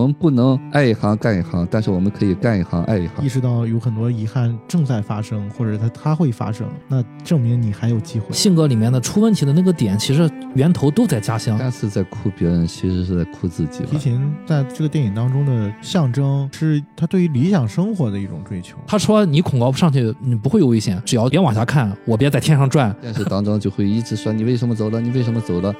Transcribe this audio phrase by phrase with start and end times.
[0.00, 3.22] 我们不能爱一行干一行，但是我们可以干一行爱一行。
[3.22, 8.32] 意识到有很多遗憾正在发生，或者它它会发生，那证明你还有机会。
[8.32, 11.54] 性格里面的出问题的那个点，其实源头都在家乡。
[11.60, 13.84] 但是在哭别人，其实是在哭自己。
[13.84, 18.78] 提琴在这个电影当中的象征，是他对于理想生活的一种追求。
[18.86, 24.98] 他说：“你恐高上去，你不会有危险，只要别往下看，我别在天上转。”电视当中就会一直说：“你为什么走了？
[24.98, 25.74] 你为什么走了？”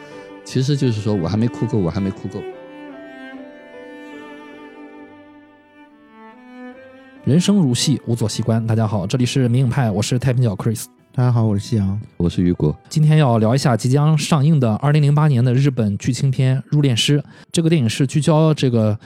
[0.45, 2.39] 其实就是说我还没哭够，我还没哭够。
[7.25, 8.67] 人生如戏，无所习关。
[8.67, 10.87] 大家好，这里是明影派，我是太平角 Chris。
[11.13, 12.75] 大家好，我是夕阳，我是雨果。
[12.89, 17.19] 今天要聊一下即将上映的2008年的日本剧情片《入殓师》。
[17.53, 18.99] 这个电影是聚焦这个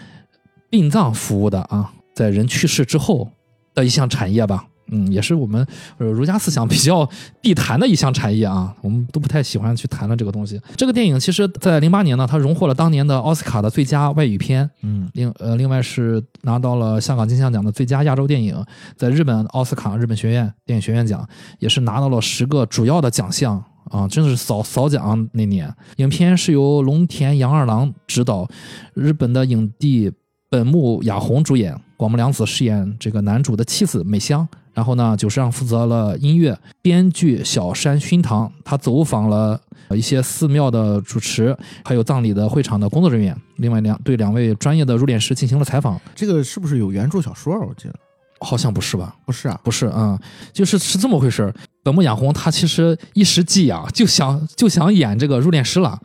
[0.71, 3.29] 殡葬服务的啊，在人去世之后
[3.75, 4.65] 的一项产业吧。
[4.89, 5.67] 嗯，也是我们
[5.99, 7.09] 呃儒家思想比较
[7.41, 10.61] 必谈的一项产业啊，我们都不太喜欢去谈的这个东西。
[10.77, 18.63] 这个电影其实，在零八年呢，它荣获了当年的奥斯卡的最佳外语片，嗯，另呃另外是拿到了香港金像奖的最佳亚洲电影，
[18.97, 21.27] 在日本奥斯卡日本学院电影学院奖
[21.59, 25.73] 也是拿到了十个主要的奖项啊，真的是扫扫奖那年。
[25.97, 28.47] 影片是由龙田洋二郎执导，
[28.93, 30.13] 日本的影帝
[30.51, 34.47] 本木雅弘主演，广木凉子饰演这个男主的妻子美香。
[34.75, 39.59] 然后呢，久石让负责了音乐，编剧小山熏堂，他走访了
[39.91, 43.37] 一些寺庙的主持，还有葬礼的会场的工作人员。
[43.57, 46.01] 另外两对两位专业的入殓师进行了采访。
[46.15, 47.59] 这个是不是有原著小说？
[47.61, 47.95] 我记得
[48.41, 49.15] 好像不是吧？
[49.25, 50.19] 不是啊，不是啊，
[50.53, 56.01] 就是是这么回事本木雅弘他其实一时技痒，就想就想演这个入殓师了。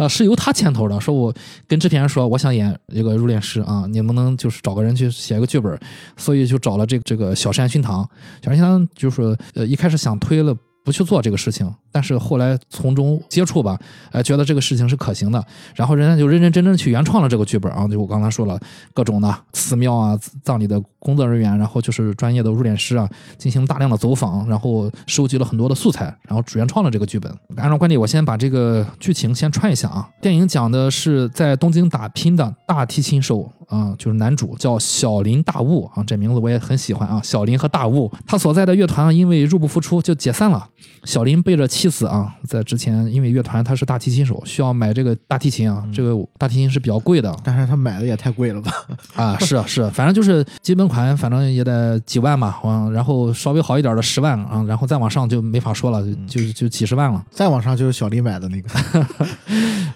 [0.00, 1.34] 呃，是由他牵头的，说我
[1.68, 5.78] 跟制片人说，我想演一个入殓师啊，你能不能就是找个人去写一个剧本？
[6.16, 8.08] 所以就找了这个这个小山熏堂，
[8.42, 10.56] 小山熏堂就是呃一开始想推了。
[10.82, 13.78] 不去做这个事情，但是后来从中接触吧，
[14.12, 17.86] 哎，觉得这个事情是可行的，然后人家就认认真真去原创了这个剧本啊。
[17.88, 18.58] 就我刚才说了，
[18.94, 27.32] 各种的寺庙啊、葬礼的工作人员，然后就是专业的入殓师啊，进行大量的走访，然后收集了很多的素材，然后主原创了这个剧本。
[27.56, 30.08] 按照惯例，我先把这个剧情先串一下啊。
[30.20, 33.50] 电影讲的是在东京打拼的大提琴手。
[33.70, 37.20] 啊，就是男主叫小林大悟啊，这名字我也很喜欢啊。
[37.22, 40.66] 小林和大悟，他所在的乐团因为入不敷出就解散了。
[41.04, 47.34] 小林背着妻子啊，在之前因为乐团他是大提琴手，需要买这个大提琴啊，这个大提琴是比较贵的。
[47.42, 48.72] 但是他买的也太贵了吧？
[49.16, 52.60] 啊，是啊是啊，反正就是基本款，反正也得几万吧。
[52.64, 57.24] 嗯，然后稍微好一点的十万啊，然后再往上就没法说了，就就几十万了。
[57.30, 58.68] 再往上就是小林买的那个。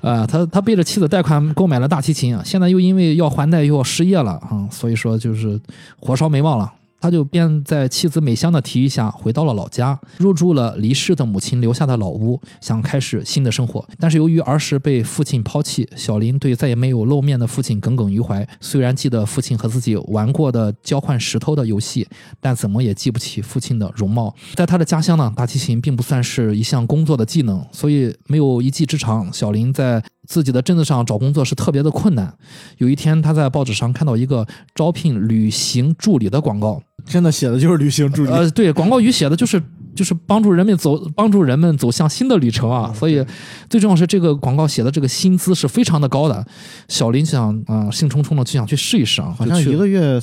[0.09, 5.61] 啊，他他背着妻子贷款购买了大提琴啊，现在又因为要还贷又要失业了啊，所以说就是
[5.99, 6.73] 火烧眉毛了。
[7.05, 13.87] 他就便在妻子美香的提议下回到了老家，入住了离世的母亲留下的老屋，想开始新的生活。
[13.99, 18.49] 但是由于儿时被父亲抛弃，小林对再也没有露面的父亲耿耿于怀。
[18.59, 22.09] 虽然记得父亲和自己玩过的交换石头的游戏，
[22.41, 24.35] 但怎么也记不起父亲的容貌。
[24.55, 29.31] 在他的家乡呢，大提琴并不算是一项工作的技能，所以没有一技之长。
[29.31, 32.35] 小林在自己的镇子上找工作是特别的困难。
[32.79, 36.81] 有一天，他在报纸上看到一个招聘旅行助理的广告。
[37.07, 39.63] 真的写的就是旅行助理，呃，对，广告语写的就是
[39.95, 42.93] 就是帮助人们走，帮助人们走向新的旅程啊。
[42.95, 43.25] 所以
[43.69, 46.47] 最重要是这个广告写的这个薪资是非常的高的。
[46.89, 50.21] 小林想啊，兴冲冲的就想去试一试啊，好像一个月。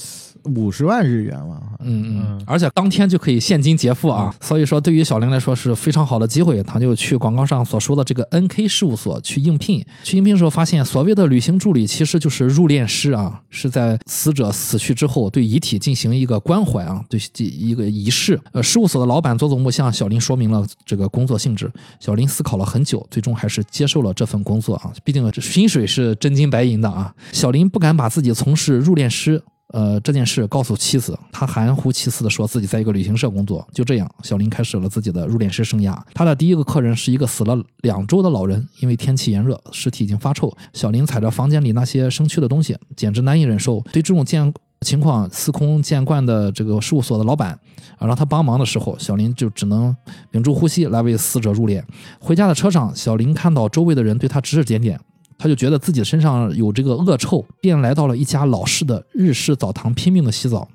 [0.55, 9.85] 五十万日元了，嗯嗯，而且当天就可以现金结付啊，所以说对于小林来说是非常好的机会，他就去广告上所说的这个 N K 事务所去应聘。
[10.03, 18.39] 去应聘的时候发现，所谓的旅行助理其实就是入殓师啊，是在死者死去之后对遗体进行一个关怀啊，对一个仪式。
[18.51, 27.13] 呃，事务所的老板佐佐木向小林说明了这个工作性质，小林思考了很久，最终还是接受了这份工作啊，毕竟薪水是真金白银的啊。
[27.31, 29.41] 小林不敢把自己从事入殓师。
[29.71, 33.65] 呃，这件事告诉妻子，他含糊其辞的说自己在一个旅行社工作。
[33.73, 35.97] 就这样，小林开始了自己的入殓师生涯。
[36.13, 40.53] 他的第一个客人是一个死了两周的老人，因为天气炎热，尸体已经发臭。
[40.73, 43.79] 小林踩着房间里那些生蛆的东西，简直难以忍受。
[43.93, 47.51] 对这种见情况司空见惯的这个事务所的老板
[47.97, 49.95] 啊，让他帮忙的时候，小林就只能
[50.31, 51.81] 屏住呼吸来为死者入殓。
[52.19, 54.99] 回家的车上，小林看到周围的人对他指指点点。
[55.41, 60.67] 他就觉得自己身上有这个恶臭，便来到了一家老式的日式澡堂，拼命的洗澡。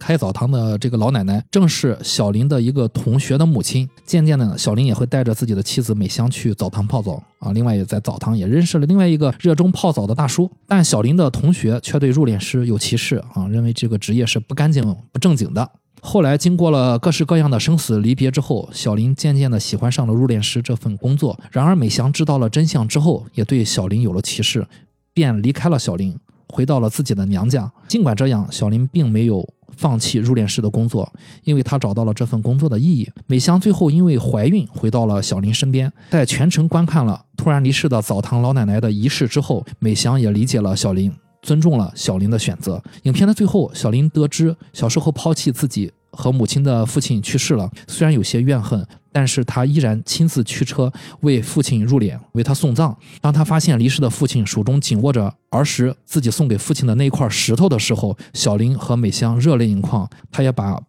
[0.00, 3.88] 开澡堂的这个老奶奶正是小林的一个同学的母亲。
[4.04, 7.52] 渐渐的，小林也会带着自己的妻子美香去澡堂泡澡啊。
[7.52, 10.50] 另外，也在澡堂也认识了另外一个热衷泡澡的大叔。
[10.66, 15.70] 但小林的同学却对入殓师有歧视啊，认为这个职业是不干净、不正经的。
[16.00, 21.38] 后来，经过了各式各样的生死离别之后，小林渐渐地喜欢上了入殓师这份工作。
[21.50, 24.66] 然而，美香知道了真相之后，也对小林有了歧视，
[25.12, 26.16] 便离开了小林，
[26.48, 27.70] 回到了自己的娘家。
[27.86, 29.46] 尽管这样，小林并没有
[29.76, 31.12] 放弃入殓师的工作，
[31.44, 33.08] 因为他找到了这份工作的意义。
[33.26, 41.12] 美香最后因为怀孕回到了小林身边，在全程观看了突然离世的澡堂老奶奶的仪式之后，美香也理解了小林，
[41.42, 42.82] 尊重了小林的选择。
[43.04, 52.96] 影片的最后，小林得知小时候抛弃自己和母亲的父亲去世了，虽然有些怨恨，但是他依然亲自驱车为父亲入殓，为他送葬。
[53.20, 60.08] 当他发现离世的父亲手中紧握着儿时自己送给父亲的那块石头的时候，小林和美香热泪盈眶。
[60.30, 60.80] 他也把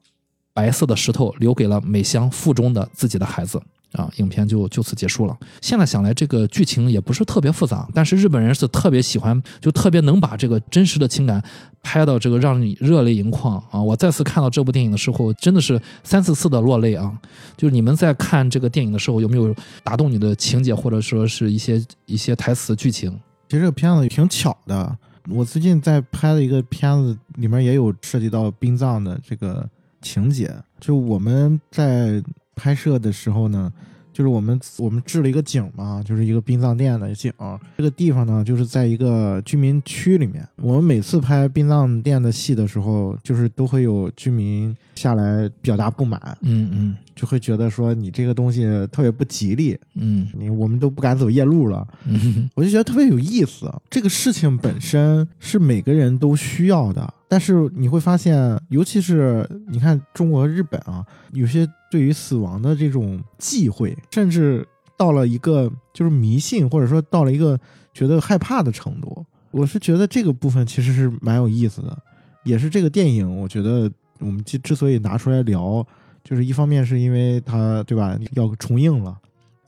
[0.54, 3.62] 白色的石头留给了美香腹中的自己的孩子。
[3.94, 5.36] 啊，影片就就此结束了。
[5.62, 11.44] 现在想来，这个剧情也不是特别复杂，但是日本人是特别喜欢，就特别能把这个真实的情感
[11.81, 13.81] 拍到这个让你热泪盈眶啊！
[13.81, 17.12] 我再次看到这部电影的时候，真的是三四次的落泪啊！
[17.57, 23.09] 就是你们在看这个电影的时候，有没有打动你的情节，或者说是一些一些台词剧情？
[23.47, 24.95] 其实这个片子挺巧的，
[25.30, 29.68] 我最近在拍的一个片子里面也有涉及到殡葬的这个
[30.00, 32.21] 情节，就我们在。
[32.59, 33.71] 拍摄的时候呢，
[34.11, 37.31] 就是我们我们置了一个景嘛，就是一个殡葬店的景。
[37.77, 40.45] 这个地方呢，就是在一个居民区里面。
[40.57, 51.88] 我们每次拍殡葬店的戏的时候，就是都会有居民下来表达不满，嗯嗯，就会觉得说你这个东西特别不吉利，嗯，你我们都不敢走夜路了。
[52.05, 53.71] 嗯我就觉得特别有意思。
[53.89, 57.13] 这个事情本身是每个人都需要的。
[57.29, 64.67] 但是你会发现，尤其是你看中国、日本啊，有些对于死亡的这种忌讳，甚至
[64.97, 67.57] 到了一个就是迷信，或者说到了一个
[67.93, 69.23] 觉得害怕的程度。
[69.51, 71.95] 我是觉得这个部分其实是蛮有意思的，
[72.43, 75.85] 也是这个电影，我觉得我们之之所以拿出来聊，
[76.23, 79.15] 就是一方面是因为它对吧要重映了，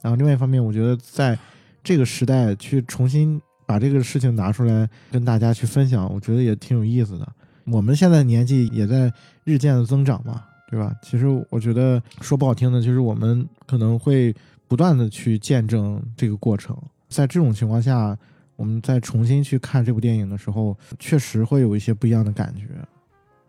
[0.01, 1.37] 然后另外一方面，我觉得在
[1.83, 7.27] 这个时代去重新把这个事情拿出来跟大家去分享，我觉得也挺有意思的。
[7.65, 9.11] 我们现在年纪也在
[9.43, 10.95] 日渐的增长嘛，对吧？
[11.01, 14.33] 其实我觉得说不好听的，就是我们可能会
[14.67, 16.77] 不断的去见证这个过程。
[17.07, 18.17] 在这种情况下，
[18.55, 22.67] 我们再重新去看这部电影的时候，确实会有一些不一样的感觉。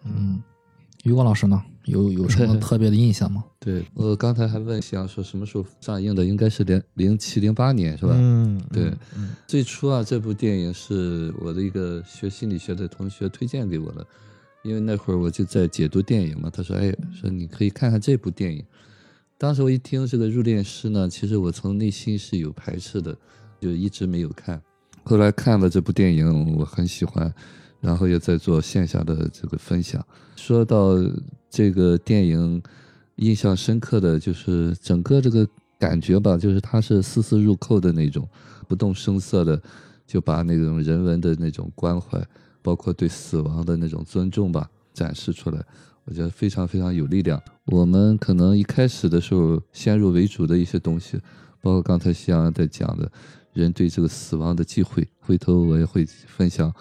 [0.05, 0.43] 嗯。
[1.03, 3.45] 于光老师呢，有有什么特别的印象吗？
[3.59, 8.13] 对我刚才还问想说什么时候上映的，应该是零零七零八年是吧？
[8.15, 8.93] 嗯，对。
[9.47, 14.07] 最初啊，这部电影是我的一个学心理学的同学推荐给我的，
[14.63, 16.49] 因为那会儿我就在解读电影嘛。
[16.49, 18.65] 他说：“哎，说你可以看看这部电影。”
[19.37, 23.17] 当时我一听这个入殓师呢，其实我从内心是有排斥的，
[23.61, 24.63] 就一直没有看。
[25.03, 27.35] 后来看了这部电影，我很喜欢。
[27.83, 30.03] 然后也在做线下的这个分享。
[30.37, 30.95] 说到
[31.51, 32.63] 这个电影，
[33.17, 35.47] 印象深刻的就是整个这个
[35.79, 38.27] 感觉吧，就是它是丝丝入扣的那种，
[38.69, 39.61] 不动声色的
[40.07, 42.25] 就把那种人文的那种关怀，
[42.63, 45.61] 包括对死亡的那种尊重吧展示出来。
[46.05, 47.41] 我觉得非常非常有力量。
[47.67, 51.19] 我们可能一开始的时候先入为主的一些东西，
[51.61, 53.11] 包括刚才夕阳在讲的，
[53.53, 56.73] 人对这个死亡的忌讳，回头我也会分享。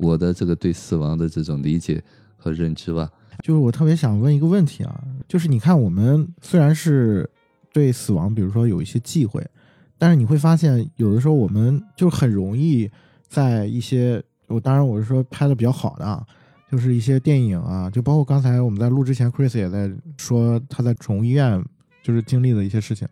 [0.00, 2.02] 我的这个对死亡的这种理解
[2.36, 3.10] 和认知吧，
[3.44, 7.28] 就是我特别想问一个问题啊，就是你看我们虽然是
[7.72, 9.46] 对死亡，比如说有一些忌讳，
[9.98, 12.90] 但是你会发现有的时候我们就很容易
[13.28, 16.26] 在一些，我当然我是说拍的比较好的啊，
[16.72, 21.62] 就是一些电影啊，就包括刚才我们在录之前，Chris 也在说他在宠物医院
[22.02, 23.06] 就是经历的一些事情，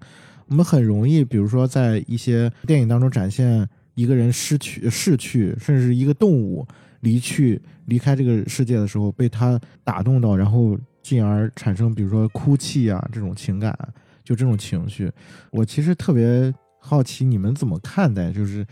[0.46, 3.68] 我们很容易，比如说在一些电影当中展现。
[3.98, 6.64] 一个人失去、逝去，甚至一个动物
[7.00, 13.76] 离去、离开这个世界的时候，被他打动到，然后进而产生，比如说哭泣啊这种情感，
[14.22, 15.10] 就这种情绪。
[15.50, 18.30] 我其实特别好奇，你们怎么看待？
[18.30, 18.64] 就是，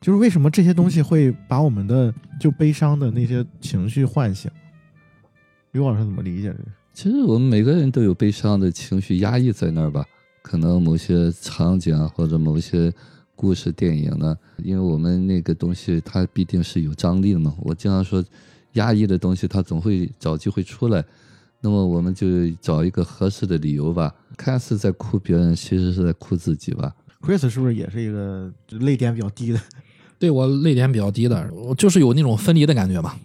[0.00, 4.50] 就是为什么这些东西会把我们的就悲伤的那些情绪唤醒？
[5.70, 6.64] 刘老师怎么理解这个？
[6.92, 10.04] 其实我们每个人都有悲伤的情绪压抑在那儿吧？
[10.42, 12.92] 可能某些场景啊，或者某些。
[13.42, 14.38] 故事电影呢？
[14.62, 17.52] 因为我们那个东西它必定是有张力的嘛。
[17.58, 18.24] 我经常说，
[18.74, 21.04] 压抑的东西它总会找机会出来。
[21.60, 24.14] 那么我们就找一个合适的理由吧。
[24.36, 26.94] 看似在哭别人，其实是在哭自己吧。
[27.20, 29.60] Chris 是不是也是一个泪点比较低的？
[30.20, 33.18] 对我泪点比较低的，我就是有那种分离的感觉吧。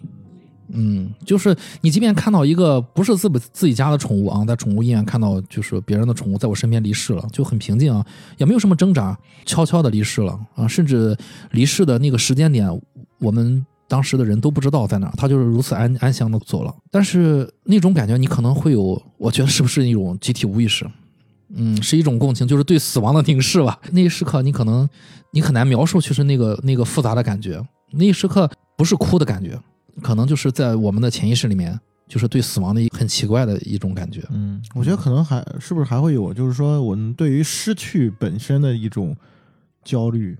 [0.70, 8.04] 嗯，就是你即便看到一个不是自自己家的宠物啊，在宠物医院看到就是别人的宠物在我身边离世了，就很平静啊，
[8.36, 11.16] 也没有什么挣扎，悄悄的离世了啊，甚至
[11.52, 12.68] 离世的那个时间点，
[13.18, 16.74] 我们当时的人都不知道在哪，他就是如此安安详的走了。
[16.90, 20.86] 但是那种感觉，你可能会有，我觉得是不是一种集体无意识？
[21.54, 23.78] 嗯，是一种共情，就是对死亡的凝视吧。
[23.92, 24.86] 那一时刻，你可能
[25.32, 27.58] 你很难描述，其实那个那个复杂的感觉，
[27.92, 28.50] 那一时刻。
[28.76, 29.58] 不是哭的感觉，
[30.02, 34.24] 可能就是在我们的潜意识里面，就是对死亡的一很奇怪的一种感觉。
[34.30, 39.16] 嗯，我觉得可能还是不是还会有，就是说我们对于失去本身的一种
[39.84, 40.36] 焦虑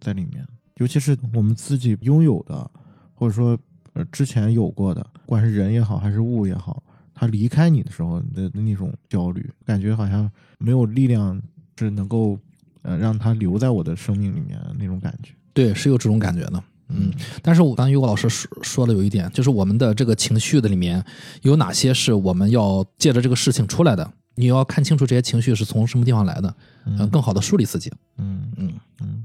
[0.00, 2.70] 在里面，尤其是我们自己拥有的，
[3.14, 3.58] 或者说
[3.92, 6.82] 呃之前有过的，不管是人也好还是物也好，
[7.14, 11.40] 他离开你的时候的那种焦虑，感觉好像没有力量
[11.78, 12.38] 是能够
[12.82, 15.32] 呃让它留在我的生命里面那种感觉。
[15.52, 16.62] 对，是有这种感觉的。
[16.94, 21.04] 嗯，但是我刚才于果老师说说的有一点，就是我们的这个情绪的里面
[21.42, 24.12] 有哪些是我们要借着这个事情出来的？
[24.34, 26.54] 你要看清楚这些情绪是从什么地方来的，
[26.86, 27.92] 嗯，更好的梳理自己。
[28.16, 29.24] 嗯嗯嗯，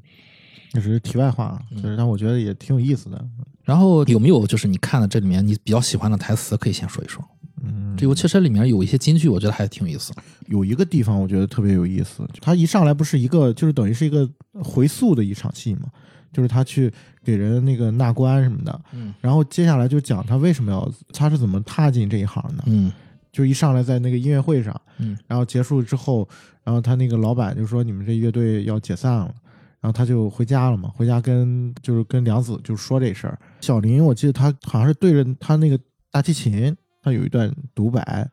[0.73, 3.25] 这只是题外话，就是但我觉得也挺有意思的。
[3.63, 7.23] 然后有没有就是你看的这里面你比较喜欢的台词，可以先说一说。
[7.63, 10.13] 嗯，这尤其是里面有一些金句，我觉得还挺有意思。
[10.47, 14.29] 有一个地方我觉得特别有意思，他一上来不是一个，就是等于是一个
[14.61, 15.89] 回溯的一场戏嘛，
[16.37, 19.11] 就是他去给人那个纳官什么的，嗯。
[19.19, 22.93] 然后接下来就讲他为什么要，他是怎么踏进这一行的，嗯。
[23.31, 25.17] 就一上来在那个音乐会上，嗯。
[25.25, 26.29] 然后结束之后，
[26.63, 29.33] 然后他那个老板就说你们这乐队要解散了，
[29.79, 33.39] 然后他就回家了嘛，回家跟就是跟梁子就说这事儿。
[33.61, 35.79] 小林我记得他好像是对着他那个
[36.11, 38.29] 大提琴，他有一段独白，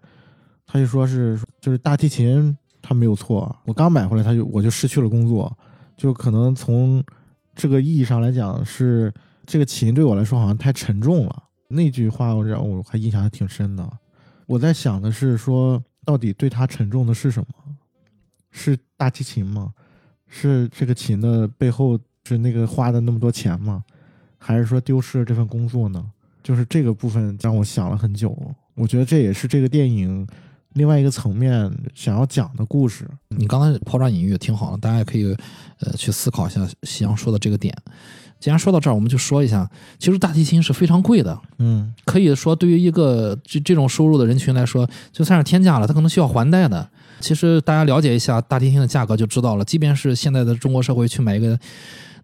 [0.66, 5.54] 他就说是就是大提琴他没有错，我刚买回来他就我就失去了工作，
[5.96, 7.02] 就可能从
[7.54, 9.12] 这个意义上来讲是
[9.46, 11.42] 这个琴对我来说好像太沉重了。
[11.68, 13.88] 那句话让我还印象还挺深的。
[14.46, 17.48] 我在想的是说，到底对他沉重的是什么？
[18.50, 19.72] 是大提琴吗？
[20.28, 23.82] 是这个琴的背后是那个花的那么多钱吗？
[24.38, 26.04] 还是说丢失了这份工作呢？
[26.42, 28.36] 就是这个部分让我想了很久。
[28.74, 30.26] 我觉得这也是这个电影
[30.74, 33.08] 另外一个层面想要讲的故事。
[33.30, 35.34] 你刚才抛砖引玉挺好的，大家也可以
[35.80, 37.74] 呃去思考一下夕阳说的这个点。
[38.40, 46.86] 既然说到这儿，我们就说一下，其实大提琴是非常贵的，嗯可以说对于一个这这种收入的人群来说，就算是天价了，他可能需要还贷的。
[47.20, 51.58] 其实大家了解一下大提琴的价格就知道了，即便是现在的中国社会去买一个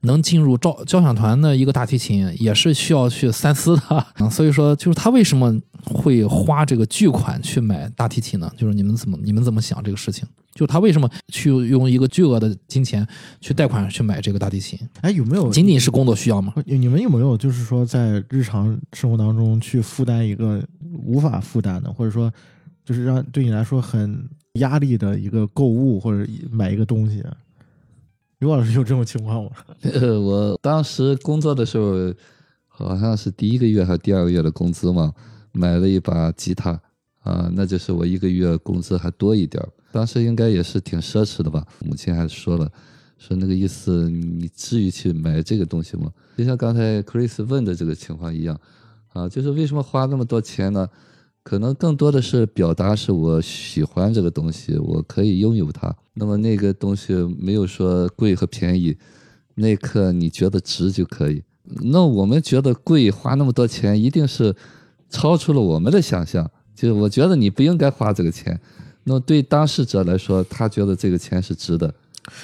[0.02, 4.07] 能进入交交响团的一个大提琴，也是需要去三思的。
[4.19, 8.50] 嗯 所以说，就是他为什么会花这个巨款去买大提琴呢？
[8.57, 10.26] 就是你们怎么你们怎么想这个事情？
[10.52, 13.07] 就他为什么去用一个巨额的金钱
[13.40, 14.78] 去贷款去买这个大提琴？
[15.00, 16.52] 哎，有没有仅仅是工作需要吗？
[16.66, 20.62] 你你们有没有就是说在日常生活当中去负担一个
[21.04, 22.30] 无法负担的，或者说
[22.85, 27.23] 就是让对你来说很压力的一个购物或者买一个东西？
[28.40, 29.50] 刘老师有这种情况吗？
[29.85, 32.14] 呃，我当时工作的时候，
[32.66, 35.12] 好像是第一个月还是第二个月的工资嘛，
[35.52, 36.70] 买了一把吉他
[37.20, 39.68] 啊，那就是我一个月工资还多一点儿。
[39.92, 41.62] 当时应该也是挺奢侈的吧？
[41.85, 42.70] 母亲还说了，
[43.18, 46.11] 说那个意思，你至于去买这个东西吗？
[46.38, 48.59] 就像刚才 Chris 问的这个情况一样，
[49.12, 50.88] 啊，就是为什么花那么多钱呢？
[51.42, 55.94] 可能更多的是表达是我喜欢这个东西，我可以拥有它。
[56.20, 58.94] 那么那个东西没有说贵和便宜，
[59.54, 61.42] 那一刻你觉得值就可以。
[61.82, 64.54] 那我们觉得贵，花那么多钱，一定是
[65.08, 66.48] 超出了我们的想象。
[66.74, 68.58] 就是我觉得你不应该花这个钱，
[69.04, 71.94] 那对当事者来说，他觉得这个钱是值的。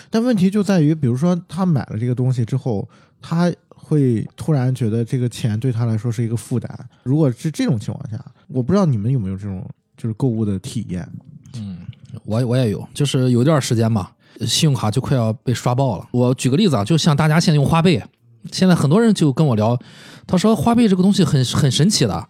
[0.09, 2.88] 但问题就在于，比如说他买了这个东西之后，
[3.21, 6.88] 他会突然觉得这个钱对他来说是一个负担。
[7.02, 9.68] 如果是这种情况下，我不知道你们有没有这种
[9.99, 11.06] 就是购物的体验。
[12.25, 16.06] 我我也有，就是有一段时间吧，信用卡就快要被刷爆了。
[16.11, 18.02] 我举个例子啊，就像大家现在用花呗，
[18.50, 19.78] 现在很多人就跟我聊，
[20.26, 22.26] 他说花呗这个东西很很神奇的，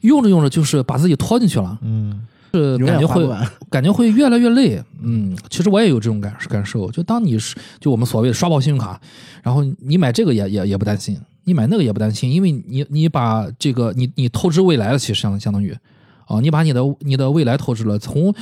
[0.00, 3.28] 用着用着就是把自己拖进去了，嗯，是感觉会。
[3.70, 4.82] 感觉会越来越累。
[5.02, 9.00] 嗯，其实我也有这种感感受，就当你是就我们所谓的刷爆信用卡，
[9.42, 15.74] 然后你买这个也也也不担心，你买那个也不担心，因为你你把这个你你透支未来了，其实相相当于。
[16.26, 18.34] 啊，你把你的你的未来透支了，从，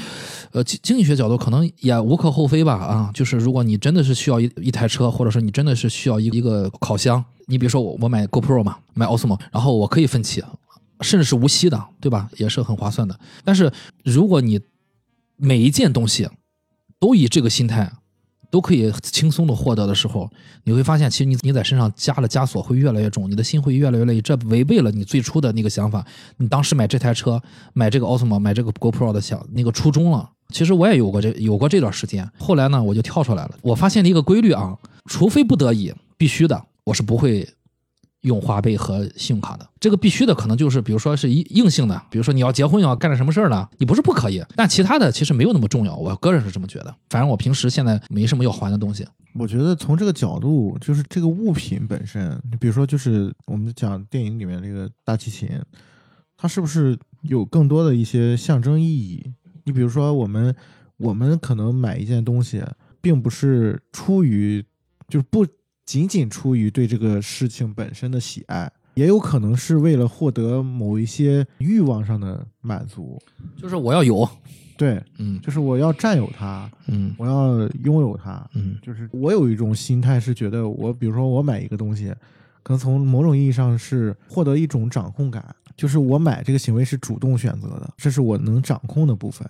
[0.53, 10.43] 呃经经济学角度可能也无可厚非吧啊，就是如果你真的是需要一一台车，或者说你真的是需要一一个烤箱，你比如说我我买 GoPro 嘛，买 Osmo，然后我可以分期，
[11.01, 12.29] 甚至是无息的，对吧？
[12.37, 13.19] 也是很划算的。
[13.45, 13.73] 但是
[14.05, 14.61] 如果你
[15.37, 16.29] 每一件东西
[16.99, 17.91] 都以这个心态，
[18.51, 20.29] 都可以轻松的获得的时候，
[20.65, 26.05] 你会发现，其实你你在身上加了枷锁会越来越重，你的心会越来越累，这违背了你最初的那个想法。
[26.39, 27.41] 你当时买这台车、
[27.73, 30.29] 买这个 Osmo、买这个 GoPro 的想那个初衷了。
[30.53, 33.57] 其实我也有过这有过这段时间，后来呢，我就跳出来了。
[33.63, 34.77] 我发现了一个规律啊，
[35.07, 37.49] 除非不得已必须的，我是不会
[38.23, 46.95] 用花呗和信用卡的，这个必须的，可能就是比如说是一硬性的，比如说你要结婚要干点什么事儿呢，你不是不可以，但其他的其实没有那么重要，我个人是这么觉得。
[47.09, 49.07] 反正我平时现在没什么要还的东西。
[49.35, 55.49] 我觉得从这个角度，就是这个物品本身，你比如说就是我们讲电影里面这个大提琴，
[56.37, 59.33] 它是不是有更多的一些象征意义？
[59.65, 60.55] 你比如说我们
[60.99, 62.63] 我们可能买一件东西，
[63.01, 64.63] 并不是出于
[65.09, 65.47] 就是不。
[65.91, 73.21] 仅仅出于对这个事情本身的喜爱，也有可能是为了获得某一些欲望上的满足，
[73.57, 74.25] 就是我要有，
[74.77, 82.15] 对，嗯，就是我要占有它，嗯，我要拥有它，嗯，就是我有一种心态是觉得，我比如说我买一个东西，
[82.63, 85.45] 可能从某种意义上是获得一种掌控感，
[85.77, 89.45] 就是我买这个行为是主动选择的，这是我能掌控的部分，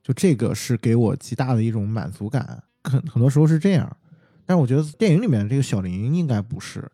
[0.00, 3.96] 就这个是给我极大的一种满足感，很很多时候是这样。
[4.44, 6.90] 但我觉得电影里面这个小林应该不是，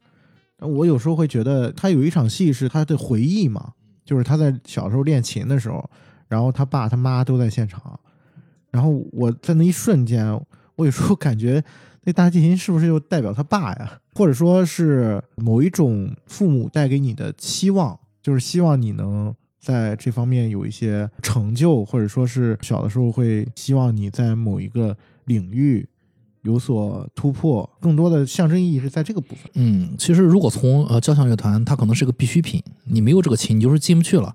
[0.58, 3.72] 我有时候会觉得他有一场戏是他的回忆嘛，
[4.04, 5.88] 就是他在小时候练琴的时候，
[6.28, 7.98] 然后他爸他妈都在现场，
[8.70, 10.28] 然后我在那一瞬间，
[10.76, 11.62] 我有时候感觉
[12.04, 25.88] 那大提琴是不是就代表他爸呀，或者说是某一种父母带给你的期望，就是希望你能在这方面有一些成就，或者说是小的时候会希望你在某一个领域。
[26.42, 29.50] 有所突破，更多的象征意义是在这个部分。
[29.54, 34.34] 嗯，其实如果从呃交响乐团，它可能是个必需品，你没有这个琴，你就是进不去了，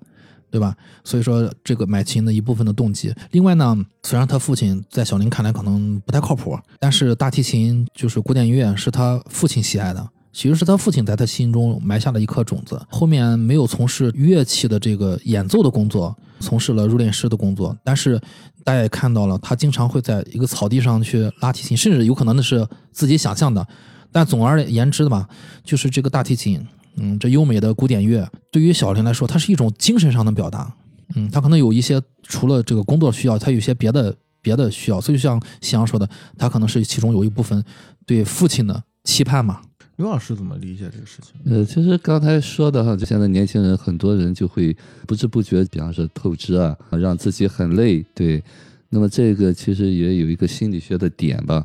[0.50, 0.76] 对吧？
[1.02, 3.12] 所以说这个买琴的一部分的动机。
[3.30, 12.80] 另外呢，虽然他父亲在小林看来可能不太靠谱，但是大提琴就是古典音乐是他父亲喜爱的，其实是他父亲在他心中埋下了一颗种子。
[12.88, 18.20] 后面没有从事乐器的这个演奏的工作，从事了入殓师的工作，但是。
[18.66, 23.68] 大家也看到了，他经常会在一个草地上去拉提琴，甚至有可能那是自己想象的。
[24.10, 25.28] 但总而言之的吧，
[25.62, 30.74] 就是这个大提琴，嗯，这优美的古典乐对于小林来说，它是一种精神上的表达。
[31.14, 34.98] 嗯，他可能有一些除了这个工作需要，他有些别的别的需要。
[34.98, 37.62] 所以像夕阳说的，他可能是其中有一部分
[38.06, 39.60] 对父亲的期盼嘛。
[39.96, 41.34] 刘老师怎么理解这个事情？
[41.44, 44.76] 呃，其实刚才说的哈，就现在年轻人很多人就会
[45.06, 48.04] 不知不觉，比方说透支啊，让自己很累。
[48.12, 48.42] 对，
[48.88, 51.64] 那么这个其实也有一个心理学的点吧，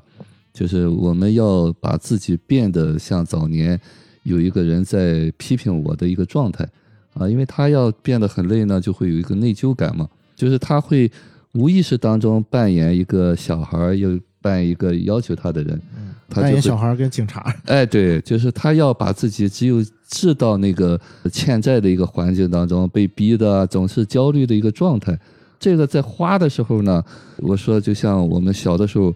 [0.53, 3.79] 就是我们要把自己变得像早年
[4.21, 6.67] 有一个人在批评我的一个状态
[7.15, 11.11] 啊，因为他要变得很累呢，就会有一个内疚感嘛，就是他会
[11.53, 15.81] 无意识当中扮演一个小孩，又扮一个要求他的人。
[16.29, 20.99] 扮演小孩跟警察，哎，对，就是他要把自己只有置到那个
[21.31, 25.17] 欠债的一个环境当中，被逼的总是焦虑的一个状态。
[25.59, 27.03] 这个在花的时候呢，
[27.37, 29.13] 我说就像我们小的时候，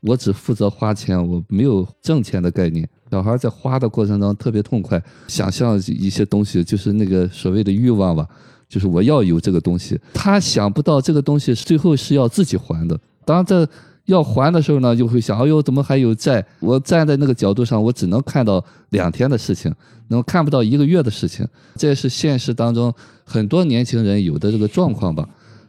[0.00, 2.88] 我只负责花钱，我没有挣钱的概念。
[3.10, 8.26] 小孩在花的过程当中特别痛快，想象一些东西，就是那个所谓的欲望吧，
[8.68, 9.98] 就是我要有这个东西。
[10.12, 12.98] 他想不到这个东西最后是要自己还的。
[13.24, 13.68] 当然这。
[14.06, 16.44] 要还的时候呢，就会想，哎呦，怎么还有债？
[16.60, 19.72] 我站在那个角度上，我只能看到两天的事情，
[20.08, 21.46] 能看不到一个月的事情。
[21.74, 22.92] 这是现实当中
[23.24, 25.28] 很多年轻人有的这个状况吧。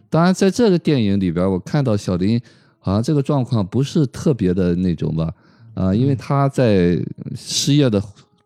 [0.10, 2.39] 当然，在这个电影里边，我看到小林
[2.80, 5.34] 好像这个状况不是特别的那种吧，
[5.73, 6.97] 啊，因为他在
[7.36, 8.02] 失业的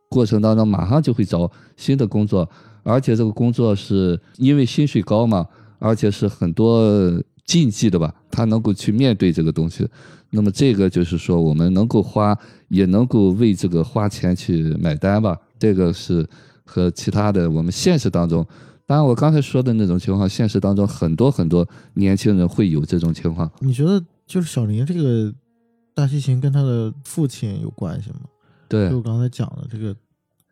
[0.08, 2.50] 过程当中，马上就会找新的工作，
[2.84, 5.46] 而且这个工作是因为薪水高嘛，
[5.80, 7.22] 而且是很多。
[7.52, 9.86] 禁忌的吧，他能够去面对这个东西，
[10.30, 12.38] 那么这个就是说，我们能够花，
[12.70, 15.38] 也能够为这个花钱去买单吧。
[15.60, 16.26] 这个是
[16.64, 18.48] 和其他的我们现实当中，
[18.86, 23.52] 当然我刚才说的那种情况，现实当中很多很多年轻人会有这种情况。
[23.60, 25.34] 你觉得就是小林这个
[25.94, 28.22] 大提琴跟他的父亲有关系吗？
[28.70, 29.94] 对，就我刚才讲的这个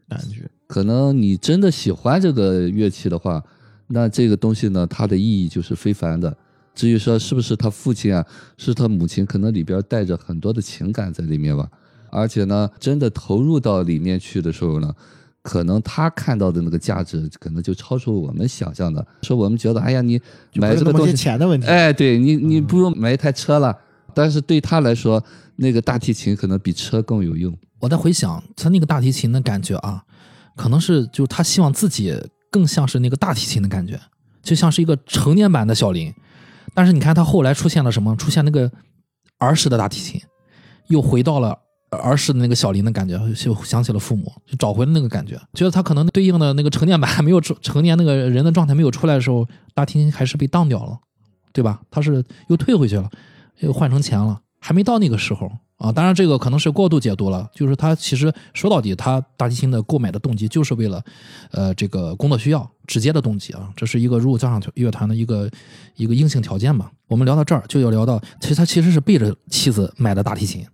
[0.09, 3.41] 感觉，可能你真的喜欢这个乐器的话，
[3.87, 6.35] 那这个东西呢，它的意义就是非凡的。
[6.79, 8.25] 至于说是不是他父亲啊，
[8.57, 11.67] 是他母亲，可能里边带着很多的情感在里面吧。
[12.09, 14.95] 而且呢，真的投入到里面去的时候呢，
[15.41, 19.05] 可能他看到的那个价值，可能就超出我们想象的。
[19.23, 20.21] 说我们觉得，哎呀，你
[20.53, 23.77] 买这个东西钱的问题，哎，对你，你不如买一台车了。
[24.13, 25.21] 但是对他来说，
[25.57, 27.53] 那个大提琴可能比车更有用。
[27.81, 30.01] 我在回想他那个大提琴的感觉啊，
[30.55, 32.17] 可能是就他希望自己
[32.49, 33.99] 更像是那个大提琴的感觉，
[34.41, 36.13] 就像是一个成年版的小林。
[36.73, 38.15] 但是你看他后来出现了什么？
[38.15, 38.71] 出现那个
[39.37, 40.21] 儿时的大提琴，
[40.87, 41.57] 又回到了
[41.91, 45.39] 儿时的那个小林的感觉，就想起了父母，就找回了那个感觉。
[45.53, 50.97] 觉得他可能对应的那个成年版还没有成成年那个人的状态没有出来的时候，大提还是被当掉了，
[51.51, 51.81] 对吧？
[51.89, 53.09] 他是又退回去了，
[53.59, 54.39] 又换成钱了。
[54.59, 55.91] 还没到那个时候啊。
[55.91, 57.49] 当然，这个可能是过度解读了。
[57.53, 61.03] 就是他其实说到底，他大提琴的购买的动机就是为了，
[61.51, 63.69] 呃，这个工作需要，直接的动机啊。
[63.75, 65.49] 这是一个入交响乐团的一个
[65.95, 66.91] 一个硬性条件吧。
[67.07, 70.65] 我们聊到这儿，就要聊到，其实他其实是背着妻子买的大提琴。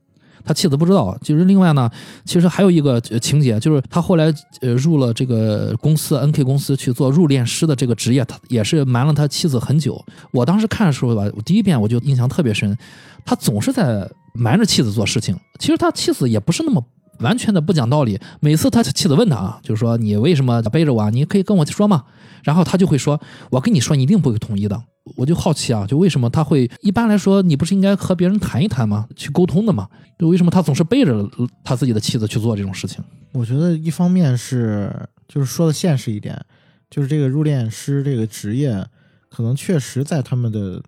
[0.45, 1.89] 他妻子不知道，就是另外呢，
[2.23, 10.03] 其实还有一个情节，就是他后来呃入了这个公司 N K 公司去做入殓师的这个职业，他也是瞒了他妻子很久。
[10.31, 12.77] 我当时看的时候吧，我第一遍我就印象特别深，
[13.25, 15.35] 他总是在瞒着妻子做事情。
[15.59, 16.83] 其实他妻子也不是那么
[17.19, 21.09] 完全的不讲道理，每次他妻子问他啊，就是说你为什么背着我啊？
[21.09, 22.03] 你可以跟我说嘛。
[22.43, 24.79] 然后他就会说，我跟你说，你一定不会同意的。
[25.17, 29.07] 我就好奇啊，就为什么他会一般来说，你不是应该和别人谈一谈吗？
[29.15, 29.87] 去沟通的吗？
[30.19, 31.27] 就为什么他总是背着
[31.63, 33.03] 他自己的妻子去做这种事情？
[33.31, 34.93] 我觉得一方面是
[35.27, 36.39] 就是说的现实一点，
[36.87, 38.85] 就是这个入殓师这个职业，
[39.27, 40.79] 可能确实在他们的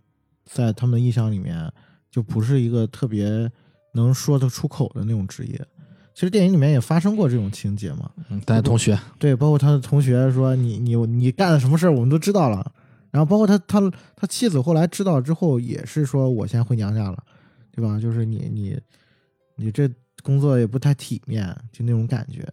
[0.45, 1.71] 在他们的印象里面
[2.11, 3.51] 就不是一个特别
[3.93, 5.59] 能说得出口的那种职业。
[6.17, 12.71] 其实电影里面也发生过这种情节嘛，嗯，大家同学对，包括他的同学说你你你干了什么事儿，我们都知道了。
[13.11, 13.79] 然后包括他他
[14.15, 17.23] 他妻子后来知道之后也是说，我先回娘家了，
[17.71, 17.99] 对吧？
[17.99, 18.75] 就是你你
[19.57, 19.87] 你这
[20.23, 22.43] 工作也不太体面，就那种感觉。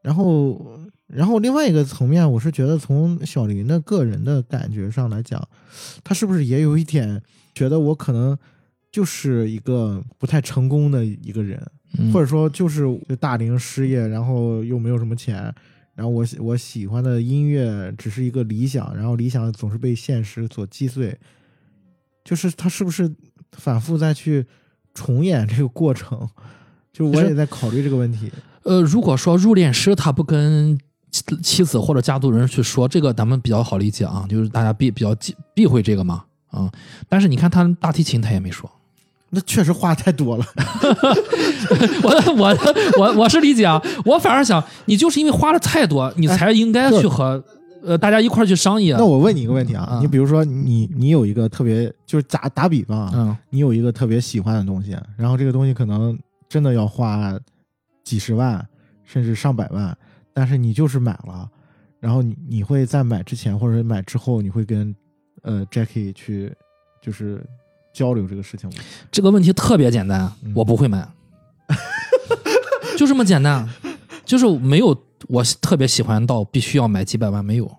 [0.00, 0.78] 然后
[1.08, 5.42] 然后另外一个层面，我是觉得从小林的个人的感觉上来讲，
[6.04, 7.20] 他是不是也有一点
[7.56, 8.38] 觉得我可能
[8.92, 11.60] 就是一个不太成功的一个人，
[12.12, 12.86] 或者说就是
[13.20, 15.54] 大龄失业，然后又没有什么钱。
[15.94, 21.16] 然后我我喜欢的音乐只是一个理想，然后理想总是被现实所击碎，
[22.24, 23.08] 就是他是不是
[23.52, 24.44] 反复再去
[24.92, 26.28] 重演这个过程？
[26.92, 28.30] 就我也在考虑这个问题。
[28.64, 30.76] 呃，如果说入殓师他不跟
[31.10, 36.68] 妻子或者家族人去说这个，咱们比较好理解啊，就是大家避比较忌避讳这个嘛，啊。
[37.08, 38.68] 但是你看他大提琴，他也没说。
[39.34, 40.46] 那确实话太多了，
[42.02, 42.56] 我我
[42.98, 47.42] 我我是理解啊，我反而想，你就是因为花的太多，你才应该去和
[47.82, 48.92] 呃大家一块去商议。
[48.92, 56.16] 那我问你一个问题啊，你比如说你你有一个特别就是打打比方，嗯，你有一个特别喜欢的东西，然后这个东西可能
[56.48, 57.36] 真的要花
[58.04, 58.64] 几十万
[59.04, 59.96] 甚至上百万，
[60.32, 61.48] 但是你就是买了，
[61.98, 64.94] 然后你你会在买之前或者买之后，你会跟
[65.42, 66.52] 呃 Jackie 去
[67.02, 67.44] 就是。
[67.94, 68.76] 交流这个事情吗？
[69.10, 71.08] 这个问题特别简单，我不会买，
[72.98, 73.66] 就这么简单，
[74.24, 74.88] 就是没有
[75.28, 77.76] 我特别喜欢到必须要买几百万，没有，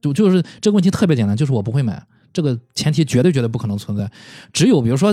[0.00, 2.00] 就就是这个问题特别简单，就是我不会买，
[2.32, 4.08] 这个前提绝对绝对不可能存在。
[4.52, 5.12] 只有比如说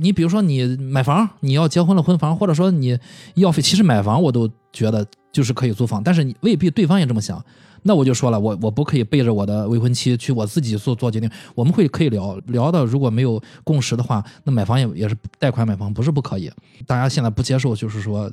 [0.00, 2.98] 你比如说你买房，你要结婚了婚房，或者说你
[3.34, 7.44] 要费，其实买房我都觉得就是可以租房，但是你未必对方也这么想。
[7.86, 11.30] 那我就说了，我我不可以背着我的未婚妻去我自己做做决定。
[11.54, 16.50] 我们会可以聊聊的，如果没有共识的话，那买房也也是贷款买房，不是不可以。
[16.86, 18.32] 大家现在不接受，就是说，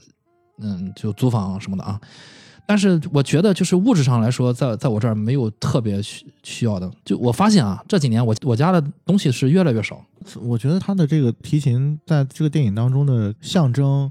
[0.59, 1.99] 嗯，就租房什么的啊。
[2.65, 6.89] 但是我觉得，就是物质上来说，在在我这儿没有特别需需要的。
[7.03, 10.01] 就我发现啊，这几年我我家的东西是越来越少。
[10.41, 14.09] 我觉得他的这个提琴在这个电影当中的象征，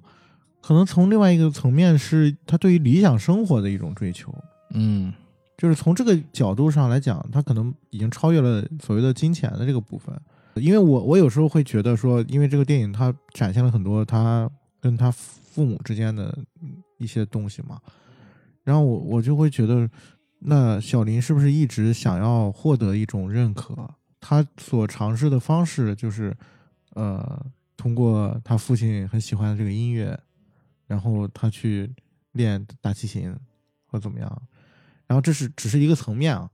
[0.60, 4.34] 可能从另外一个层面是他对于理想生活的一种追求。
[4.74, 5.10] 嗯。
[5.60, 10.18] 就是从这个角度上来讲，他可能已经超越了所谓的金钱的这个部分。
[10.54, 16.34] 因为我我有时候会觉得说，因为这个电影它展现了很多他跟他父母之间的
[16.96, 17.78] 一些东西嘛，
[18.64, 19.86] 然后我我就会觉得，
[20.38, 23.76] 那小林是不是一直想要获得一种认可？
[24.18, 26.34] 他所尝试的方式就是，
[26.94, 27.44] 呃，
[27.76, 30.18] 通过他父亲很喜欢的这个音乐，
[30.86, 31.94] 然后他去
[32.32, 33.30] 练大提琴
[33.86, 34.42] 或怎么样。
[35.10, 36.48] 然后这是只是一个层面啊，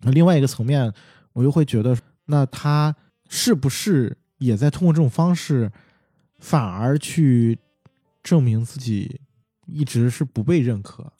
[0.00, 0.92] 那另外一个层面，
[1.32, 2.92] 我又会觉得，那他
[3.28, 5.70] 是不是也在通过这种方式，
[6.40, 7.56] 反而去
[8.20, 9.20] 证明自己
[9.66, 11.12] 一直是不被认可？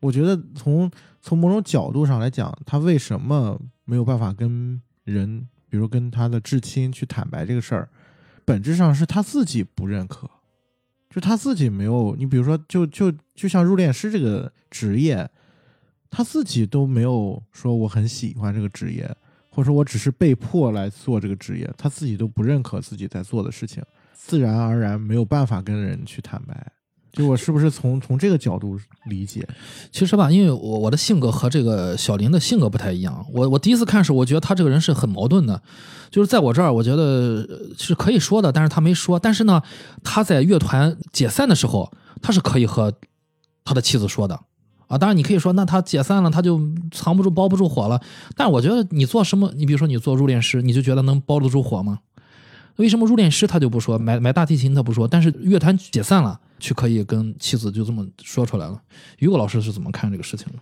[0.00, 0.90] 我觉得从
[1.22, 7.88] 从某种角度上来讲，他为什么没有办法跟人，比如跟他的至亲去坦白这个事儿，
[8.44, 10.28] 本质上是他自己不认可，
[11.08, 12.16] 就他自己没有。
[12.18, 15.30] 你比如说，就就就像入殓师这个职业。
[16.10, 19.08] 他自己都没有说我很喜欢这个职业，
[19.50, 23.82] 或者说我只是被迫来做这个职业，他自己都不认可自己在做的事情，
[24.14, 26.72] 自然而然没有办法跟人去坦白。
[27.10, 29.44] 就我是不是从从这个角度理解？
[29.90, 33.26] 其实吧，因为我我的性格和这个小林的性格不太一样。
[33.32, 35.60] 我我第一次看时，我觉得他这个人是很矛盾的，
[36.10, 39.18] 就是在我这儿，我觉得是可以说的，但是他没说。
[39.18, 39.60] 但是呢，
[40.04, 41.90] 他在乐团解散的时候，
[42.22, 42.92] 他是可以和
[43.64, 44.38] 他的妻子说的。
[44.88, 48.00] 啊，当然你可以说，那他解散了，他就藏不住、包不住火了。
[48.34, 52.00] 但我觉得你做什么，你比如说你做入殓师，你就觉得能包得住火吗？
[52.76, 58.80] 为什么入殓师他就不说，买买大提琴他不说，但是乐团解散了，却可以跟妻子就这么说出来了？
[59.18, 60.58] 于果老师是怎么看这个事情的？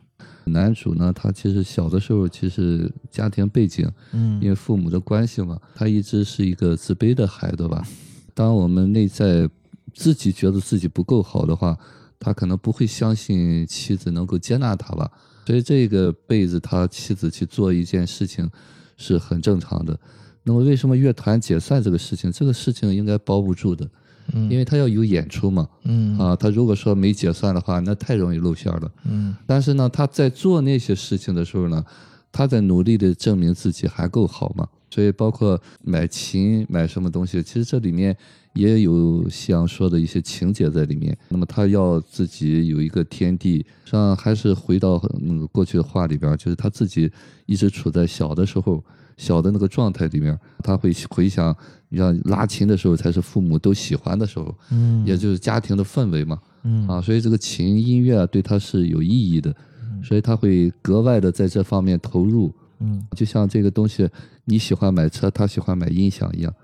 [0.51, 7.85] 男主呢，他其实小的时候其实家庭背景，嗯因为父母的关系嘛，他一直是一个自卑的孩子吧。
[8.33, 9.49] 当我们内在
[9.93, 11.77] 自己觉得自己不够好的话，
[12.19, 15.11] 他可能不会相信妻子能够接纳他吧。
[15.47, 18.51] 所以这个辈子他妻子去做一件事情
[18.97, 19.99] 是很正常的。
[20.43, 22.31] 那么为什么乐团解散这个事情？
[22.33, 23.89] 这个事情应该包不住的，
[24.33, 25.69] 嗯因为他要有演出嘛。
[25.85, 28.91] 嗯啊，他如果说没解散的话，那太容易露馅了。
[29.05, 31.85] 嗯但是呢，他在做那些事情的时候呢，
[32.31, 34.69] 他在努力的证明自己还够好嘛。
[34.89, 38.17] 所以包括买琴、买什么东西，其实这里面
[38.57, 41.17] 也有想说的一些情节在里面。
[41.29, 47.11] 那么他要自己有一个天地，实际上还是回到那个过去的话里边，就是他自己
[47.47, 48.83] 一直处在小的时候。
[49.19, 51.57] 小的那个状态里面，他会回想，
[51.89, 56.39] 你像拉琴的时候才是父母都喜欢的时候，嗯也就是家庭的氛围嘛。
[56.65, 59.57] 嗯啊，所以这个琴音乐啊对他是有意义的，
[60.05, 62.55] 所以他会格外的在这方面投入。
[62.81, 64.07] 嗯就像这个东西，
[64.45, 66.55] 你喜欢买车，他喜欢买音响一样，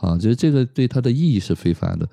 [0.00, 2.08] 啊，就是这个对他的意义是非凡的。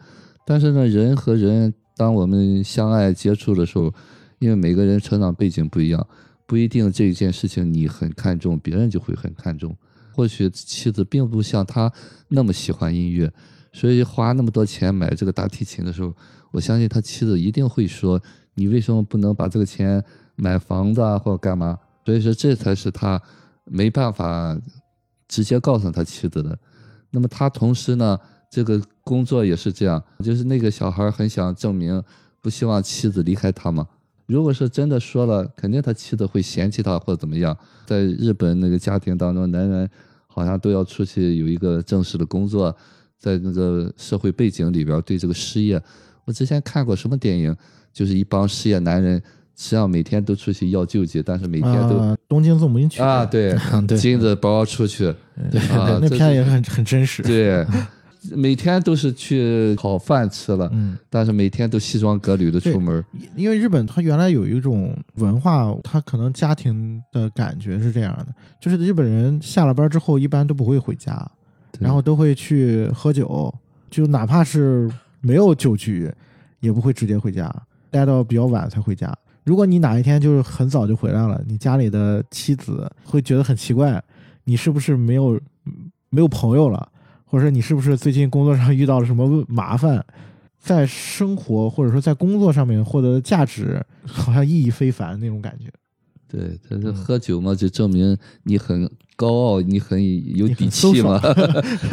[0.45, 3.93] 但是呢，人和人当我们相爱接触的时候，
[4.39, 6.07] 因为每个人成长背景不一样，
[6.45, 9.75] 不一定这件事情你很看重，别人就会很看重。
[10.13, 11.91] 或许妻子并不像他
[12.29, 13.31] 那么喜欢音乐，
[13.73, 16.15] 所以花那么多钱买这个大提琴的时候，
[16.51, 18.21] 我相信他妻子一定会说
[18.55, 20.03] ：“你为什么不能把这个钱
[20.35, 23.21] 买房子啊，或者干嘛？”所以说，这才是他
[23.65, 24.57] 没办法
[25.27, 26.57] 直接告诉他妻子的。
[27.15, 28.19] 那么他同时呢，
[28.51, 32.03] 这个工作也是这样，就是那个小孩很想证明，
[32.41, 33.87] 不希望妻子离开他嘛。
[34.25, 37.57] 如果是真的说了，肯定他妻子会嫌弃他或者怎么样。
[37.85, 39.89] 在日本那个家庭当中，男人
[40.27, 42.75] 好像都要出去有一个正式的工作，
[43.17, 45.81] 在那个社会背景里边，对这个失业，
[46.25, 47.55] 我之前看过什么电影，
[47.93, 49.21] 就是一帮失业男人，
[49.57, 53.55] 实际上每天都出去要救济，但是每天都啊东京纵兵曲啊，对
[53.87, 55.05] 对金子包出去，
[55.49, 57.23] 对啊 那片也很很真实。
[57.23, 57.65] 对，
[58.35, 63.03] 每天都是去讨饭吃了，嗯，但是每天都西装革履的出门。
[63.35, 68.27] 因为日本它原来有一种文化，它可能家庭的感觉是这样的，
[68.59, 71.25] 就是日本人下了班之后一般都不会回家，
[71.79, 73.53] 然后都会去喝酒，
[73.89, 74.91] 就哪怕是
[75.21, 76.11] 没有酒局，
[76.59, 77.49] 也不会直接回家，
[77.89, 79.15] 待到比较晚才回家。
[79.45, 84.03] 如果你哪一天就是很早就回来了，你家里的妻子会觉得很奇怪，
[84.43, 85.39] 你是不是没有
[86.09, 86.91] 没有朋友了，
[87.23, 90.03] 或者说你是不是最近工作上遇到了什么麻烦？
[90.57, 95.71] 在生活或者说在工作上面获得的价值，好像意义非凡那种感觉。
[96.35, 99.99] 对，他是嗯喝酒嘛，就证明你很高傲，你很
[100.37, 101.21] 有底气嘛。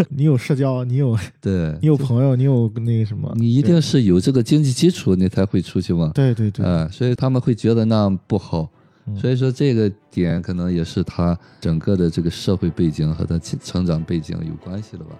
[0.08, 6.10] 你 有社交，你有对你，有朋友，你有那个什么，你一定是有这个经济基础，你才会出去嘛。
[6.14, 8.62] 对对对，啊，所以他们会觉得那样不好。
[9.04, 15.16] 嗯所以说这个点可能也是他整个的这个社会背景和他成成长背景有关系的吧。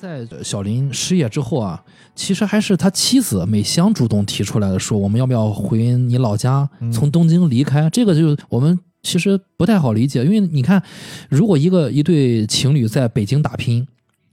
[0.00, 1.84] 在小林失业之后啊，
[2.14, 7.90] 其实还是他妻子美香主动提出来的，说我们要不要回你老家，嗯从东京离开？
[7.90, 10.82] 这个就我们其实不太好理解，因为你看，
[11.28, 13.86] 如果一个一对情侣在北京打拼，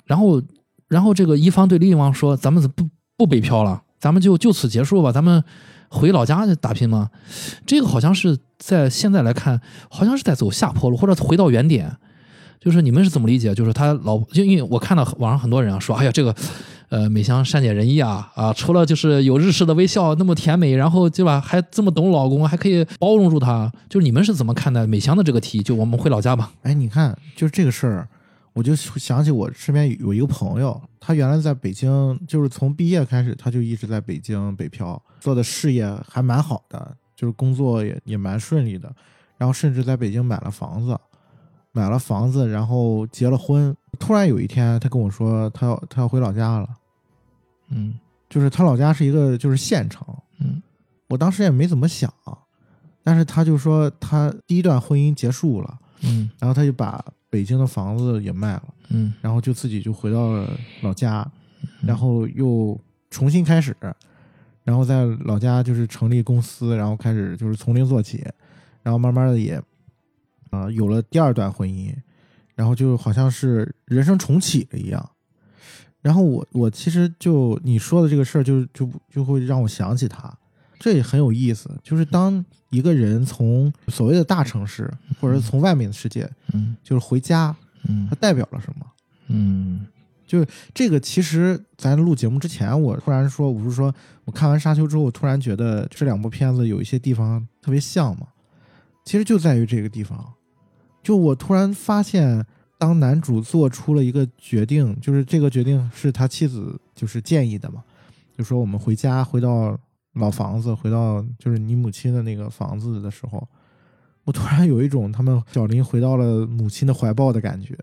[0.06, 0.42] 然后
[0.88, 5.44] 然后这个一方对另一方说，咱们不不北漂了，咱们就就此结束吧，咱们
[5.90, 7.10] 回老家去打拼吗？
[7.66, 11.98] 这个好像是在现在来看，好像是在走下坡路，或者回到原点。
[12.60, 13.54] 就是你们是怎么理解？
[13.54, 16.36] 就是他老，就因为我看到网上很多人啊说，哎呀，这个，
[16.90, 23.72] 呃，美香善解人意啊啊，除了就是有日式的微笑那么甜美，然后对吧，还这么懂老公，还可以包容住他。
[23.90, 25.64] 就是你们是怎么看待美香的这个提议？
[25.64, 26.52] 就我们回老家吧。
[26.64, 28.08] 哎，你看，就是这个事儿，
[28.54, 38.92] 我就想起我身边有一个朋友，他原来在北京，就是从毕业开始，他就一直在北京北漂，做的事业还蛮好的，就是工作也也蛮顺利的，
[39.38, 40.98] 然后甚至在北京买了房子，
[41.78, 43.76] 买了房子，然后结了婚。
[44.00, 46.68] 突然有一天，他跟我说，他要他要回老家了，
[47.70, 47.94] 嗯
[48.28, 50.04] 就是他老家是一个就是县城，
[50.40, 50.60] 嗯
[51.08, 52.12] 我当时也没怎么想，
[53.04, 58.64] 但是他就说他第一段婚姻结束了，嗯然后他就把北京的房子也卖了。
[58.90, 60.50] 嗯然后就自己就回到了
[60.82, 61.30] 老家，
[61.82, 62.80] 然后又
[63.12, 63.76] 重新开始，
[64.64, 68.26] 然后在老家就是成立公司，然后开始就是从零做起，
[68.82, 69.62] 然后慢慢的也，
[70.50, 71.94] 啊、有了第二段婚姻，
[72.56, 75.10] 然后就好像是人生重启了一样。
[76.02, 80.34] 然后我我其实就你说的这个事儿，就就就会让我想起他，
[80.80, 81.70] 这也很有意思。
[81.84, 87.54] 就是当一个人从所谓的大城市，或者从外面的世界，嗯就是回家，
[87.88, 88.86] 嗯它代表了什么？
[89.28, 89.86] 嗯
[90.26, 93.94] 就这个其实咱录节目之前，我突然说，我不是说
[94.26, 98.28] 我看完《沙丘》之后，我突然觉得这两部片子有一些地方特别像嘛。
[99.06, 100.34] 其实就在于这个地方，
[101.08, 102.46] 就我突然发现，
[102.78, 107.82] 当男主做出了一个决定，就是这个决定是他妻子就是建议的嘛，
[108.38, 109.80] 就说我们回家，回到
[110.16, 113.48] 老房子，回到就是你母亲的那个房子的时候，
[114.26, 117.74] 我突然有一种他们小林回到了母亲的怀抱的感觉。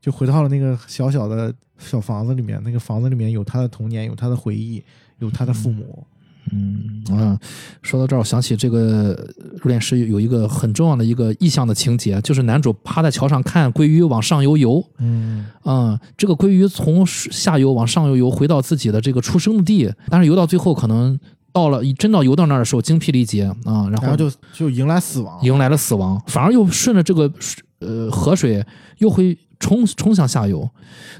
[0.00, 4.82] 就回到了那个小小的小房子里面，那个房子里面有他的童年，有他的回忆，
[5.18, 6.06] 有他的父母。
[6.52, 7.38] 嗯啊，
[7.82, 9.16] 说到这儿，我想起这个
[9.60, 14.84] 入殓师有一个很重要的一个意象的情节，就是男主趴在桥上看鲑鱼往上游游。
[14.98, 21.18] 嗯啊、这个鲑鱼从下游往上游游，回到自己的这个出生地，但是游到最后可能
[21.52, 25.38] 到了真到游到那儿的时候精疲力竭啊、然后然后就就迎来死亡。
[25.42, 28.64] 迎来了死亡，反而又顺着这个水呃河水
[28.98, 30.68] 又会冲冲向下游，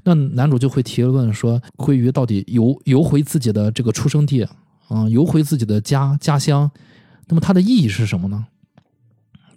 [0.04, 4.46] 那男主就会提问说：鲑鱼到底游游回自己的这个出生地
[4.90, 6.70] 啊、游回自己的家家乡，
[7.29, 8.46] 那么它的意义是什么呢？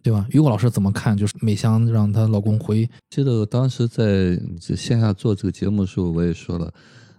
[0.01, 0.27] 对吧？
[0.31, 1.15] 于果老师怎么看？
[1.17, 6.73] 就是美香让她老公回，记得我当时在线下做这个节目的时候，我也说了，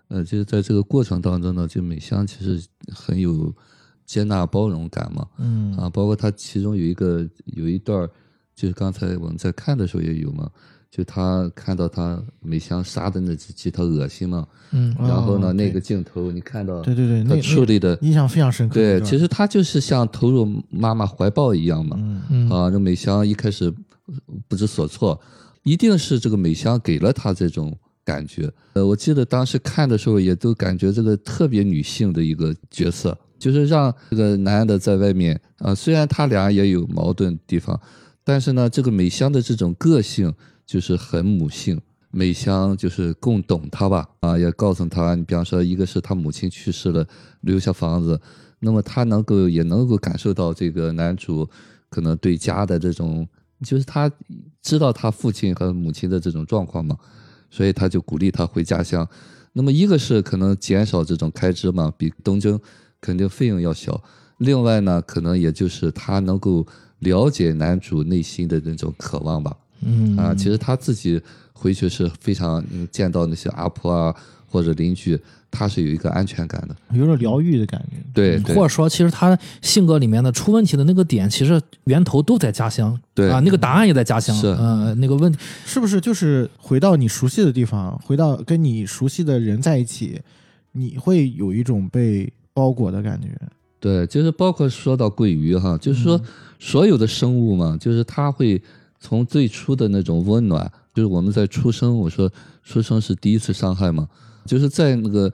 [0.09, 3.55] 呃，就是在这个过程当中呢，就美香其实很有
[4.05, 8.07] 接纳包容感嘛，嗯啊，包括她其中有一个有一段，
[8.55, 10.51] 就是刚才我们在看的时候也有嘛，
[10.95, 18.75] 就他看到他美香杀的那只鸡，他恶心嘛，嗯哦然后呢，那个镜头你看到，对对对，他那处理的，印象非常深刻。
[18.75, 23.75] 对，其实他就是像投入妈妈怀抱一样嘛，嗯嗯啊，这美香一开始
[24.47, 25.21] 不知所措，
[25.65, 28.49] 一定是这个美香给了他这种感觉。
[28.75, 37.81] 呃，我记得当时看的时候，也都感觉这个特别女性的一个角色，就是让这个男的在外面啊，虽然他俩也有矛盾地方，
[38.23, 40.33] 但是呢，这个美香的这种个性
[40.67, 41.81] 就是很母性。
[42.17, 47.05] 美香就是更懂他吧，啊，也告诉他，你比方说，一个是他母亲去世了，
[47.41, 48.21] 留下房子，
[48.61, 51.49] 那么他能够也能够感受到这个男主
[51.91, 53.27] 可能对家的这种，
[53.65, 54.09] 就是他
[54.63, 56.97] 知道他父亲和母亲的这种状况嘛，
[57.51, 59.09] 所以他就鼓励他回家乡。
[59.53, 62.57] 那么一个是可能减少这种开支嘛，比东京
[63.01, 64.01] 肯定费用要小。
[64.39, 66.65] 另外呢，可能也就是他能够
[67.01, 69.57] 了解男主内心的那种渴望吧。
[69.85, 71.21] 嗯啊，其实他自己
[71.53, 74.15] 回去是非常嗯见到那些阿婆啊
[74.47, 75.19] 或者邻居，
[75.51, 76.77] 他是有一个安全感的。
[76.93, 77.97] 有种疗愈的感觉。
[78.13, 82.97] 对，对或者说，其实他性格里面的出问题的那个点，其实源头都在家乡。
[83.13, 84.35] 对啊，那个答案也在家乡。
[84.37, 90.21] 是呃，那个问题，是不是就是回到你熟悉的地方，回到跟你熟悉的人在一起，
[90.73, 93.29] 你会有一种被包裹的感觉？
[93.81, 96.21] 对，就是包括说到鲑鱼哈，就是说
[96.61, 98.63] 所有的生物嘛，就是它会
[99.05, 104.09] 从最初的那种温暖，就是我们在出生，我说出生是第一次伤害嘛，
[104.47, 105.31] 就是在那个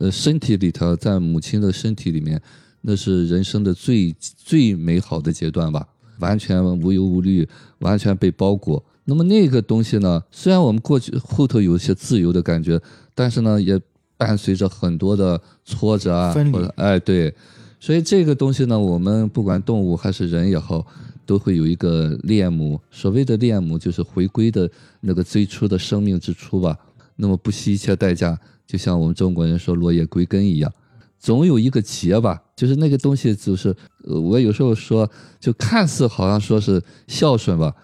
[0.00, 2.42] 呃身体里头，在母亲的身体里面，
[2.80, 5.86] 那是人生的最最美好的阶段吧，
[6.18, 8.84] 完全无忧无虑，完全被包裹。
[9.04, 12.80] 那么那个东西呢，虽然我们过去后头有一些自由的感觉，
[13.14, 13.80] 但是呢，也
[14.16, 17.32] 伴随着很多的挫折啊，或者哎对，
[17.78, 20.84] 所以这个东西呢，我们不管动物还是人也好，
[21.24, 22.80] 都会有一个恋母。
[22.90, 26.76] 所谓的恋母，就是回归的那个最初的生命之初吧。
[27.16, 30.72] 那么不惜一切代价，就像我们中国人说落叶归根一样，
[31.18, 32.42] 总有一个结吧。
[32.56, 35.08] 就是那个东西，就是我有时候说，
[35.40, 37.74] 就看似好像说是孝顺吧，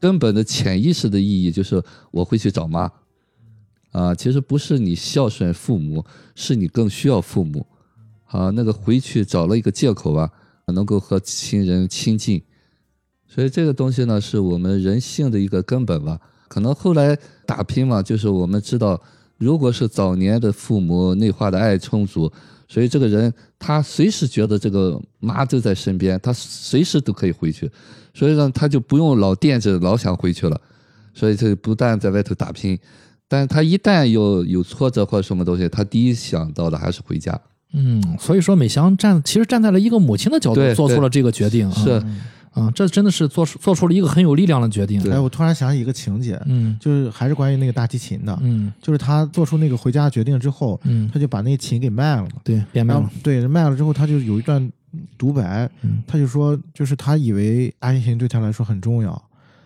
[0.00, 2.90] 根本的潜意识的意义就是我会去找妈。
[3.90, 7.66] 啊，其实不是你孝顺父母，是你更需要父母。
[8.26, 10.30] 啊，那个回去找了一个借口吧，
[10.66, 12.42] 能够和亲人亲近，
[13.28, 16.18] 所以这个东西呢，是我们人性的一个根本吧。
[16.48, 17.16] 可能后来
[17.46, 19.00] 打拼嘛，就是我们知道，
[19.36, 22.32] 如果是早年的父母内化的爱充足，
[22.66, 27.70] 所以这个人他随时觉得这个妈就在身边，他随时都可以回去，
[28.14, 30.58] 所以呢，他就不用老惦着，老想回去了。
[31.12, 32.78] 所以这不但在外头打拼，
[33.26, 37.38] 但是他一旦有有挫折或者什么东西，他第一想到的还是回家。
[37.74, 41.74] 嗯，所以说美香站其实站在了一个母亲的角度做出了这个决定啊。
[41.74, 42.02] 是，
[42.58, 45.02] 啊，这真的是做出做出了一个很有力量的决定。
[45.02, 52.30] 对哎，我突然想起一个情节，嗯就是还是关于那个大提琴的，嗯就是他做出那个回家的决定之后，嗯，他就把那琴给卖了嘛。
[52.42, 53.10] 对，变卖了。
[53.22, 54.70] 对卖了之后，他就有一段
[55.16, 59.22] 独白，嗯他就说，就是他以为大提琴对他来说很重要，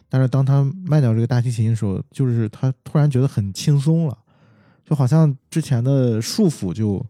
[0.08, 4.18] 但是当他卖掉这个大提琴的时候，就是他突然觉得很轻松了，
[4.84, 7.04] 就好像之前的束缚就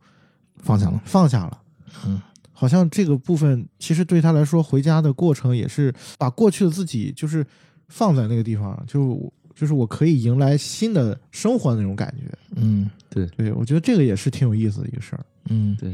[0.58, 1.00] 放下了。
[1.04, 1.58] 放下了。
[2.06, 2.20] 嗯，
[2.62, 7.44] 好像这个部分其实对他来说，回家的过程也是把过去的自己就是
[7.88, 12.32] 放在那个地方，就就是我可以迎来新的生活的那种感觉。
[12.54, 15.26] 嗯对对，我觉得这个也是挺有意思的一个事儿。
[15.50, 15.76] 嗯。
[15.76, 15.92] 对，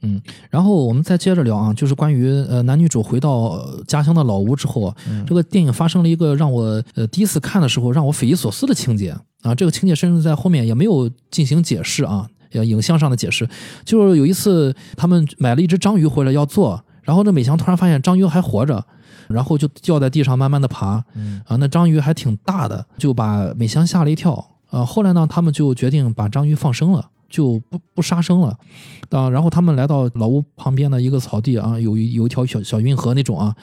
[0.00, 4.92] 嗯然后我们再接着聊啊，就是关于呃男女主回到呃家乡的老屋之后
[5.24, 13.48] 这个电影发生了一个让我呃第一次看的时候让我匪夷所思的情节啊，这个情节甚至在后面也没有进行解释啊，呃影像上的解释，
[13.84, 18.84] 就是有一次他们买了一只章鱼回来要做，然后这美香突然发现章鱼还活着。
[19.28, 24.34] 然后就掉在地上，慢慢的爬，嗯啊，那章鱼还挺大的，就把美香吓了一跳。
[24.68, 28.58] 啊，后来呢，他们就决定把章鱼放生了，就不不杀生了。
[29.10, 33.54] 啊，然后他们来到老屋旁边的一个草地啊，有一有一条小小运河那种啊，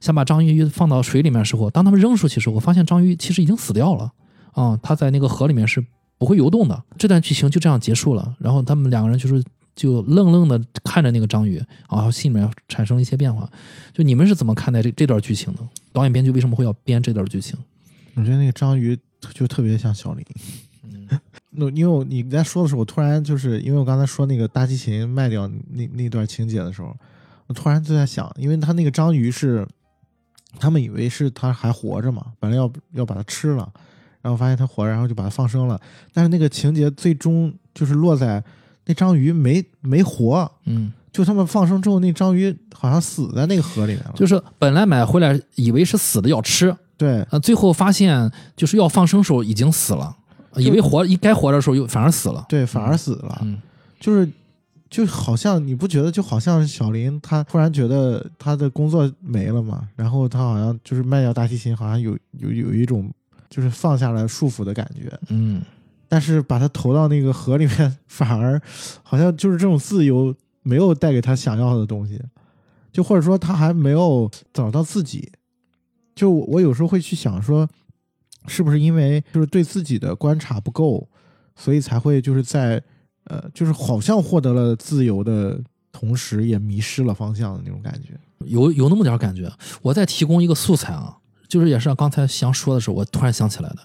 [0.00, 4.10] 想把章鱼放到水里面的时候，当他们扔出去的时候，发现章鱼其实已经死掉了
[4.52, 5.84] 啊，它在那个河里面是
[6.18, 6.84] 不会游动的。
[6.98, 9.42] 这段剧情就这样结束了，然后他们两个人就是
[9.74, 11.56] 就愣愣的看着那个章鱼
[11.88, 13.48] 然后，心里面产生了一些变化。
[13.94, 15.60] 就你们是怎么看待这这段剧情的？
[15.92, 17.56] 导演编剧为什么会要编这段剧情？
[18.14, 18.98] 我觉得那个章鱼
[19.32, 20.24] 就特别像小林。
[21.50, 26.94] 那因为我你在说的时候，我突然就是因为我刚才说那个大提琴卖掉那那段情节的时候，
[27.46, 29.66] 我突然就在想，因为他那个章鱼是
[30.58, 33.72] 他们以为是他还活着嘛，本来要要把它吃了，
[34.22, 35.80] 然后发现它活着，然后就把它放生了，
[36.12, 38.42] 但是那个情节最终就是落在
[38.86, 44.12] 那章鱼没没活，嗯，就他们放生之后，那章鱼好像死在那个河里面了。
[44.14, 50.16] 就是本来买回来以为是死的要吃，对呃，最后发现就是要放生时候已经死了，
[50.56, 52.44] 以为活一该活的时候又反而死了。
[52.48, 53.38] 对，反而死了。
[53.42, 53.60] 嗯
[54.00, 54.30] 就是
[54.88, 63.10] 就好像你不觉得，就好像小林他突然觉得他的工作没了嘛，然后他好像就是卖掉大提琴，好像有有有一种
[63.48, 65.62] 就是放下了束缚的感觉，嗯
[66.08, 68.60] 但是把他投到那个河里面，反而
[69.02, 72.18] 好像就是这种自由没有带给他想要的东西，
[72.90, 75.30] 就或者说他还没有找到自己。
[76.14, 77.68] 就我我有时候会去想说，
[78.46, 81.06] 是不是因为就是对自己的观察不够，
[81.54, 82.82] 所以才会就是在
[83.24, 85.60] 呃，就是好像获得了自由的
[85.92, 88.18] 同时，也迷失了方向的那种感觉。
[88.46, 89.52] 有有那么点感觉。
[89.82, 91.17] 我再提供一个素材啊，
[91.48, 93.78] 就是也是刚才翔说的时候，我突然想起来的，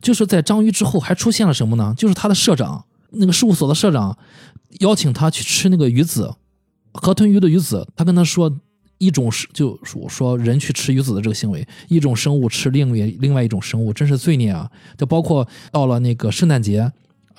[0.00, 1.94] 就是在章鱼之后还出现了什么呢？
[1.96, 4.16] 就是他的社长，那个事务所的社长
[4.80, 6.32] 邀请他去吃那个鱼子，
[6.92, 8.58] 河豚鱼的鱼子，他跟他说。
[8.98, 14.70] 一种是就说说人去吃鱼子的这个行为，一种生物吃另外另外一种生物，真是罪孽啊！
[14.96, 16.88] 就包括到了那个圣诞节，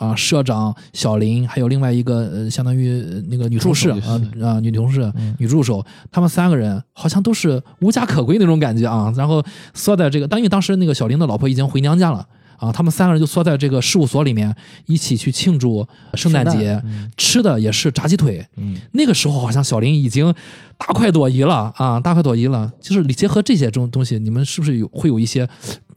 [0.03, 9.13] 啊，社长小林，还有另外一个呃，相当于呃那个女助手啊啊，女同事、嗯女助手，他们三个人好像都是无家可归那种感觉啊。
[9.15, 9.43] 然后
[9.73, 12.27] 缩在这个，但因为当时那个小林的老婆已经回娘家了
[12.57, 14.53] 啊，他们三个人就缩在这个事务所里面
[14.85, 18.45] 一起去庆祝圣诞节，嗯吃的也是炸鸡腿。
[18.57, 20.33] 嗯，那个时候好像小林已经
[20.77, 22.71] 大快朵颐了啊，大快朵颐了。
[22.79, 25.47] 就是结合这些种东西，你们是不是有会有一些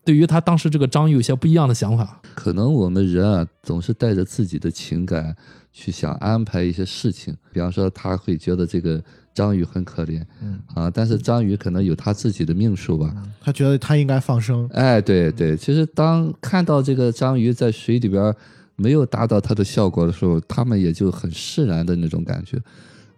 [0.07, 2.23] 对于他当时这个章鱼有些不一样的想法？
[2.37, 5.35] 可能我们人啊，总是带着自己的情感
[5.73, 7.37] 去想安排一些事情。
[7.53, 9.03] 比方说，他会觉得这个
[9.35, 13.13] 章鱼很可怜，嗯啊，但是章鱼可能有他自己的命数吧。
[13.41, 14.69] 他觉得他应该放生。
[14.73, 18.33] 哎，对对，其实当看到这个章鱼在水里边
[18.77, 22.57] 没有达到它的效果的时候，他们也就很释然的那种感觉。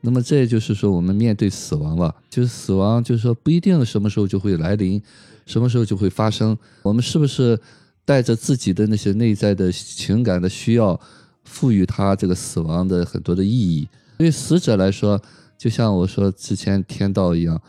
[0.01, 5.03] 那么这也就是说，我们面对死亡吧，就是死亡，就是说不一定什么时候就会来临，
[5.49, 6.57] 什么时候就会发生。
[6.83, 7.59] 我们是不是
[8.05, 11.01] 带着自己的那些内在的情感的需要，
[11.45, 13.89] 赋予它这个死亡的很多的意义？
[14.19, 15.21] 对死者来说，
[15.57, 17.61] 就像我说之前天道一样，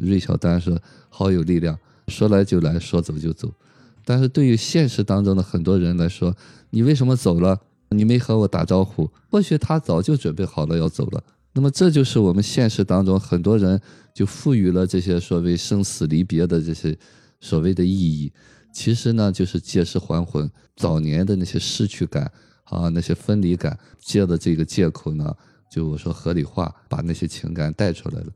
[0.00, 0.76] 芮小丹说
[1.08, 3.48] 好有力量，说来就来，说走就走。
[4.04, 6.34] 但是对于现实当中的很多人来说，
[6.70, 7.60] 你为什么走了？
[7.90, 11.22] 你没和我打招呼，或许他早就准备好了要走了。
[11.52, 13.80] 那么这就是我们现实当中很多人
[14.14, 16.96] 就赋予了这些所谓生死离别的这些
[17.40, 18.32] 所谓的意义。
[18.72, 22.32] 其实呢，就是借尸还魂，早年的那些失去感
[22.64, 25.36] 啊，那些分离感，借的这个借口呢，
[25.70, 28.26] 就我说合理化，把那些情感带出来了。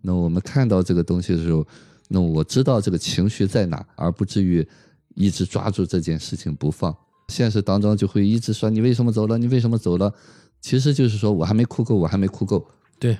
[0.00, 1.66] 那我们看到这个东西的时候，
[2.08, 4.66] 那我知道这个情绪在哪，而不至于
[5.14, 6.94] 一直抓住这件事情不放。
[7.28, 9.36] 现实当中就会一直说你为什么走了？
[9.36, 10.12] 你为什么走了？
[10.60, 12.66] 其实就是说我还没哭够，我还没哭够。
[12.98, 13.16] 对，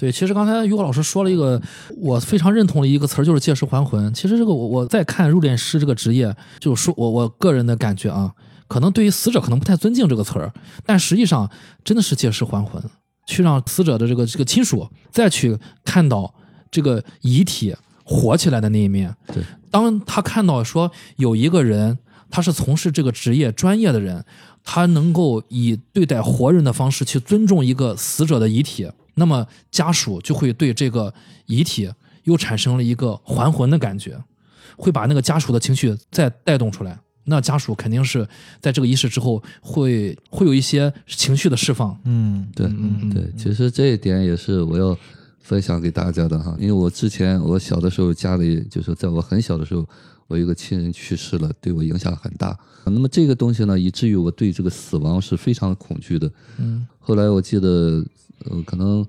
[0.00, 1.60] 对，其实刚才于果老师说了一个
[1.98, 4.10] 我非常认同的一个词儿，就是借尸还魂。
[4.14, 8.32] 其实这个我我在看入殓师这个职业，就说我我个人的感觉啊，
[8.66, 10.50] 可能对于死者可能不太尊敬这个词儿，
[10.86, 11.50] 但实际上
[11.84, 12.82] 真的是借尸还魂，
[13.26, 16.34] 去让死者的这个这个亲属再去看到
[16.70, 19.14] 这个遗体活起来的那一面。
[19.26, 21.98] 对，当他看到说有一个人
[22.30, 24.24] 他是从事这个职业专业的人，
[24.64, 31.12] 他能够以对待活人的方式去尊重一个死者的遗体，那么家属就会对这个
[31.46, 31.90] 遗体
[32.24, 34.22] 又产生了一个还魂的感觉，
[34.76, 36.98] 会把那个家属的情绪再带动出来。
[37.24, 38.26] 那家属肯定是
[38.60, 41.96] 在这个仪式之后会会有一些情绪的释放。
[42.04, 44.96] 嗯，对嗯对，其实这一点也是我要
[45.38, 49.86] 分享给大家的哈，因为我之前我小的时候家里就是在我很小的时候，
[50.30, 52.56] 我有个亲人去世了，对我影响很大。
[52.84, 56.30] 那么这个东西呢，以至于我对这个死亡是非常恐惧的。
[56.58, 58.02] 嗯，后来我记得，
[58.44, 59.04] 呃，可能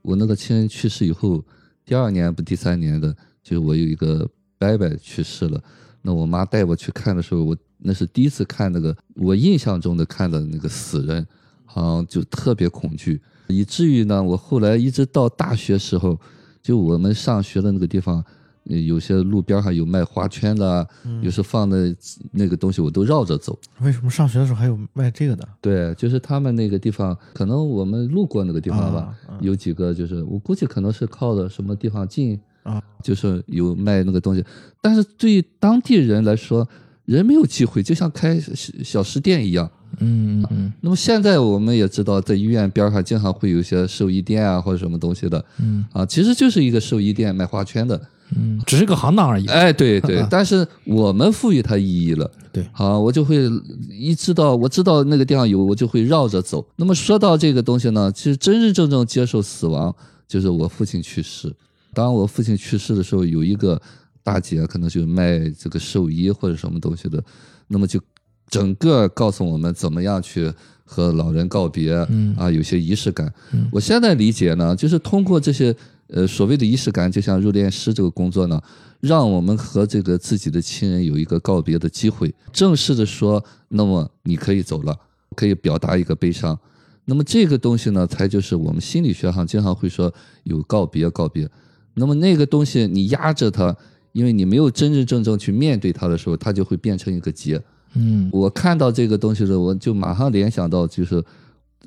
[0.00, 1.44] 我那个亲人去世以后，
[1.84, 4.26] 第二年不第三年的，就是我有一个
[4.58, 5.62] 伯伯去世了。
[6.00, 11.26] 那我妈带我去看的时候，我那是第一次看那个我印象中的看的那个死人，
[11.66, 16.18] 好像就特别恐惧，以至于呢，我后来一直到大学时候，
[16.62, 18.24] 就我们上学的那个地方，呃
[18.64, 20.86] 有些路边上有卖花圈的啊，
[21.20, 21.94] 有时放的
[22.30, 23.58] 那个东西，我都绕着走。
[23.80, 25.48] 为什么上学的时候还有卖这个的？
[25.60, 34.44] 对，就是他们那个地方，可能我们路过那个地方吧，啊啊有几个就是我估计可能是靠的什么地方近啊，就是有卖那个东西，
[34.80, 36.68] 但是对于当地人来说，
[37.04, 39.68] 人没有机会，就像开小小食店一样。
[39.98, 48.00] 嗯嗯那么现在我们也知道，在医院边上经常会有一些寿衣店啊，或者什么东西的嗯啊，其实就是一个寿衣店卖花圈的。
[48.36, 49.46] 嗯，只是个行当而已。
[49.46, 52.30] 哎，对对，但是我们赋予它意义了。
[52.52, 53.48] 对好，我就会
[53.88, 56.66] 一知道我知道那个地方有，我就会绕着走。
[56.76, 59.94] 那么说到这个东西呢，其实真真正正接受死亡，
[60.28, 61.50] 就是我父亲去世。
[61.94, 63.80] 当我父亲去世的时候，有一个
[64.22, 67.22] 大姐可能就卖这个寿衣或者什么东西的，
[67.68, 68.00] 那么就
[68.48, 70.52] 整个告诉我们怎么样去
[70.84, 73.32] 和老人告别，嗯啊，有些仪式感。
[73.70, 75.74] 我现在理解呢，就是通过这些
[76.12, 78.60] 呃所谓的仪式感，就像入殓师这个工作呢，
[79.00, 84.96] 让我们和这个自己的亲人有一个告别的机会，正式的说，那么你可以走了，
[85.34, 86.58] 可以表达一个悲伤。
[87.06, 90.12] 那么这个东西呢，才就是我们心理学上经常会说
[90.44, 91.48] 有告别，告别。
[91.94, 93.74] 那么那个东西你压着它，
[94.12, 97.60] 因为你没有真真正正去面对它的时候，它就会变成一个结。
[97.94, 101.22] 嗯我看到这个东西的时候，我就马上联想到，就是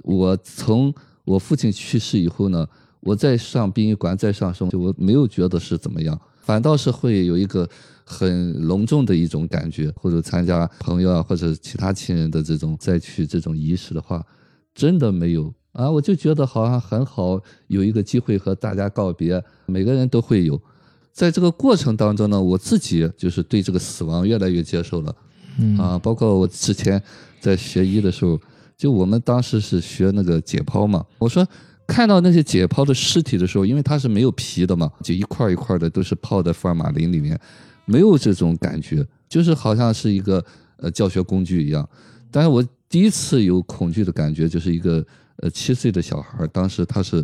[0.04, 2.68] 我从我父亲去世以后呢，
[3.06, 7.70] 我在上殡仪馆，再上生，就我没有觉得是怎么样，反倒是会有一个
[8.04, 14.26] 很隆重的一种感觉，或者参加朋友啊或者其他亲人的这种再去这种仪式的话，
[14.74, 20.60] 真的没有啊，我就觉得好像很好，有一个机会和大家告别，每个人都会有。
[21.14, 25.16] 在这个过程当中呢，我自己就是对这个死亡越来越接受了。
[25.60, 27.02] 嗯啊，包括我之前
[27.40, 28.38] 在学医的时候，
[28.76, 31.06] 就我们当时是学那个解剖嘛。
[31.18, 31.48] 我说
[31.88, 37.40] 看到那些解剖的尸体的时候，因为它是没有皮的嘛，就一块一块的都是泡在福尔马林里面，
[37.86, 40.44] 没有这种感觉，就是好像是一个
[40.78, 41.88] 呃教学工具一样。
[42.32, 45.06] 但是我第一次有恐惧的感觉，就是一个
[45.38, 47.24] 呃七岁的小孩，当时他是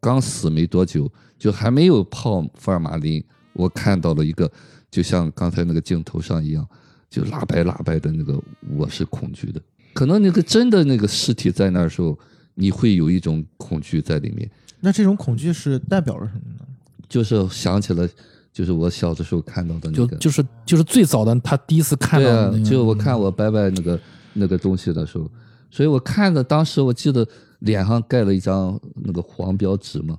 [0.00, 4.50] 刚死没多久，就还没有泡福尔马林，我看到了一个，
[4.90, 6.66] 就像刚才那个镜头上一样。
[7.10, 8.42] 就拉白拉白的那个，
[8.74, 9.60] 我是恐惧的。
[9.92, 12.18] 可能那个真的那个尸体在那儿的时候，
[12.62, 14.48] 你会有一种恐惧在里面，
[14.78, 16.64] 那这种恐惧是代表着什么呢？
[17.08, 18.08] 就是想起了，
[18.52, 24.00] 就是我小的时候看到的那个，就就是就是最早的他第一次看到对啊的那个，，就我看我伯伯那个
[24.34, 25.28] 那个东西的时候，
[25.72, 27.26] 所以我看的当时我记得
[27.58, 30.16] 脸上盖了一张那个黄标纸嘛，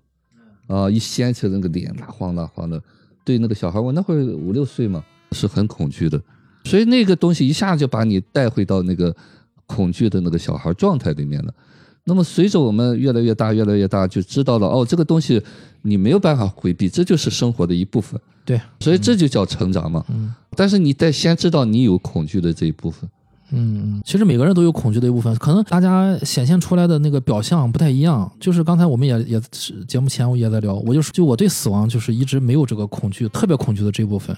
[0.67, 2.81] 啊，一掀起来那个脸蜡黄蜡黄的，
[3.23, 6.21] 对那个小孩，我那会儿五六岁嘛，是很恐惧的，
[6.65, 9.15] 所以那个东西一下就把你带回到那个
[9.65, 11.53] 恐惧的那个小孩状态里面了。
[12.05, 15.41] 那么随着我们越来越大，越来越大，就知道了哦，这个东西
[15.83, 18.19] 你没有办法回避，这就是生活的一部分。
[18.45, 20.03] 对，所以这就叫成长嘛。
[20.09, 23.09] 嗯但是你得先知道你有恐惧的这一部分。
[23.55, 28.29] 嗯，其实每个人都有恐惧的一部分，可能大家显现出来的那个表象不太一样。
[28.39, 34.35] 就是刚才我们也也是节目前我也在聊，我就是就我对死亡就是一直没有这个恐惧，特别恐惧的这一部分。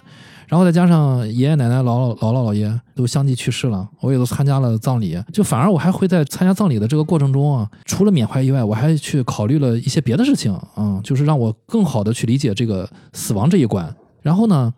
[0.48, 13.92] 然后再加上爷爷奶奶、姥姥姥姥姥爷都相继去世了，我也都参加了葬礼，就反而我还会在参加葬礼的这个过程中啊，除了缅怀以外，我还去考虑了一些别的事情啊、就是让我更好的去理解这个死亡这一关。
[14.22, 14.72] 然后呢，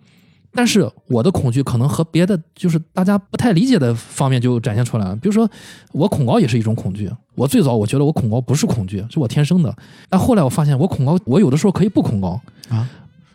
[0.54, 5.16] 但是我的恐惧可能和别的就是大家不太理解的方面就展现出来了。
[5.18, 5.48] 比如说，
[5.92, 7.10] 我恐高也是一种恐惧。
[7.36, 9.76] 我最早我觉得我恐高不是恐惧，是我天生的。
[10.10, 12.90] 但后来我发现我恐高，我有的时候可以不恐高啊。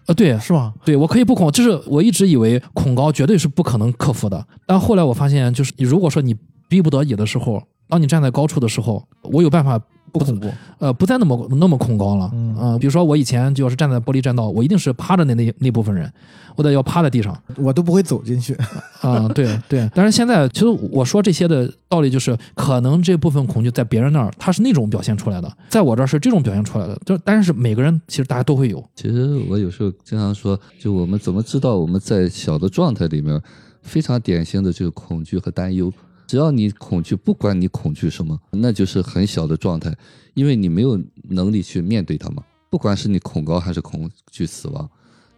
[0.06, 0.72] 呃，对，是吧？
[0.84, 4.44] 对我可以不恐，就是我一直以为恐高绝对是不可能克服的。
[4.66, 6.34] 但后来我发现，就是你如果说你
[6.68, 9.80] 逼不得已的时候，当你站在高处的时候，我有办法
[10.12, 10.52] 不恐怖。
[10.78, 12.30] 呃，不再那么那么恐高了。
[12.34, 16.12] 嗯呃比如说我以前就要是站在玻璃栈道，我一定是趴着那那那部分人，
[16.54, 17.36] 我得要趴在地上。
[17.56, 18.54] 我都不会走进去。
[19.00, 19.90] 啊、对对。
[19.94, 26.98] 但是现在其实我说这些的道理就是，可能这部分恐惧在别人那儿他是那种表现出来的，在我这儿是这种表现出来的。
[27.06, 28.82] 就但是每个人其实大家都会有。
[28.94, 33.40] 其实我有时候经常说，就我们怎么知道我们在小的状态里面，
[33.82, 35.92] 非常典型的就是恐惧和担忧。
[36.32, 39.94] 只要你恐惧，不管你恐惧什么，那就是很小的状态，
[40.32, 42.42] 因为你没有能力去面对它嘛。
[42.70, 44.88] 不管是你恐高还是恐惧死亡，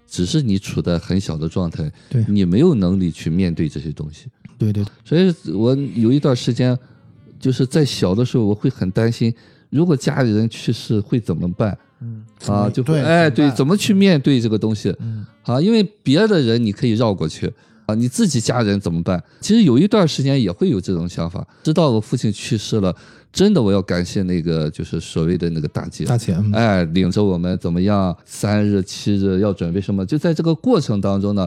[0.07, 4.27] 只是你处在很小的状态，对你没有能力去面对这些东西。
[4.57, 6.79] 对对，所以我有一段时间，
[7.41, 9.35] 就是在小的时候，我会很担心，
[9.71, 11.77] 如果家里人去世会怎么办？
[12.03, 14.95] 嗯啊，就会，哎对，怎怎么去面对这个东西？
[15.01, 17.53] 嗯啊，因为别的人你可以绕过去
[17.87, 19.23] 啊，你自己家人怎么办？
[19.41, 22.95] 其实有一段时间也会有这种想法，直到我父亲去世了，
[23.33, 30.05] 真的我要感谢那个就是所谓的那个大姐，大姐，嗯哎，领着我们怎么样，三日七日要准备什么？
[30.07, 31.47] 就在这个过程当中呢，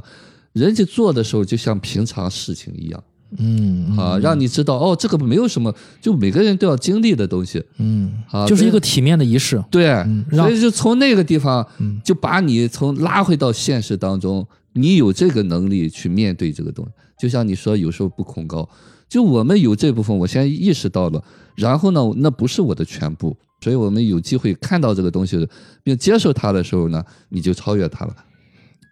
[0.54, 3.04] 人家做的时候就像平常事情一样
[3.38, 7.62] 嗯嗯啊，让你知道哦，这个没有什么，就每个人都要经历的东西。
[7.78, 9.62] 嗯啊，就是一个体面的仪式。
[9.70, 9.86] 对，
[10.30, 14.48] 让所以就从那个地方嗯，就把你从拉回到现实当中，
[14.78, 16.92] 你有这个能力去面对这个东西。
[17.20, 18.70] 就像你说，有时候不恐高，
[19.10, 21.24] 就我们有这部分，我现在意识到了，
[21.56, 25.48] 然后呢，那不是我的全部，所以我们有机会看到这个东西，
[25.84, 28.16] 并接受它的时候呢，你就超越它了。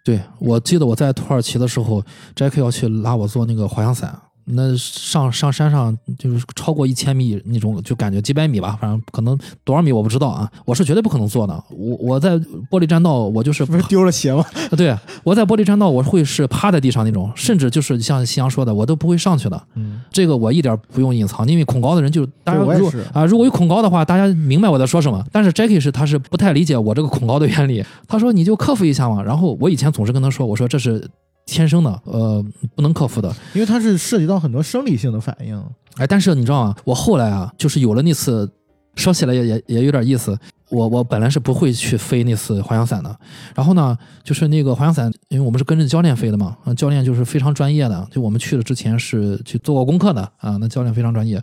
[0.04, 4.20] 对，我记得我在土耳其的时候，Jack 要去拉我做那个滑翔伞。
[4.46, 10.50] 那上上山上就是超过一千米那种，就感觉几百米吧，反正可能多少米我不知道啊。
[10.64, 11.64] 我是绝对不可能做的。
[11.70, 12.36] 我我在
[12.70, 14.44] 玻璃栈道，我就是不是丢了鞋吗？
[14.76, 19.60] 对我在玻璃栈道，我会是趴在地上那种，甚至就是像夕阳说的，我都不会上去的。
[19.74, 25.24] 嗯，这个我一点不用隐藏，因为恐高的人就大家如啊，如果有恐高的话，大家明白我在说什么。
[25.32, 29.22] 但是 Jackie 是他是不太理解我这个恐高的原理，他说你就克服一下嘛。
[29.22, 31.08] 然后我以前总是跟他说，我说这是
[31.46, 32.44] 天生的，呃，
[32.74, 33.34] 不能克服的。
[33.54, 35.60] 因为它是涉及到很多生理性的反应。
[35.96, 36.76] 哎，但是你知道吗？
[36.84, 38.50] 我后来啊，就是有了那次，
[38.96, 40.38] 说起来也也也有点意思。
[40.68, 43.16] 我我本来是不会去飞那次滑翔伞的，
[43.54, 51.40] 然后呢，就是那个滑翔伞，因为我们是跟着教练飞的嘛，啊，教练就是非常专业的，就我们去了之前是去做过功课的啊，那教练非常专业。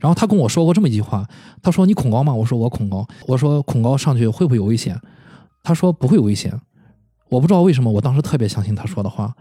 [0.00, 1.28] 然后他跟我说过这么一句话，
[1.60, 2.32] 他说你恐高吗？
[2.32, 3.06] 我说我恐高。
[3.26, 4.98] 我说恐高上去会不会有危险？
[5.62, 6.58] 他说不会有危险。
[7.32, 9.32] 我不知道为什么，我当时特别相信他说的话，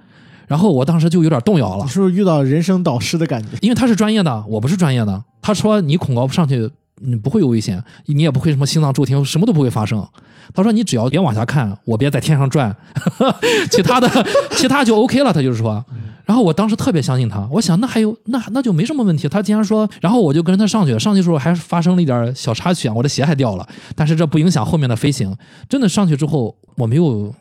[0.47, 1.89] 然后我当时就有点动摇了你。
[1.89, 3.49] 是不是遇到人生导师的感觉？
[3.59, 5.21] 因为他是专业的，我不是专业的。
[5.41, 6.71] 他说你恐高上去，
[7.01, 10.07] 你不会有危险，你也不会什么心脏骤停，什么都不会发生。
[10.53, 12.73] 他说你只要别往下看，我别在天上转，
[13.69, 14.09] 其他的
[14.51, 15.33] 其他就 OK 了。
[15.33, 15.83] 他就是说，
[16.25, 19.27] 然后我当时特别相信他，我想那还有那那就没什么问题。
[19.27, 20.99] 他竟然说，然后我就跟着他上去了。
[20.99, 25.35] 上去的时候还发生了一点小插曲啊，我的鞋还掉了，但是这不影响后面的飞行。
[25.69, 27.33] 真的上去之后，我没有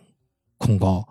[0.60, 1.04] 恐高。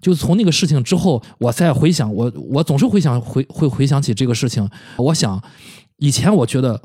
[0.00, 4.68] 就从那个事情之后，我再回想，我我总是回想回会回想起这个事情。
[4.98, 5.42] 我想，
[5.98, 6.78] 以前我觉得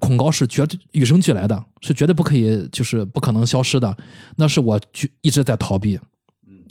[0.00, 3.96] 恐高是绝对与生俱来的，是绝对不可以，就是不可能消失的。
[4.36, 6.00] 那是我就一直在逃避。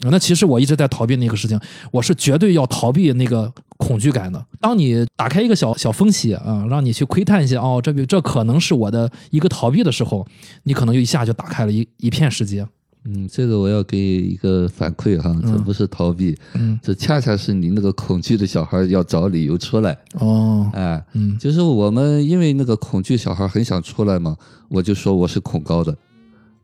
[0.02, 1.58] 那其实我一直在逃避那个事情，
[1.90, 4.46] 我是绝对要逃避那个恐惧感的。
[4.60, 10.26] 当你打开一个小小缝隙啊，让你去窥探一下，哦，这个这可能是我的一个逃避的时候，
[10.62, 12.66] 你可能就一下就打开了一一片世界。
[13.04, 19.96] 嗯，这个我要给一个反馈哈，这不是逃避，嗯，这恰恰是你那个恐惧的小孩要找理由出来。
[20.18, 21.38] 哦，哎，嗯。
[21.38, 24.36] 就是我们因为那个恐惧小孩很想出来嘛，
[24.68, 25.96] 我就说我是恐高的，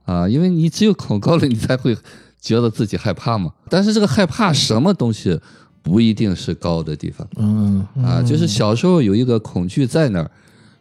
[0.05, 1.97] 啊，因为你只有恐高了，你才会
[2.39, 3.51] 觉得自己害怕嘛。
[3.71, 5.41] 但是这个害怕什么东西
[5.83, 7.27] 不一定是高的地方。
[7.37, 7.87] 嗯。
[8.05, 10.31] 啊，就是小时候有一个恐惧在那儿，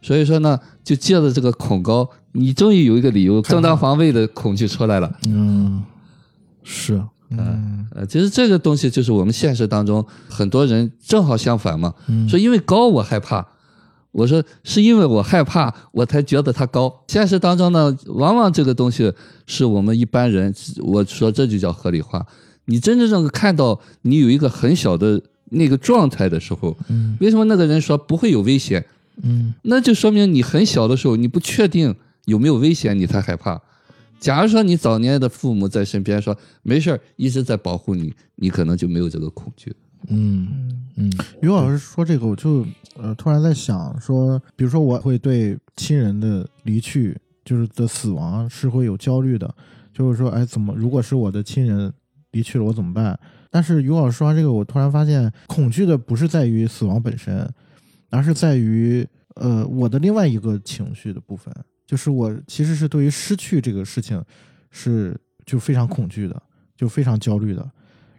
[0.06, 5.12] 所以说呢，就借着这个恐高，你终于有一个理由正当防卫的恐惧出来了。
[5.28, 5.84] 嗯，
[6.64, 7.02] 是，
[7.32, 13.44] 嗯，呃，其实这个东西就是我们现实当中很多人正好相反嘛，嗯说因为高我害怕，
[14.12, 17.02] 我说是因为我害怕我才觉得它高。
[17.08, 19.12] 现实当中呢，往往这个东西
[19.48, 20.54] 是我们一般人，
[20.84, 22.24] 我说这就叫合理化。
[22.66, 28.86] 你真正正看到你有一个很小的那个状态的时候，嗯为什么那个人说不会有危险？
[29.24, 31.96] 嗯那就说明你很小的时候，你不确定
[32.26, 33.62] 有没有危险，你才害怕。
[34.20, 39.76] 假如说你早年的父母在身边说没事儿，一直在保护你，你可能就没有这个恐惧。
[40.08, 40.48] 嗯
[40.96, 41.12] 嗯
[41.42, 49.54] 于老师说这个，我就呃突然在想说，比如说我会对亲人的离去，就是的死亡是会有焦虑的，
[49.94, 51.92] 就是说，哎，怎么如果是我的亲人
[52.32, 53.20] 离去了，我怎么办？
[53.52, 57.48] 但是于老师说完这个，我突然发现，恐惧的不是在于死亡本身，
[58.16, 59.06] 而是在于
[59.36, 61.54] 呃我的另外一个情绪的部分，
[61.86, 64.24] 就是我其实是对于失去这个事情
[64.72, 66.42] 是就非常恐惧的，
[66.78, 67.70] 就非常焦虑的。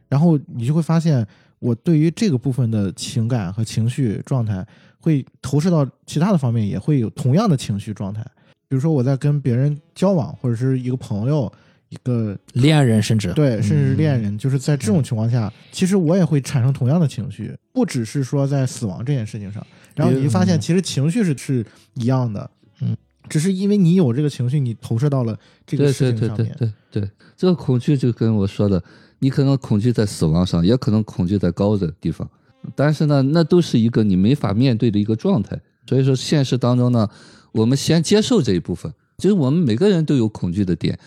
[0.08, 1.26] 然后你就会发现，
[1.58, 4.64] 我对于这个部分的情感和情绪状态
[5.00, 8.22] 会投射到其他的方面，也会有同样的情绪状态。
[8.68, 11.50] 比如说我在跟别人交往，或者是一个朋友、
[11.96, 19.66] 一个恋人，甚至对，甚至是恋人，就是在这种情况下，其实我也会产生同样的情绪，不只是说在死亡这件事情上。
[19.94, 22.96] 然后你就发现，其实情绪是是一样的，嗯，
[23.28, 25.36] 只是因为你有这个情绪，你投射到了
[25.66, 26.56] 这个对事对对对情上面。
[26.58, 28.82] 对对，这个恐惧就跟我说的，
[29.18, 32.28] 你可能恐惧在死亡上，也可能恐惧在高的地方，
[32.74, 35.58] 但是呢，那都是一个你没法面对的一个状态。
[35.88, 37.08] 所以说，现实当中呢，
[37.52, 40.98] 我们先接受这一部分，就是我们每个人都有恐惧的点。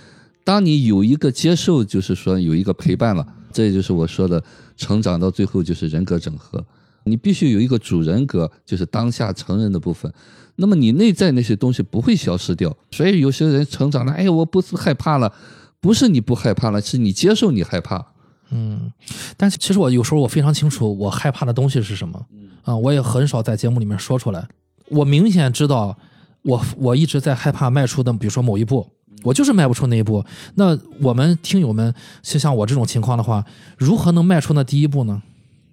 [0.50, 3.24] 当你有一个接受，就是说有一个陪伴了，
[3.54, 4.44] 这也就是我说的
[4.76, 6.66] 成长到最后就是人格整合。
[7.04, 10.12] 你必须有一个主人格，就是当下成人的部分。
[10.56, 12.76] 那么你内在那些东西不会消失掉。
[12.90, 15.32] 所以有些人成长了，哎，我不是害怕了，
[15.80, 18.04] 不是你不害怕了，是你接受你害怕。
[18.50, 18.92] 嗯，
[19.38, 22.26] 但是其实我有时候我非常清楚我害怕的东西是什么，
[22.64, 24.48] 啊、我也很少在节目里面说出来。
[24.88, 25.96] 我明显知道
[26.42, 28.88] 我我一直在害怕迈出的，比如说某一步，
[29.24, 30.24] 我就是迈不出那一步。
[30.56, 33.44] 那我们听友们，就像我这种情况的话，
[33.78, 35.22] 如何能迈出那第一步呢？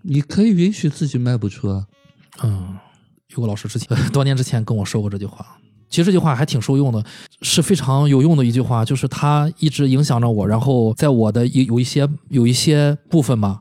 [0.02, 1.84] 你可以允许自己迈不出啊。
[2.42, 2.76] 嗯，
[3.34, 7.04] 有个老师之前 多年之前跟我说过这句话，其实这句话还挺受用的，
[7.42, 13.60] 是非常有用的一句话，就是它一直影响着我，然后在我的有有一些有一些部分吧，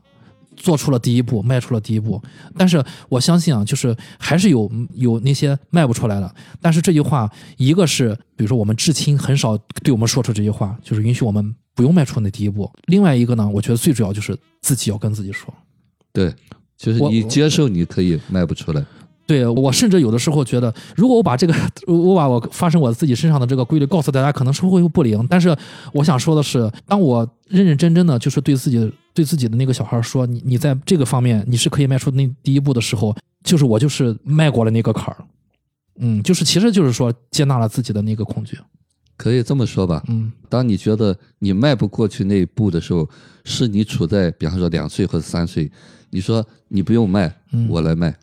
[0.56, 2.20] 做出了第一步，迈出了第一步。
[2.56, 6.34] 但是我相信啊，就是还是有有那些迈不出来的。
[6.60, 12.70] 但是这句话，一个是比如说我们至亲很少对我们说出这句话，就是允许我们不用迈出那第一步。
[12.86, 15.52] 另外一个呢，我觉得最主要就是自己要跟自己说。
[16.12, 16.34] 对，
[16.76, 18.84] 就是你接受你可以迈不出来。
[19.26, 21.54] 对我甚至有的时候觉得，如果我把这个
[21.86, 25.26] 我把我发生我自己身上的这个规律告诉大家，可能是会不灵。
[25.28, 25.54] 但是
[25.92, 35.16] 我想说的是，当我认认真真的就是对自己对自己的那个小孩说，你你在这个方面你是可以迈出那第一步的时候，就是我就是迈过了那个坎儿。
[35.98, 38.56] 嗯，就是其实就是说接纳了自己的那个恐惧。
[39.16, 43.08] 可以这么说吧，嗯当你觉得你迈不过去那一步的时候，
[43.44, 45.72] 是你处在比方说两岁或者三岁，
[46.10, 48.14] 你说你不用迈，嗯我来迈嗯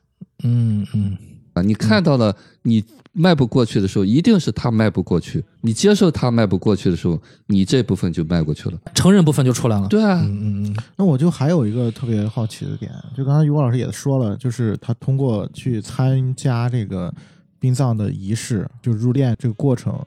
[0.44, 1.18] 嗯嗯
[1.54, 1.62] 啊。
[1.62, 5.44] 你看到了你迈不过去的时候，一定是他迈不过去。
[5.62, 8.78] 你接受他迈不过去的时候，你这部分就迈过去了。
[8.96, 9.88] 成人部分就出来了。
[9.88, 17.14] 对啊，嗯嗯嗯那我就还有一个特别好奇的点，就刚才于果老师也说了，就是他通过去参加这个
[17.60, 19.98] 殡葬的仪式，就入殓这个过程，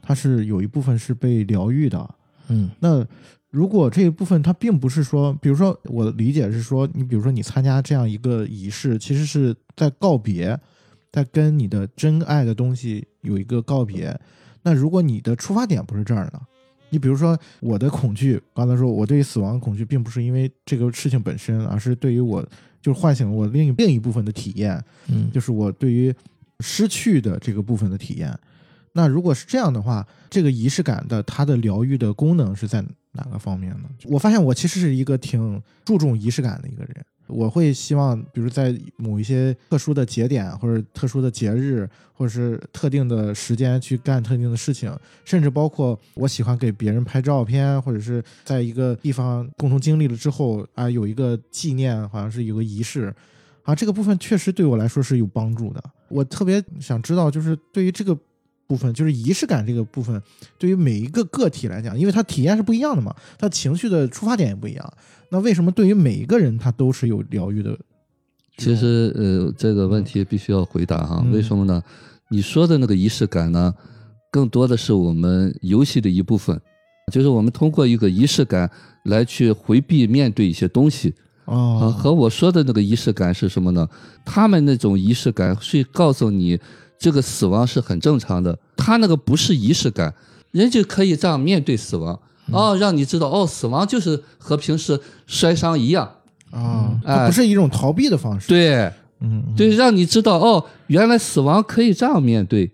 [0.00, 2.08] 他是有一部分是被疗愈的。
[2.48, 3.04] 嗯那
[3.52, 10.58] 如果这一部分它并不是说，比如说我的理解是说，你比如说你参加这样一个仪式，其实是在告别，
[11.12, 14.18] 在跟你的真爱的东西有一个告别。
[14.62, 16.40] 那如果你的出发点不是这儿呢，
[16.88, 22.42] 你比如说我的恐惧，刚才说我对于死亡的恐惧，并不是因为这个事情本身，而是对于我
[22.80, 26.10] 就是唤醒了我另一另一部分的体验，嗯，就是我对于
[26.60, 28.34] 失去的这个部分的体验。
[28.92, 33.88] 那如果是这样的话，这个仪式感的它的疗愈的功能是在哪个方面呢？
[34.04, 36.96] 我发现我其实是一个挺注重仪式感的一个人。
[37.28, 53.14] 我会希望，比如在某一些特殊的节点，或者特殊的节日，或者是特定的时间去干特定的事情，甚至包括我喜欢给别人拍照片，或者是在一个地方共同经历了之后啊，有一个纪念，好像是有个仪式，
[53.62, 55.82] 啊，这个部分确实对我来说是有帮助的。
[56.08, 58.18] 我特别想知道，就是对于这个
[58.72, 60.22] 部分，就是仪式感这个部分，
[60.56, 64.94] 对于每一个个体来讲，因为他体验是不一样的嘛，他情绪的出发点也不一样。
[65.28, 67.76] 那为什么对于每一个人他都是有疗愈的？
[68.56, 71.82] 其实呃，这个问题必须要回答哈，嗯为什么呢？
[72.30, 73.74] 你说的那个仪式感呢，
[74.30, 76.58] 更多的是我们游戏的一部分，
[77.12, 78.70] 就是我们通过一个仪式感
[79.04, 81.14] 来去回避面对一些东西。
[81.44, 83.88] 啊，哦，和我说的那个仪式感是什么呢？
[84.24, 86.58] 他们那种仪式感是告诉你，
[87.02, 88.56] 这个死亡是很正常的。
[88.76, 90.14] 他那个不是仪式感，
[90.52, 92.18] 人就可以这样面对死亡。
[92.52, 96.04] 哦，让你知道，哦，死亡就是和平时摔伤一样。
[96.52, 98.74] 啊，它哎不是一种逃避的方式。，对，
[99.20, 102.70] 嗯，嗯，对，让你知道，哦，原来死亡可以这样面对。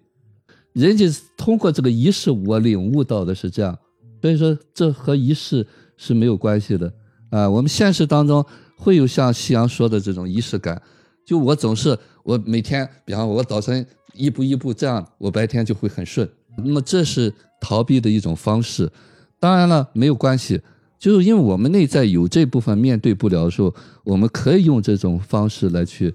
[0.75, 1.07] 人家
[1.37, 3.77] 通过这个仪式，我领悟到的是这样。
[4.21, 5.67] 所以说，这和仪式
[5.97, 6.93] 是没有关系的
[7.31, 8.45] 啊、我们现实当中
[8.77, 10.81] 会有像夕阳说的这种仪式感，
[11.27, 16.29] 就我总是我每天，比方我早晨一步一步这样，我白天就会很顺。
[16.57, 18.91] 那么这是逃避的一种方式。
[19.39, 20.61] 当然了，没有关系，
[20.99, 26.13] 就是因为我们内在有这部分面对不了的时候，我们可以用这种方式来去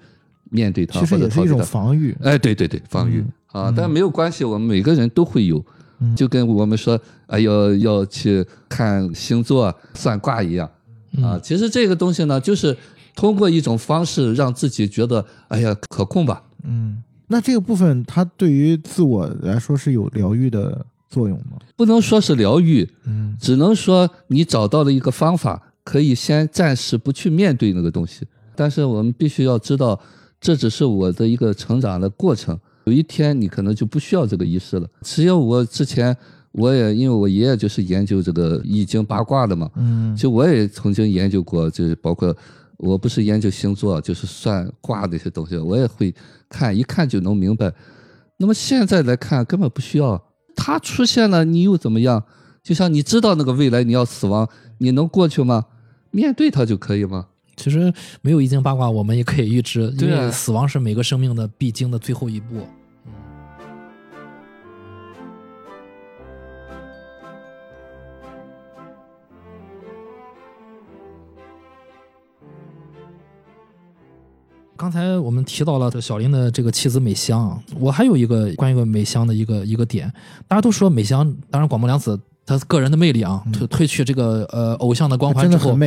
[0.49, 1.57] 面对它，其实也是一种。
[1.63, 2.13] 防御。
[2.21, 3.23] 哎，对对对，防御、
[3.53, 5.63] 嗯啊，但没有关系，我们每个人都会有，
[5.99, 10.69] 嗯就跟我们说啊要要去看星座、算卦一样
[11.21, 11.39] 啊。
[11.41, 12.75] 其实这个东西呢，就是
[13.15, 16.43] 通过一种方式让自己觉得哎呀可控吧。
[16.65, 17.01] 嗯，
[17.34, 21.57] 那这个部分它对于自我来说是有疗愈的作用吗？
[21.75, 28.27] 不能说是疗愈，嗯只能说你找到了一个方法，可以先暂时不去面对那个东西。
[28.55, 29.99] 但是我们必须要知道，
[30.39, 32.55] 这只是我的一个成长的过程。
[32.86, 34.88] 有一天你可能就不需要这个仪式了。
[35.01, 36.15] 其实我之前
[36.51, 42.36] 我也因为我爷爷就是研究这个易经八卦的嘛，嗯就我也曾经研究过，就是包括
[42.84, 46.13] 我不是研究星座，就是算卦那些东西，我也会
[46.49, 47.71] 看，一看就能明白。
[48.38, 50.21] 那么现在来看，根本不需要，
[50.55, 52.23] 它出现了，你又怎么样？
[52.61, 54.47] 就像你知道那个未来你要死亡，
[54.79, 55.65] 你能过去吗？
[56.11, 57.27] 面对它就可以吗？
[57.55, 62.67] 其实没有易经八卦，我们也可以预知，因为死亡是每个生命的必经的最后一步。
[74.84, 80.11] 刚才我们提到了小林的这个妻子美香，我还有一个关于美香的一个一个点，
[80.45, 85.77] 大家都说美香，当然广末凉子她个人的魅力啊，褪褪去这个呃偶像的光环之后。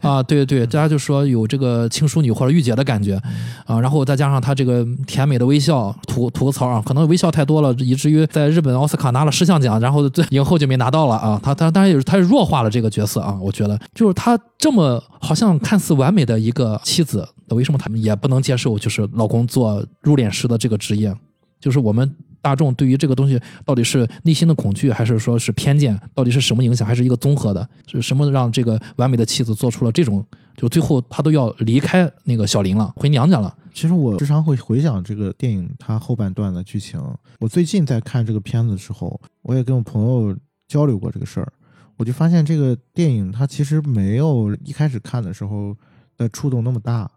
[0.00, 3.20] 啊，对对，大家就说有这个轻淑女或者御姐的感觉，
[3.66, 11.40] 啊，然后再加上她这个甜美的微笑，吐吐个槽啊，可能微笑太多了，以至于在日本奥斯卡拿了十项奖，然后最影后就没拿到了啊。
[11.42, 21.14] 她她当然也是她是弱化了这个角色啊，我觉得就是她这么好像看似完美的一个妻子，为什么他们也不能接受就是老公做入殓师的这个职业？
[21.60, 22.14] 就是我们
[22.44, 25.98] 大众对于这个东西到底是内心的恐惧，还是说是偏见？
[26.12, 26.86] 到底是什么影响？
[26.86, 27.66] 还是一个综合的？
[27.86, 30.22] 是什么让这个完美的妻子做出了这种？
[30.54, 33.56] 就最后她都要离开那个小林了，回娘家了。
[33.72, 37.02] 其实我时常会回想这个电影它后半段的剧情。
[37.40, 40.36] 我最近在看这个片子的时候，我也跟我朋友
[40.68, 41.50] 交流过这个事儿，
[41.96, 45.74] 我就发现这个电影它其实没有一开始看的时候
[46.18, 47.10] 的触动那么大。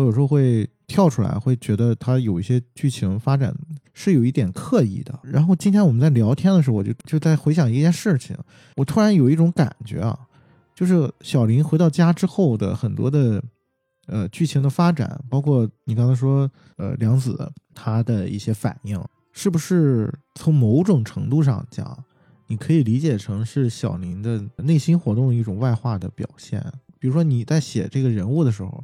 [0.00, 3.54] 我有时候会跳出来，会觉得它有一些剧情发展
[3.92, 5.18] 是有一点刻意的。
[5.22, 8.34] 然后今天我们在聊天的时候，我就就在回想一件事情，
[8.76, 10.18] 我突然有一种感觉啊，
[10.74, 13.42] 就是小林回到家之后的很多的
[14.06, 18.98] 呃剧情的发展，包括你刚才说呃梁子他的一些反应，
[19.32, 22.04] 是不是从某种程度上讲，
[22.46, 26.64] 你可以理解成是小林的内心活动一种外化的表现？
[26.98, 28.82] 比如说你在写这个人物的时候，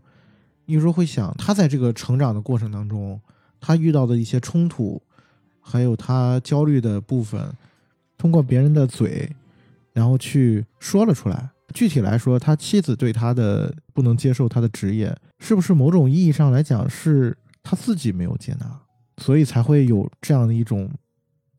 [0.66, 3.20] 你有时候会想他在这个成长的过程当中，
[3.60, 5.00] 他遇到的一些冲突，
[5.60, 7.52] 还有他焦虑的部分，
[8.18, 9.34] 通过别人的嘴，
[9.92, 11.50] 然后去说了出来。
[11.74, 18.80] 具体来说，他妻子对他的不能接受他的职业，是不是某种意义上来讲是他自己没有接纳，
[19.18, 20.88] 所以才会有这样的一种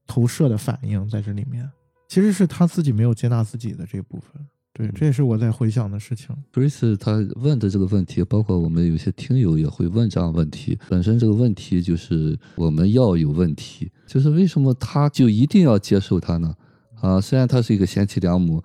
[0.05, 1.69] 投射的反应在这里面？
[2.07, 4.47] 其实是他自己没有接纳自己的这部分。
[4.78, 6.36] 对，这也是我在回想的事情。
[6.53, 10.78] Bruce 他问的这个问题，包括我们有些听友也会问这样问题。
[10.88, 16.53] 本身这个问题就是我们要有问题，就是为什么他就一定要接受他呢？
[17.01, 18.63] 啊，虽然他是一个贤妻良母，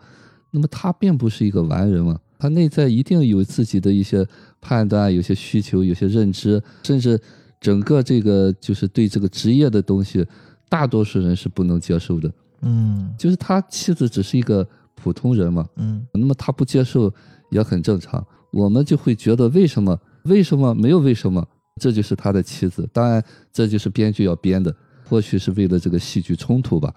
[0.51, 4.27] 那么他并不是一个完人嘛，他内在一定有自己的一些
[4.61, 7.19] 判断、有些需求、有些认知，甚至
[7.59, 10.27] 整个这个就是对这个职业的东西，
[10.69, 12.31] 大多数人是不能接受的。
[12.65, 14.67] 嗯就是他妻子只是一个
[15.03, 17.13] 普通人嘛，嗯那么他不接受
[17.51, 19.99] 也很正常，我们就会觉得为什么？
[20.25, 21.45] 为什么没有为什么？
[21.81, 22.89] 这就是他的妻子。
[22.93, 24.73] 当然，这就是编剧要编的，
[25.09, 26.95] 或许是为了这个戏剧冲突吧。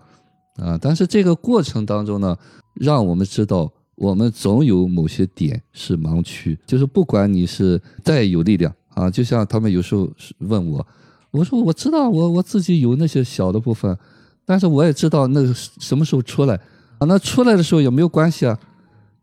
[0.58, 2.38] 啊，但是这个过程当中呢，
[2.76, 10.08] 让我们知道，我们总有某些点是盲区，就是不管你是再有力量啊，就像他们有时候
[10.40, 10.86] 问我，
[11.32, 13.98] 我说我知道我我自己有那些小的部分，
[14.46, 16.60] 但是我也知道那个什么时候出来。
[16.98, 18.58] 啊，那出来的时候也没有关系啊，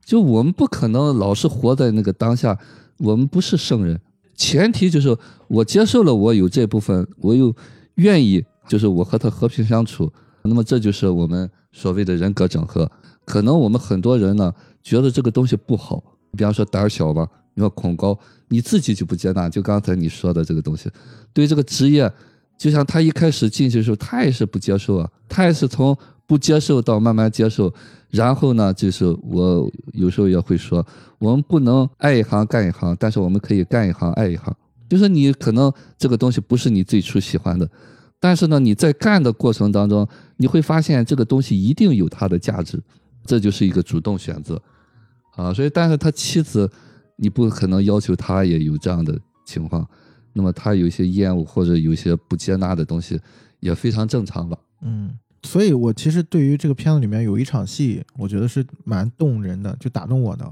[0.04, 2.58] 就我们不可能老是活在那个当下，
[2.98, 3.98] 我们不是圣人，
[4.36, 5.16] 前提就是
[5.48, 7.54] 我接受了我有这部分，我又
[7.94, 10.12] 愿意，就是我和他和平相处，
[10.42, 12.90] 那么这就是我们所谓的人格整合。
[13.24, 14.52] 可能我们很多人呢
[14.82, 16.02] 觉得这个东西不好，
[16.36, 18.18] 比方说胆小吧，你说恐高，
[18.48, 20.90] 你自己就不接纳，就刚才你说的这个东西，
[21.32, 22.12] 对这个职业，
[22.58, 25.96] 就像他一开始进去的时候，他也是不接受啊，他也是从。
[26.32, 27.70] 不接受到慢慢接受，
[28.08, 30.82] 然后呢，就是我有时候也会说，
[31.18, 34.50] 我们不能爱一行干一行，但是我们可以干一行爱一行。
[34.88, 37.68] 就是你可能这个东西不是你最初喜欢的，
[38.18, 40.08] 但是呢，你在干的过程当中，
[40.38, 42.82] 你会发现这个东西一定有它的价值，
[43.26, 44.58] 这就是一个主动选择
[45.36, 45.52] 啊。
[45.52, 46.66] 所以，但是他妻子，
[47.16, 49.86] 你不可能要求他也有这样的情况，
[50.32, 53.20] 那么他有一些厌恶或者有一些不接纳的东西。
[53.60, 54.58] 也非常正常吧。
[54.80, 60.48] 嗯，所以我其实对于这个片子里面有一场戏，我觉得是蛮动人的，就打动我的，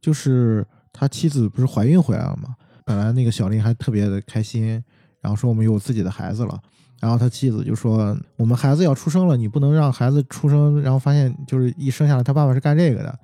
[0.00, 2.54] 就是他妻子不是怀孕回来了嘛，
[2.84, 4.82] 本来那个小林还特别的开心，
[5.20, 6.60] 然后说我们有自己的孩子了，
[7.00, 13.18] 然后他妻子就说我们孩子要出生了，你不能让孩子出生，然后发现就是一生下来他爸爸是干这个的，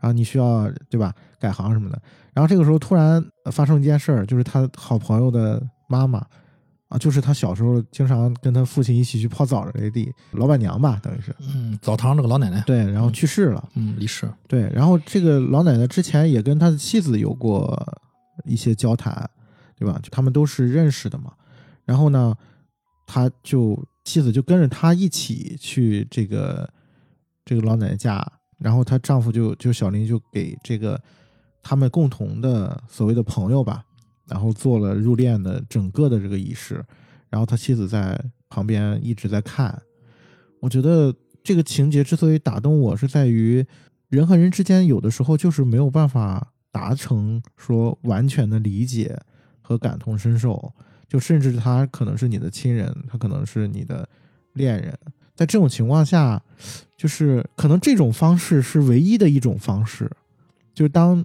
[0.00, 2.00] 然后你需要对吧改行什么的，
[2.32, 6.24] 然后这个时候突然发生一件事儿，就是他好朋友的妈妈。
[6.92, 17.74] 啊，就是他小时候经常跟他父亲一起去泡澡的那地老板娘吧，等于是，嗯，澡堂那个老奶奶，对，然后去世了，嗯，离世，对，然后这个老奶奶之前也跟他的妻子有过
[18.44, 19.30] 一些交谈，
[19.78, 19.98] 对吧？
[20.02, 21.32] 就他们都是认识的嘛。
[21.86, 22.36] 然后呢，
[23.06, 26.68] 他就妻子就跟着他一起去这个
[27.42, 28.22] 这个老奶奶家，
[28.58, 31.00] 然后她丈夫就就小林就给这个
[31.62, 33.82] 他们共同的所谓的朋友吧。
[34.28, 36.82] 然后做了入殓的整个的这个仪式，
[37.28, 38.18] 然后他妻子在
[38.48, 39.82] 旁边一直在看。
[40.60, 43.64] 我觉得这个情节之所以打动我，是在于
[44.08, 49.18] 人和人之间有的时候就是没有办法达成说完全的理解
[49.60, 50.72] 和感同身受，
[51.08, 54.08] 就甚至他可能是你的亲人，他可能是你的
[54.52, 54.96] 恋人，
[55.34, 56.40] 在这种情况下，
[56.96, 60.10] 就是可能这种方式是唯一的一种方式，
[60.72, 61.24] 就是当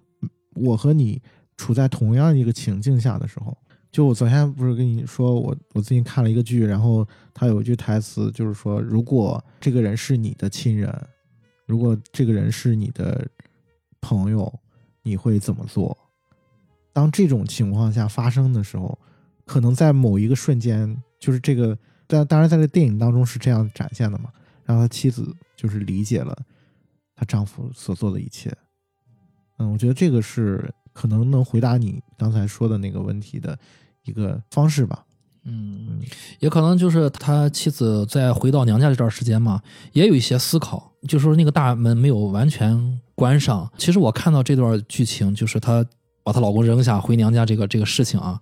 [0.56, 1.22] 我和你。
[1.58, 3.58] 处在同样一个情境下的时候，
[3.92, 10.94] 就我昨天不是跟你说，我我最近看了一个剧，然后他有一句台词，就是说，如果这个人是你的亲人，
[11.66, 13.28] 如果这个人是你的
[14.00, 14.54] 朋友，
[15.02, 15.98] 你会怎么做？
[16.94, 18.98] 当这种情况下发生的时候，
[19.44, 24.32] 可能在某一个瞬间，就是这个，但当然在这电影当中是这样展现的嘛，
[24.64, 26.38] 让他妻子就是理解了
[27.16, 28.56] 她丈夫所做的一切。
[29.58, 30.72] 嗯，我觉得这个是。
[30.98, 33.56] 可能能回答你刚才说的那个问题的
[34.04, 35.06] 一个方式吧。
[35.44, 36.02] 嗯，
[36.40, 39.62] 也可能就是他妻子在回到娘家这段时间嘛，
[39.94, 43.72] 也有一些思考，就说那个大门没有完全关上。
[43.78, 45.86] 其实我看到这段剧情，就是她
[46.24, 48.42] 把她老公扔下回娘家这个这个事情啊，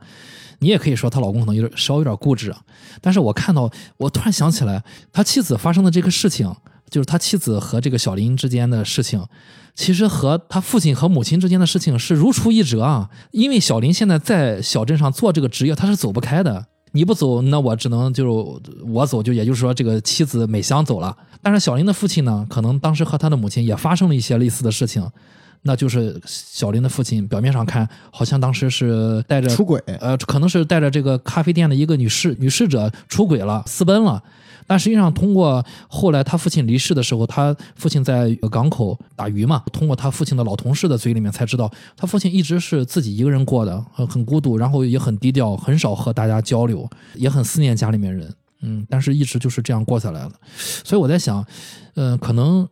[0.59, 2.55] 你也可以说她老公可能有点稍微有点固执。
[3.01, 4.81] 但是我看到，我突然想起来，
[5.11, 6.55] 他妻子发生的这个事情。
[6.87, 9.19] 就是他妻子和这个小林之间的事情，
[9.75, 13.09] 其实和他父亲和母亲之间的事情是如出一辙啊。
[13.31, 16.65] 因为小林现在在小镇上做这个职业，他是走不开的。
[16.93, 18.57] 你不走，那我只能就
[18.87, 21.15] 我走，就也就是说，这个妻子美香走了。
[21.41, 25.05] 但是小林的父亲呢，可能当时和他的母亲也发生了一些类似的事情，
[25.63, 34.23] 那就是小林的父亲表面上看好像当时是带着出轨，呃，可能是带着这个咖啡店的一个女侍女侍者出轨了，私奔了。
[34.67, 50.31] 但实际上，通过后来他父亲离世的时候，他父亲在港口打鱼嘛，通过他父亲的老同事的嘴里面才知道，他父亲一直是自己一个人过的，很孤独，然后也很低调，很少和大家交流，也很思念家里面人，嗯，但是一直就是这样过下来了。
[50.55, 51.45] 所以我在想，
[51.95, 52.67] 嗯，可能。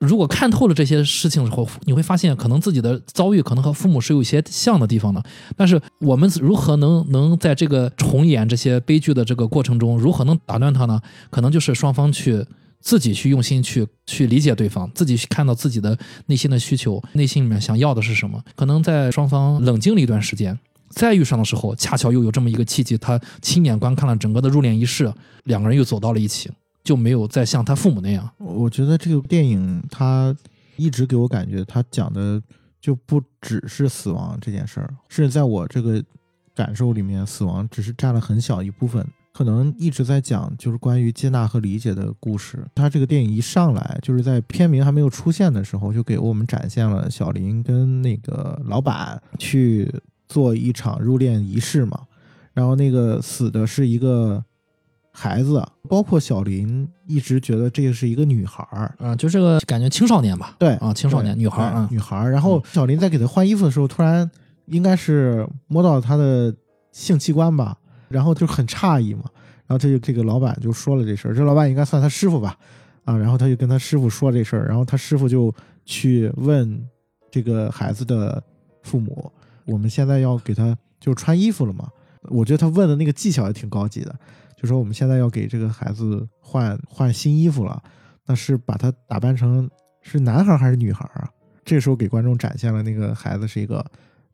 [0.00, 5.20] 如果看透了这些事情之后，你会发现，可能自己的遭遇可能和父母是有一些像的地方的。
[5.56, 11.00] 但是我们如何能能在这个重演这些悲剧的这个过程中，如何能打断它呢？
[11.30, 12.46] 可能就是双方去
[12.80, 18.40] 自己去用心去去理解对方，自己去看到自己的内心的需求，内心里面想要的是什么。
[18.54, 20.56] 可能在双方冷静了一段时间，
[20.90, 26.48] 再遇上的时候，恰巧又有这么一个契机，他亲眼观看了整个的入殓仪式，两个人又走到了一起。
[26.88, 28.26] 就没有再像他父母那样。
[28.38, 30.34] 我觉得这个电影它
[30.76, 32.42] 一直给我感觉，他讲的
[32.80, 36.02] 就不只是死亡这件事儿，是在我这个
[36.54, 42.66] 感受里面，死亡只是占了很小一部分，可能一直在讲就是关于接纳和理解的故事。
[42.74, 49.94] 他这个电影一上来，就是在片名还没有出现的时候，就给我们展现了小林跟那个老板去
[50.26, 52.00] 做一场入殓仪式嘛，
[52.54, 54.42] 然后那个死的是一个。
[55.12, 60.54] 孩子，包括小林，一直觉得这个是一个女孩儿啊，就这个感觉青少年吧？
[60.58, 62.30] 对啊，青少年女孩儿，女孩儿。
[62.30, 64.30] 然后小林在给她换衣服的时候，突然
[64.66, 66.54] 应该是摸到她的
[66.92, 67.76] 性器官吧，
[68.08, 69.24] 然后就很诧异嘛。
[69.66, 72.56] 然后他就这个老板就说了这事儿，这老板应该算他师傅吧？
[73.04, 75.54] 啊，然后他就跟他师傅说这事儿，然后他师傅就
[75.84, 76.82] 去问
[77.30, 78.42] 这个孩子的
[78.82, 79.30] 父母
[79.66, 81.86] ：“我们现在要给他就穿衣服了嘛？”
[82.30, 84.14] 我觉得他问的那个技巧也挺高级的。
[84.60, 87.80] 就说我们现在要给这个孩子换换新衣服了，
[88.26, 89.70] 那是把他打扮成
[90.02, 91.30] 是男孩还是女孩啊？
[91.64, 93.84] 这时候给观众展现了那个孩子是一个，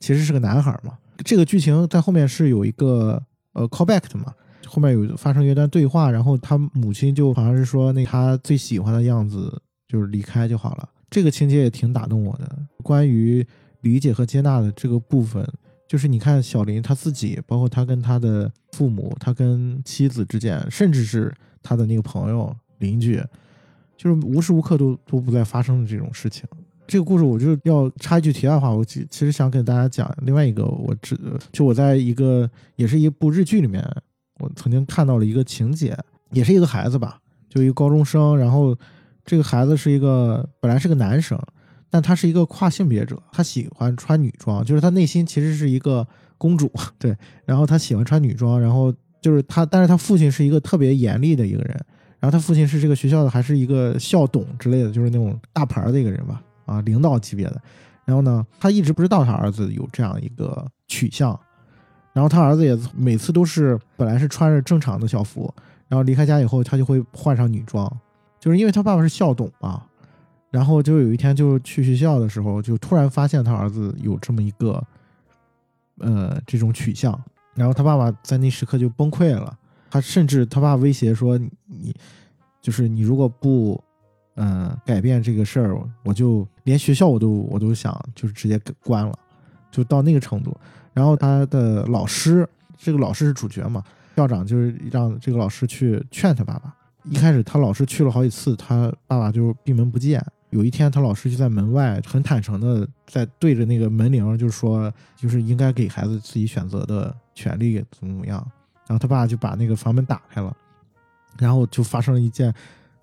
[0.01, 0.97] 其实是个男孩嘛。
[1.19, 3.23] 这个剧情在后面是有一个
[3.53, 4.33] 呃 callback 的嘛，
[4.67, 10.89] 后面有发生一段对话，然后他母亲就好像是说那他最喜欢的样子就是离开就好了。
[11.11, 12.51] 这个情节也挺打动我的，
[12.83, 13.47] 关于
[13.83, 15.47] 理解和接纳的这个部分。
[15.95, 21.33] 就是你看小林他自己，包括他跟他的父母，他跟妻子之间，甚至是
[21.63, 23.23] 他的那个朋友、邻居，
[23.97, 26.49] 就是无时无刻都都不在发生的这种事情。
[26.89, 31.17] 这个故事我就要插一句题外话，我其其实想跟大家讲另外一个，我只
[31.53, 33.81] 就我在一个也是一部日剧里面，
[34.41, 35.97] 我曾经看到了一个情节，
[36.33, 38.77] 也是一个孩子吧，就一个高中生，然后
[39.25, 41.41] 这个孩子是一个本来是个男生，
[41.95, 46.05] 但他是一个跨性别者，他喜欢穿女装，就是他内心其实是一个
[46.37, 46.69] 公主，
[46.99, 51.69] 对，然后他喜欢穿女装，然后就是他，但是他父亲是一个特别严厉的一个人，
[52.19, 56.43] 然后他父亲是这个学校的还是一个校董之类的，就是那种大牌的一个人吧。
[56.67, 57.63] 啊，领导级别的，
[58.05, 61.39] 然后呢，他一直不知道他儿子有这样一个取向，
[62.13, 65.55] 然后他儿子也每次都是本来是穿着正常的校服，
[65.87, 67.89] 然后离开家以后，他就会换上女装，
[68.41, 69.85] 就是因为他爸爸是校董嘛，
[70.55, 74.81] 然后就有一天就去学校的时候，就突然发现他儿子有这么一个，
[75.99, 77.21] 呃，这种取向，
[77.55, 79.59] 然后他爸爸在那时刻就崩溃了，
[79.91, 81.37] 他甚至他爸威胁说
[81.67, 81.93] 你，
[82.63, 83.83] 就是你如果不。
[84.37, 89.17] 嗯，改变这个事儿，我就连学校我都我都想就是直接给关了，
[89.71, 90.53] 就到那个程度。
[90.93, 92.45] 然后他的老师，
[92.77, 93.81] 这个老师是主角嘛，
[94.17, 96.75] 校长就是让这个老师去劝他爸爸。
[97.05, 100.21] 一开始他老师去了好几次，他爸爸就闭门不见。
[100.55, 108.39] 有一天他老师就在门外很坦诚的在对着那个门铃，就是说就是应该给孩子自己选择的权利怎么怎么样。
[108.87, 110.57] 然后他爸就把那个房门打开了，
[111.39, 112.55] 然后就发生了一件。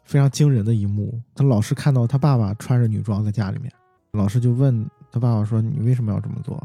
[0.03, 3.71] 非常惊人的一幕，他老师看到他爸爸穿着女装在家里面，
[4.11, 6.61] 老师就问他爸爸说：“你为什么要这么做？”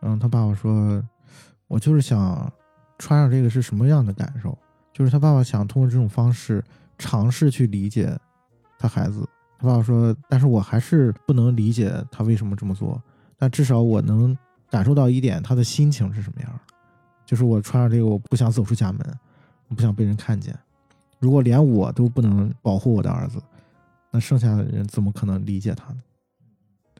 [0.00, 1.02] 然后他爸爸说
[1.68, 2.50] ：“我就是想
[2.98, 4.56] 穿上这个是什么样的感受。”
[4.94, 6.64] 就是他爸爸想通过这种方式
[6.96, 8.16] 尝试去理解
[8.78, 9.28] 他孩子。
[9.64, 13.02] 爸爸说：“但是我还是不能理解他为什么这么做，
[13.36, 14.36] 但至少我能
[14.70, 16.60] 感受到一点他的心情是什么样
[17.24, 19.00] 就是我穿上这个，我不想走出家门，
[19.68, 20.56] 我不想被人看见。”
[21.18, 23.40] 如果连我都不能保护我的儿子，
[24.10, 25.98] 那剩下的人怎么可能理解他呢？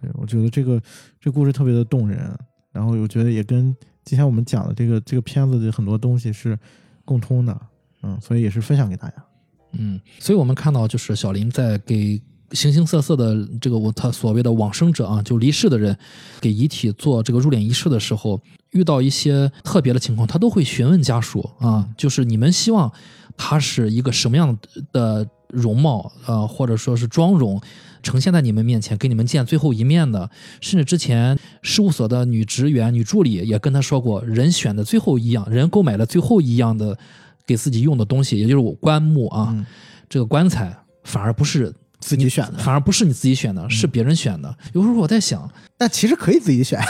[0.01, 0.81] 对我觉得这个
[1.21, 2.35] 这故事特别的动人，
[2.73, 6.59] 然后我觉得也跟今天我们讲的这个这个片子的很多东西是
[7.05, 7.61] 共通的，
[8.03, 9.25] 嗯，所以也是分享给大家。
[9.73, 12.21] 嗯，所以我们看到就是小林在给
[12.53, 15.97] 形形色色的这个我他所谓的往生者啊，就离世的人
[16.41, 18.41] 给遗体做这个入殓仪式的时候，
[18.71, 22.93] 遇到一些特别的情况，他都会询问家属啊，就是你们希望。
[23.37, 24.57] 他是一个什么样
[24.93, 27.61] 的容貌啊，或者说是妆容，
[28.01, 30.31] 呈现在你们面前，给你们见最后一面的。
[30.61, 36.97] 甚至之前事务所的女职员、女助理也跟他说过，人选的最后一样，人购买的最后一样的
[37.45, 39.67] 给自己用的东西，也就是我棺木啊，
[40.09, 40.73] 这个棺材
[41.03, 44.55] 反而不是自己选的，反而不是你自己选的，是别人选的。
[44.73, 46.81] 有时候我在想， 但其实可以自己选。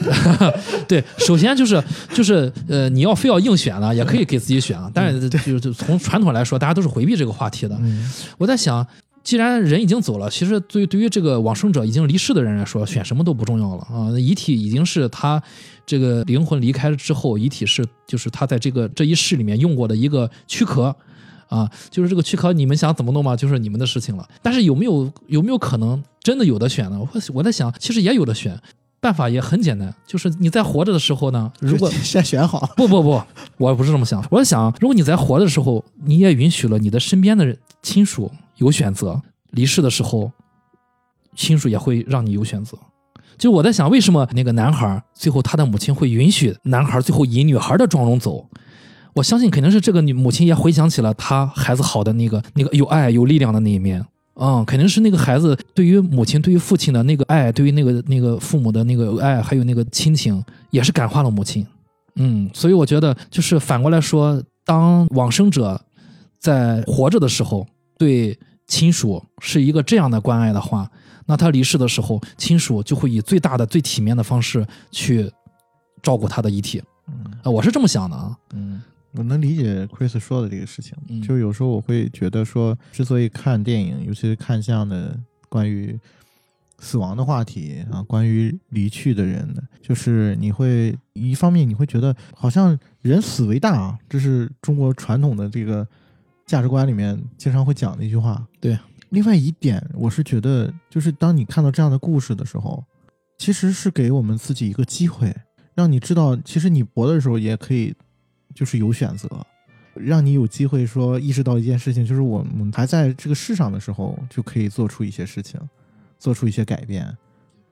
[0.88, 1.82] 对，首先就是
[2.14, 4.90] 就是呃，你要非要硬选呢，也可以给自己选啊。
[4.94, 7.78] 但是就是从传统来说，大家都是回避这个话题的。
[8.38, 8.86] 我在想，
[9.22, 14.08] 既然人已经走了，其实对对于这个往生者已经离世的人来说，选什么都不重要了啊。
[14.18, 15.42] 遗体已经是他
[15.84, 20.96] 这个灵魂离开了之后，遗体是就是他在这个这一世里面用过的一个躯壳
[21.50, 24.26] 啊，就是这个躯壳，你们想怎么弄嘛，就是你们的事情了。
[24.40, 26.98] 但是有没有有没有可能真的有的选呢？
[26.98, 28.58] 我我在想，其实也有的选。
[29.02, 32.70] 办法也很简单，就是你在活着的时候呢，如果 先选好。
[32.76, 33.22] 不不不，
[33.56, 34.22] 我不是这么想。
[34.30, 39.18] 我在想，如果你在活着的时候，你也允许了你的身边的亲属有选择，
[39.52, 40.30] 离世的时候，
[41.34, 42.76] 亲属也会让你有选择。
[43.38, 48.46] 就我在想，为什么那个男孩最后他的母亲会允许男孩最后以女孩的妆容走？
[49.14, 54.04] 我相信肯定是这个女母亲也回想起了她孩子好的那个那个有爱有力量的那一面。
[54.42, 61.66] 嗯，肯定是那个孩子对于母亲、对于父亲的那个爱，对于那个那个父母的那个爱，还有那个亲情，也是感化了母亲。
[62.14, 65.78] 嗯，所以我觉得，就是反过来说，当往生者
[66.38, 67.66] 在活着的时候，
[67.98, 70.90] 对亲属是一个这样的关爱的话，
[71.26, 75.30] 那他离世的时候，亲属就会以最大的、最体面的方式去
[76.02, 76.82] 照顾他的遗体。
[77.42, 78.34] 啊，我是这么想的啊。
[78.54, 78.80] 嗯。
[79.12, 85.18] 我能理解 Chris 说的这个事情，就有时候我会觉得说，之所以看电影，尤其是看这样的
[85.48, 85.98] 关于
[86.78, 95.84] 死亡的话题啊，关于离去的人的，就是你会一方面你会觉得好像人死为大啊，这是中国传统的这个
[96.46, 98.46] 价值观里面经常会讲的一句话。
[98.60, 98.78] 对，
[99.08, 102.84] 另外一点，我是觉得，就是当你看到这样的故事的时候，
[103.38, 105.34] 其实是给我们自己一个机会，
[105.74, 107.92] 让你知道，其实你活的时候也可以。
[108.54, 109.28] 就是有选择，
[109.94, 115.60] 让你有机会说意识到一件事情，就是我们还在这个世上的时候，就可以做出一些事情，
[116.18, 117.16] 做出一些改变。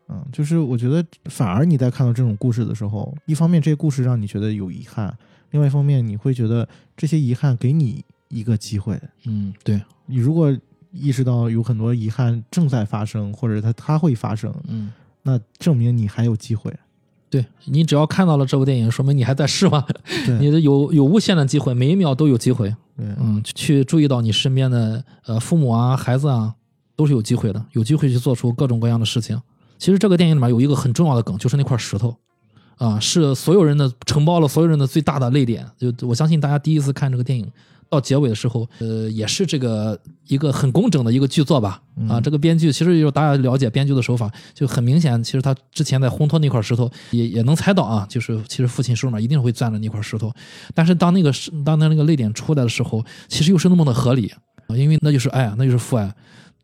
[0.09, 5.15] 嗯，就是我觉得反而你在看到这种故事的时候，一方面这些故事让你觉得有遗憾，
[5.51, 8.99] 另外一方面你会觉得这些遗憾给你一个机会。
[9.27, 10.57] 嗯，对，你如果
[10.93, 14.91] 意识到有很多遗憾正在发生，或者它它会发生，嗯，
[15.23, 16.75] 那证明你还有机会。
[17.31, 19.85] 对你只要看到了这部电影，说明你还在试嘛，
[20.41, 22.75] 你的有有无限的机会，每一秒都有机会。
[22.97, 26.53] 嗯，去注意到你身边的呃父母啊、孩子啊，
[26.97, 29.41] 都是有机会的，有机会去做出各种各样的事情。
[29.79, 32.17] 其实这个电影里面有一个很重要的梗，就是那块石头，
[32.77, 35.65] 啊，是所有人的承包了所有人的最大的泪点。
[35.79, 37.49] 就我相信大家第一次看这个电影
[37.91, 41.81] 到结尾的时候，呃，也是这个一个很工整的一个剧作吧。
[42.09, 50.33] 啊，这个编剧其实就是大家了解编剧的手法，就很明显，其实他之前在烘托那块石头，也也能猜到啊，就是其实父亲手里面一定会攥着那块石头。
[50.75, 54.33] 但是当那个是当他那个泪点出来的时候，其实又是那么的合理，
[54.69, 56.15] 啊因为那就是爱，那就是父爱。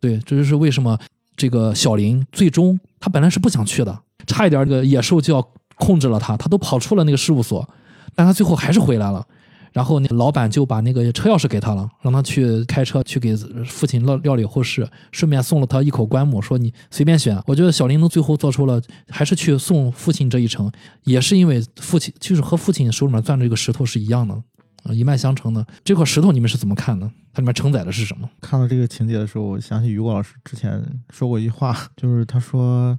[0.01, 0.97] 对，这就是为什么
[1.37, 5.45] 这个小林最终他本来是不想去的，差一点这个野兽就要
[5.77, 7.69] 控制了他，他都跑出了那个事务所，
[8.15, 9.27] 但他最后还是回来了。
[9.75, 13.37] 然后那老板就把那个车钥匙给他了，让他去开车去给
[13.67, 17.37] 父亲料料理后事，顺便送了他一口棺木，说你随便选。
[17.45, 20.71] 我觉得小林能最后做出了还是去送父亲这一程，
[21.03, 25.67] 也是因为父亲就是和父亲手里面攥着这个石头是一样的，一脉相承的。
[25.83, 27.11] 这块石头你们是怎么看的？
[27.33, 28.31] 它里面承载的是什么？
[28.41, 30.81] 看到这个情节的时候，我想起于果老师之前
[31.11, 32.97] 说过一句话，就是他说，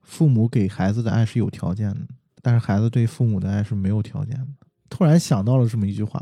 [0.00, 2.00] 父母给孩子的爱是有条件的，
[2.40, 4.46] 但是孩子对父母的爱是没有条件的。
[4.88, 6.20] 突然想到了这么一句话，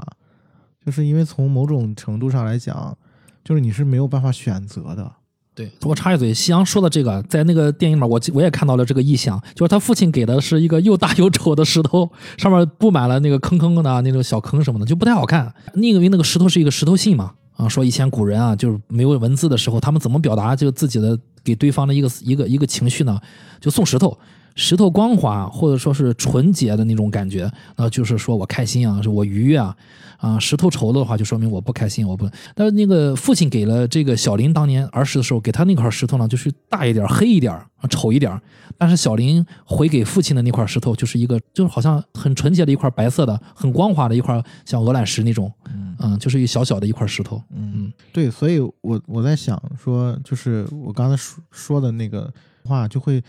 [0.84, 2.96] 就是因为从某种程度上来讲，
[3.44, 5.10] 就是你是没有办法选择的。
[5.54, 15.54] 对我插一嘴，夕阳说的这个，在那个电影里面，我我也看到了这个意象，就是他父亲给的是一个又大又丑的石头， 上面布满了那个坑坑的那种小坑什么的，就不太好看。
[15.72, 17.32] 那个因为那个石头是一个石头信嘛？
[17.56, 23.18] 啊，说以前古人啊，就是没有文字的时候，他们怎么表达就自己的给对方的一个一个一个情绪呢？
[23.58, 24.18] 就送石头。
[24.56, 29.76] 石头光滑或者说是纯洁的那种感觉，那就是说我开心啊，是我愉悦啊，
[30.16, 32.26] 啊，石头稠的话就说明我不开心，我不。
[32.54, 37.54] 但是那个父亲给了这个小林当年儿时的时候给他那块石头呢，就是大一点、黑一点、
[37.90, 38.40] 丑一点。
[38.78, 45.52] 但是小林回给父亲的那块石头就是一个，就是好像很纯洁的一块白色的、很光滑的一块，像鹅卵石那种，
[45.98, 47.42] 嗯，就是一小小的一块石头。
[47.54, 52.32] 嗯，对，所以我我在想说，就是我刚才说说的那个
[52.64, 53.22] 话就会。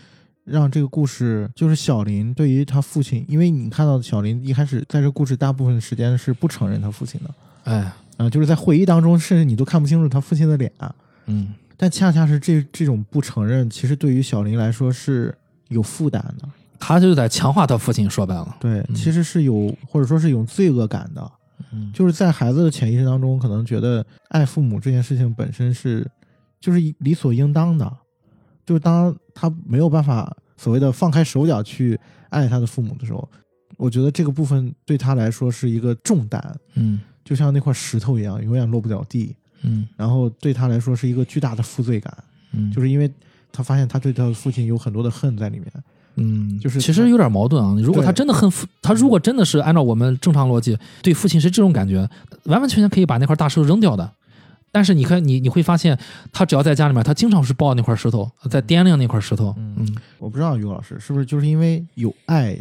[0.50, 7.30] 让这个故事就是小林对于他父亲，因为你看到小林一开始在这故事大部分时间是不承认他父亲的，
[7.64, 10.72] 哎，啊，就是在回忆当中，甚至你都看不清楚他父亲的脸，
[11.26, 15.36] 嗯，但恰恰是这这种不承认，其实对于小林来说是
[15.68, 16.48] 有负担的，
[16.78, 21.30] 他就在强化他父亲，说白了，对，其实是有或者说是有罪恶感的，
[21.72, 26.10] 嗯，就是在孩子的潜意识当中，可能觉得爱父母这件事情本身是
[26.60, 27.96] 就是理所应当的。
[28.68, 33.26] 就是当他没有办法所谓的放开手脚去爱他的父母的时候，
[33.78, 42.14] 我觉得这个部分对他来说是一个重担，嗯，就像那块石头一样，永远落不了地，嗯，然后对他来说是一个巨大的负罪感，
[42.52, 43.10] 嗯，就是因为
[43.50, 45.72] 他发现他对他的父亲有很多的恨在里面，
[46.16, 47.74] 嗯，就是其实有点矛盾啊。
[47.82, 52.06] 如果他真的恨父，他如果真的是按照我们正常逻辑对父亲是这种感觉，
[52.44, 54.12] 完完全全可以把那块大石头扔掉的。
[54.70, 55.98] 但是你看，你你会发现，
[56.30, 59.54] 他只要在家里面，他经常是抱那块石头，在掂量那块石头。
[59.56, 62.58] 嗯，我不知道于老师是不是就是因为有爱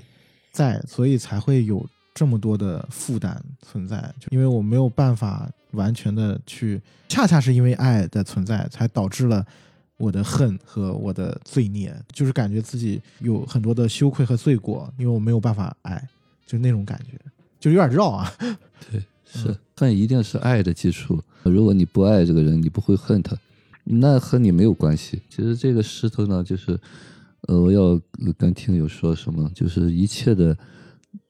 [0.51, 3.97] 在，所以才会有这么多的负担存在？
[4.19, 9.45] 就因为我没有办法完全的去，恰恰是因为爱的存在，才导致了
[9.97, 16.01] 我的恨和我的罪孽，就是感觉自己有很多的羞愧和罪过，因为我没有办法爱，
[16.45, 17.19] 就那种感觉，
[17.59, 18.31] 就有点绕啊。
[18.89, 19.03] 对。
[19.28, 21.22] 是恨一定是爱的基础。
[21.44, 23.38] 如果你不爱这个人，你不会恨他，
[23.84, 25.22] 那和你没有关系。
[25.30, 26.78] 其实这个石头呢，就是，
[27.41, 27.99] 呃，我要
[28.38, 30.58] 跟听友说什么，就是一切的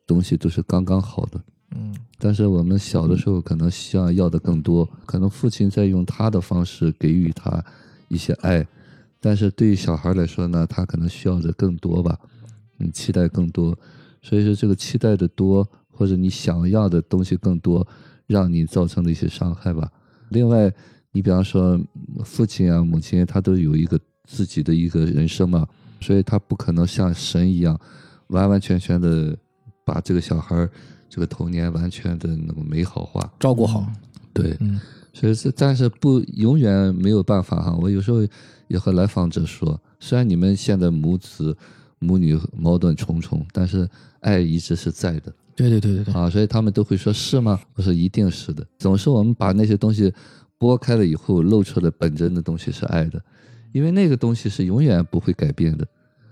[0.05, 1.41] 东西都是刚刚好的。
[1.75, 1.93] 嗯。
[2.17, 7.63] 但是我们小的时候可能希望要的更多，可能父亲在用他的方式给予他
[8.07, 8.65] 一些爱，
[9.19, 12.17] 但是对于小孩来说呢，他可能需要的更多吧，
[12.79, 13.77] 嗯，期待更多。
[14.21, 15.67] 所以说这个期待的多。
[15.97, 17.85] 或者你想要的东西更多，
[18.27, 19.91] 让你造成的一些伤害吧。
[20.29, 20.71] 另外，
[21.11, 21.79] 你比方说
[22.23, 25.67] 父亲啊、母亲，他都有一个自己的一个人生嘛，
[25.99, 27.79] 所以他不可能像神一样，
[28.27, 29.35] 完完全全的
[29.83, 30.69] 把这个小孩
[31.09, 33.87] 这个童年完全的那么美好化，照顾好。
[34.33, 34.79] 对，嗯，
[35.13, 37.75] 所以是，但是不永远没有办法哈。
[37.81, 38.19] 我有时候
[38.67, 41.57] 也和来访者说，虽然你们现在母子
[41.97, 45.33] 母女矛盾重重，但是爱一直是在的。
[45.57, 47.59] 对对对对对啊，所以他们都会说是吗？
[47.73, 48.63] 我说一定是的。
[48.77, 50.13] 总是我们把那些东西
[50.59, 53.19] 剥开了以后，露出了本真的东西是爱的，
[53.73, 55.85] 因为那个东西是永远不会改变的。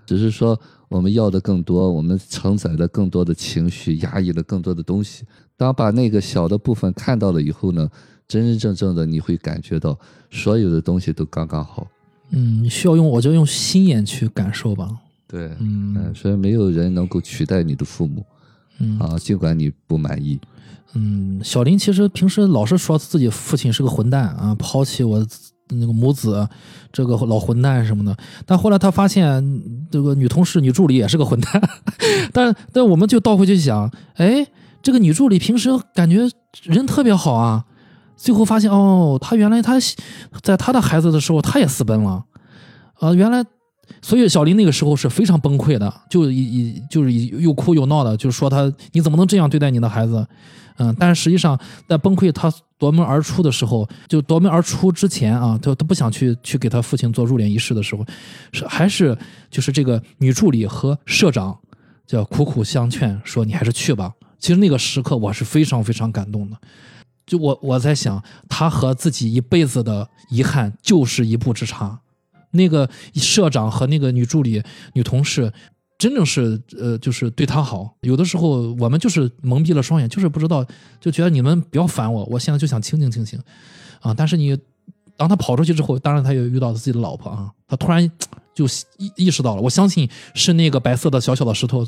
[0.06, 0.58] 只是说
[0.88, 5.24] 我们要的更多，我们承载了更多的情绪，压抑了更多的东西。
[5.56, 7.90] 当把那个小的部分看到了以后呢，
[8.28, 9.98] 真真正正的你会感觉到
[10.30, 11.88] 所有的东西都刚刚好。
[12.30, 14.88] 嗯，需要用，我就用心眼去感受吧。
[15.26, 18.24] 对，嗯嗯，所以没有人能够取代你的父母
[18.78, 20.38] 嗯啊，尽管你不满意。
[20.94, 25.26] 嗯，小林其实平时老是说自己父亲是个混蛋啊，抛弃我
[25.68, 26.48] 那个母子，
[26.92, 28.16] 这个老混蛋什么的。
[28.46, 31.62] 但后来他发现这个女同事、女助理也是个混蛋，
[32.32, 34.46] 但但我们就倒回去想，哎，
[34.82, 36.28] 这个女助理平时感觉
[36.62, 37.64] 人特别好啊，
[38.16, 39.74] 最后发现哦，她原来她
[40.42, 42.24] 在她的孩子的时候，她也私奔了，
[43.00, 43.44] 啊、原来。
[44.02, 50.26] 所以小林那个时候是非常崩溃的，就以以就是又哭又闹的，就说他你怎么能这样对待你的孩子？
[50.78, 51.58] 嗯，但是实际上
[51.88, 58.04] 在崩溃他夺门而出的时候，就夺门而出之前啊，他他不想去去给他父亲做入殓仪式的时候，
[58.52, 59.16] 是还是
[59.50, 61.58] 就是这个女助理和社长
[62.06, 64.12] 叫苦苦相劝说你还是去吧。
[64.38, 66.56] 其实那个时刻我是非常非常感动的，
[67.26, 71.98] 就我我在想他和自己一辈子的遗憾就是一步之差。
[72.56, 74.62] 那个社长和那个女助理、
[74.94, 75.52] 女同事，
[75.98, 77.94] 真正是呃，就是对他好。
[78.00, 80.64] 有的时候我们就是蒙蔽了双眼，就是不知道，
[81.00, 83.40] 就觉得你们不要烦我，我现在就想清静清静，
[84.00, 84.12] 啊！
[84.12, 84.58] 但是你
[85.16, 88.10] 当他跑出去之后，当然他也遇到了自己的老婆啊，他突然
[88.54, 88.66] 就
[88.98, 91.86] 意意识到了，我相信是那个白色的小小的石头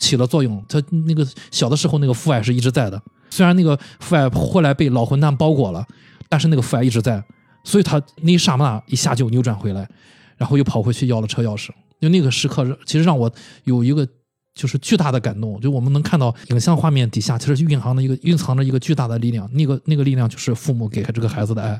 [0.00, 0.62] 起了作用。
[0.68, 3.00] 他那个小的时候那个父爱是一直在的，
[3.30, 5.86] 虽然那个父爱后来被老混蛋包裹了，
[6.28, 7.24] 但是那个父爱一直在。
[7.62, 9.88] 所以他那一刹那一下就扭转回来，
[10.36, 11.70] 然后又跑回去要了车钥匙。
[12.00, 13.30] 就那个时刻，其实让我
[13.64, 14.08] 有一个
[14.54, 15.60] 就是巨大的感动。
[15.60, 19.46] 就我们能看到影像画面底下，其实蕴含的一个蕴藏着一个巨大的力量。
[19.52, 21.78] 那个那个力量就是父母给这个孩子的爱，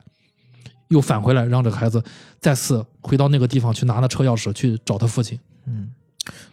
[0.89, 2.05] 又返回来让这个孩子
[2.39, 5.41] 再次回到那个地方去拿那车钥匙去找他父亲。
[5.65, 5.89] 嗯，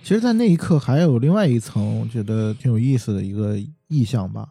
[0.02, 3.58] 其实，在那一刻还有另外一层，我觉得挺有意思的一个
[3.90, 4.48] 意象吧，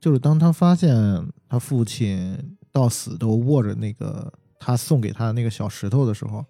[0.00, 2.56] 就是当他发现他父亲。
[2.78, 6.44] 到死都握着那个他送给他的那个小石头的时候，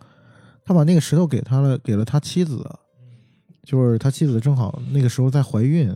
[0.64, 2.68] 他把那个石头给他了，给了他妻子，
[3.62, 5.94] 就是他妻子正好那个时候在怀孕。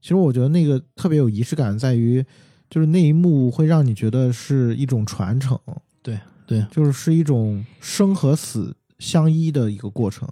[0.00, 2.24] 其实我觉得那个特别有仪式感，在于
[2.70, 5.58] 就是那一幕会让你觉得是一种传承，
[6.02, 10.28] 对对，就是是一种生和死相依的一个过程，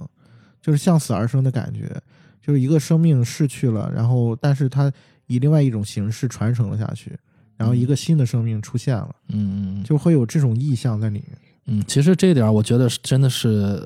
[0.63, 2.01] 就是向死而生的感觉，
[2.41, 4.93] 就是一个生命逝去了，然后但是他
[5.27, 7.19] 以另外一种形式传承了下去。
[7.57, 11.39] 然后一个新的生命出现了，嗯嗯，就会有这种意象在里面。
[11.67, 13.83] 嗯，其实这一点我觉得是真的是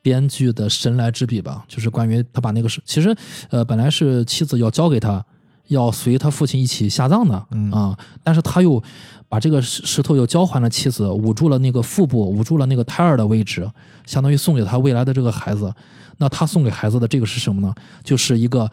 [0.00, 3.14] 编剧的神来之笔吧，就是关于他把那个是，其实
[3.50, 5.22] 呃本来是妻子要交给他，
[5.66, 8.82] 要随他父亲一起下葬的嗯啊，但是他又
[9.28, 13.70] 把这个石石头又交还了妻子，捂住了那个腹部，捂住了那个胎儿的位置，
[14.06, 15.74] 相当于送给他未来的这个孩子。
[16.20, 17.74] 那他送给孩子的这个是什么呢？
[18.02, 18.70] 就是一个。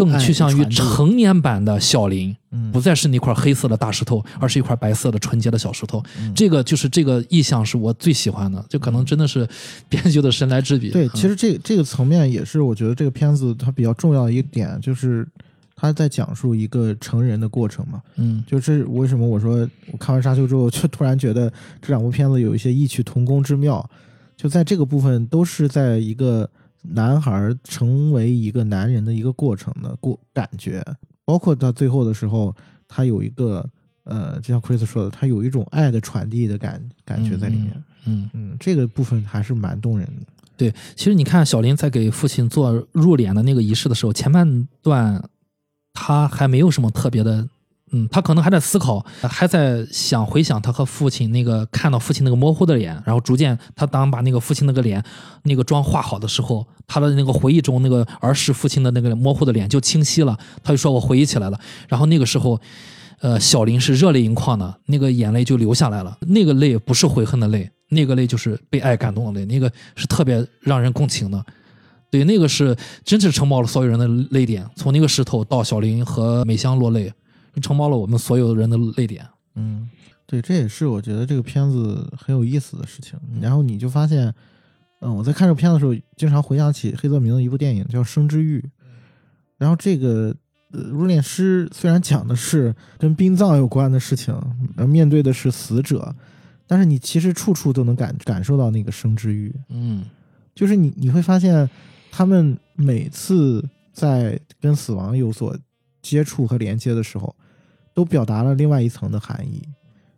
[0.00, 2.34] 更趋向于成年版的小林，
[2.72, 6.02] 不再是那块黑色的大石头，而是一块白色的纯洁的小石头。
[6.34, 9.46] 这个就是这个意象是我最喜欢的，就可能真的是
[9.90, 10.88] 编剧的神来之笔。
[10.88, 15.28] 对，其实这这个层面也是我觉得这个片子它比较重要的一个点，就是
[15.76, 18.00] 它在讲述一个成人的过程嘛。
[18.16, 21.52] 嗯，就是为什么我说我看完《沙丘》之后，就突然觉得
[21.82, 23.86] 这两部片子有一些异曲同工之妙，
[24.34, 26.48] 就在这个部分都是在一个。
[26.82, 30.84] 男孩成为一个男人的一个过程的过感觉，
[31.24, 32.54] 包括到最后的时候，
[32.88, 33.68] 他有一个
[34.04, 37.84] 呃，就像 Chris 说的，他有一种爱的传递的感感觉在里面。
[38.06, 40.26] 嗯嗯，这个部分还是蛮动人的。
[40.56, 45.22] 对，其实你看小林在给父亲做入殓的那个仪式的时候，前半段
[45.92, 47.48] 他还没有什么特别的。
[47.92, 55.02] 嗯，他可能还在思考，还在想回想他和父亲那个看到父亲那个模糊的脸，然后逐渐他当把那个父亲那个脸
[55.42, 60.38] 那个妆画好的时候，他的那个回忆中那个儿时父亲的那个模糊的脸就清晰了。
[60.62, 61.58] 他就说：“我回忆起来了。”
[61.88, 62.60] 然后那个时候，
[63.20, 66.16] 呃，小林是热泪盈眶的，那个眼泪就流下来了。
[66.28, 71.44] 那个泪不是悔恨的泪，那个泪就是被爱感动的泪，那个是特别让人共情的。
[72.08, 77.12] 对，那个是真是承包了所有人的泪点，从那个石头到小林和美香落泪。
[77.60, 79.26] 承包了我们所有人的泪点。
[79.54, 79.88] 嗯，
[80.26, 83.18] 对，这也是我觉得这个片子很有意思的事情。
[83.40, 84.32] 然后你就发现，
[85.00, 88.60] 嗯，我在看这个片子的时候，经常回想起黑泽明的一部电影叫《生之欲》。
[89.58, 90.34] 然后这个
[90.70, 94.34] 入殓师虽然讲的是跟殡葬有关的事情，
[94.76, 96.14] 而面对的是死者，
[96.66, 99.54] 但是你其实处处都能感感受到那个生之欲。
[99.68, 100.04] 嗯，
[100.54, 101.68] 就是你你会发现，
[102.12, 105.58] 他们每次在跟死亡有所。
[106.02, 107.36] 接触和连接的时候，
[108.00, 109.62] 都表达了另外一层的含义。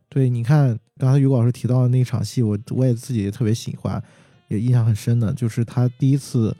[0.08, 4.00] 对，你看刚才于老师提到的那场戏，我我也自己也特别喜欢，
[4.46, 6.56] 也印象很深的，就是他第一次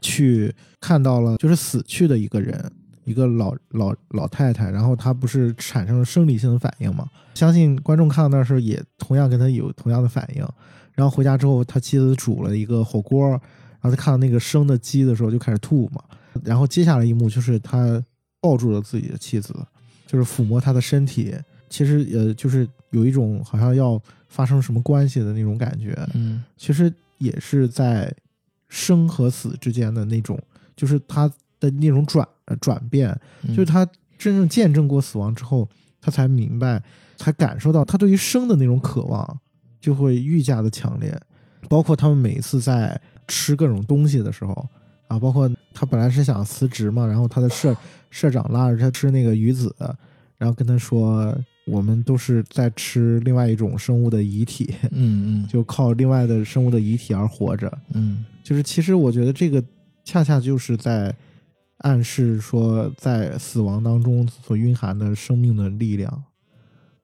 [0.00, 0.50] 去
[0.80, 2.72] 看到了就是死去的一个人，
[3.04, 7.06] 一个老老老太太，然后她不是产生了生理性的反应吗？
[7.34, 10.42] 相信观众看到那时候也同样跟他有同样的反应。
[10.94, 16.02] 然后回家之后，他妻子煮了一个火锅，然后他看到那个生的鸡的时候就开始吐嘛。
[16.42, 18.02] 然后接下来一幕就是他
[18.40, 19.54] 抱住了自己的妻子，
[20.12, 21.34] 就是抚摸他的身体，
[21.70, 23.98] 其实呃就是有一种好像要
[24.28, 25.98] 发生什么关系的那种感觉。
[26.12, 28.14] 嗯其实也是在
[28.68, 30.38] 生和死之间的那种，
[30.76, 31.26] 就是他
[31.58, 33.86] 的那种转呃转变，嗯就是他
[34.18, 35.66] 真正见证过死亡之后，
[35.98, 36.82] 他才明白，
[37.16, 39.40] 才感受到他对于生的那种渴望
[39.80, 41.18] 就会愈加的强烈。
[41.68, 44.68] 包括他们每一次在吃各种东西的时候
[45.12, 47.76] 啊，包括他本来是想辞职嘛，然后他的社
[48.08, 49.74] 社长拉着他吃那个鱼子，
[50.38, 51.36] 然后跟他说，
[51.66, 57.70] 我们都是在吃另外一种生物的遗体，嗯嗯 就靠另外的生物的遗体而活着。
[57.92, 59.62] 嗯就是其实我觉得这个
[60.04, 61.14] 恰恰就是在
[61.78, 66.24] 暗示说，在死亡当中所蕴含的生命的力量。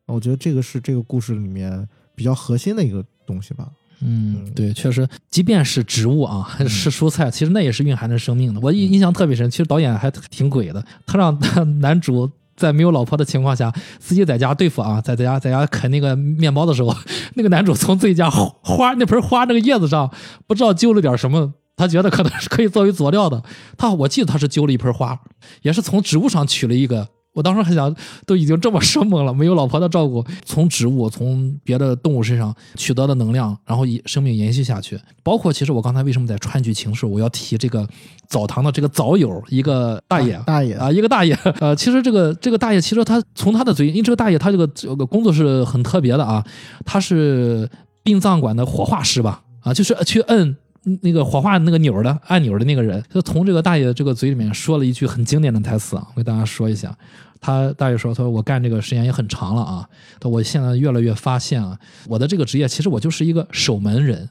[0.06, 3.70] 我觉得这个是这个故事里面比较核心的一个东西吧。
[4.00, 8.60] 嗯，对，确实，即便是植物啊，还是蔬菜，其实那也是蕴含着生命的。
[8.60, 11.36] 我印印象特别深，其实导演还挺鬼的，他让
[11.80, 16.94] 男主在没有老婆的情况下，自己在家对付啊，在在家在家啃那个面包的时候，
[17.34, 20.08] 那个男主从自己家花那盆花那个叶子上，
[20.46, 21.54] 不知道揪了点什么。
[21.76, 23.40] 他觉得可能是可以作为佐料的，
[23.76, 25.16] 他我记得他是揪了一盆花，
[25.62, 27.08] 也是从植物上取了一个。
[27.38, 27.94] 我当时还想，
[28.26, 34.98] 都已经这么生猛了，没有老婆的照顾，从植物、从别的动物身上取得的能量，然后以生命延续下去。
[35.22, 37.86] 包括其实我刚才为什么在川剧情事我要提这个
[38.26, 46.44] 澡堂的这个澡友，一个大爷，大爷啊，一个大爷，呃，其实这个这个大爷，其实他从他的嘴，因为这个大爷他这个这个工作是很特别的啊，
[46.84, 47.70] 他是
[48.02, 50.56] 殡葬馆的火化师吧，啊，就是去摁。
[51.02, 56.96] 那个火化那个钮的按钮的那个人，就从这个大爷这个嘴里面说了一句很经典的台词啊，我给大家说一下。
[57.40, 59.88] 他大爷说：“他说我干这个时间也很长了啊，
[60.18, 64.28] 他我现在越来越发现啊，我的这个职业其实我就是一个守门人。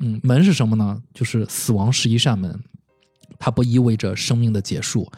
[0.00, 1.02] 嗯，门是什么呢？
[1.12, 2.58] 就是死亡是一扇门，
[3.38, 5.10] 它不意味着生命的结束，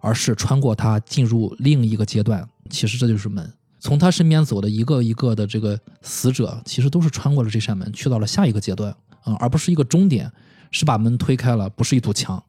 [0.00, 2.46] 而是穿过它进入另一个阶段。
[2.68, 3.52] 其实这就是门。
[3.78, 8.94] 从他身边走的一个一个的这个死者，其实都是穿过了这扇门，去到了下一个阶段。”
[9.26, 10.30] 嗯，而不是一个终点，
[10.70, 12.42] 是把门推开了，不是一堵墙。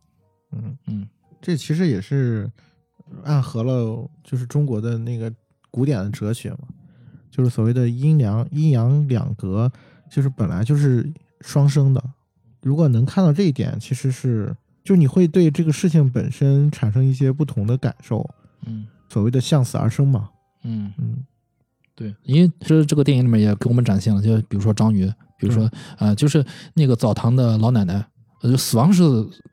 [0.52, 1.08] 嗯嗯，
[1.42, 2.52] 这其实也是
[3.24, 5.32] 暗合了，就是中国的那个
[5.72, 6.60] 古典的哲学嘛，
[7.30, 9.72] 就是所谓的阴阳阴阳两隔，
[10.10, 11.12] 就是本来就是
[11.42, 12.04] 双生的。
[12.62, 18.28] 如果能看到这一点，其实是就你会对这个事情本身产生一些不同的感受。
[18.66, 20.30] 嗯，所谓的向死而生嘛。
[20.64, 21.24] 嗯嗯，
[21.96, 25.12] 对，因为这这个电影里面也给我们展现了，就比如说章鱼。
[25.38, 28.08] 比如说，呃，就是那个澡堂的老奶奶，
[28.42, 29.04] 呃，死亡是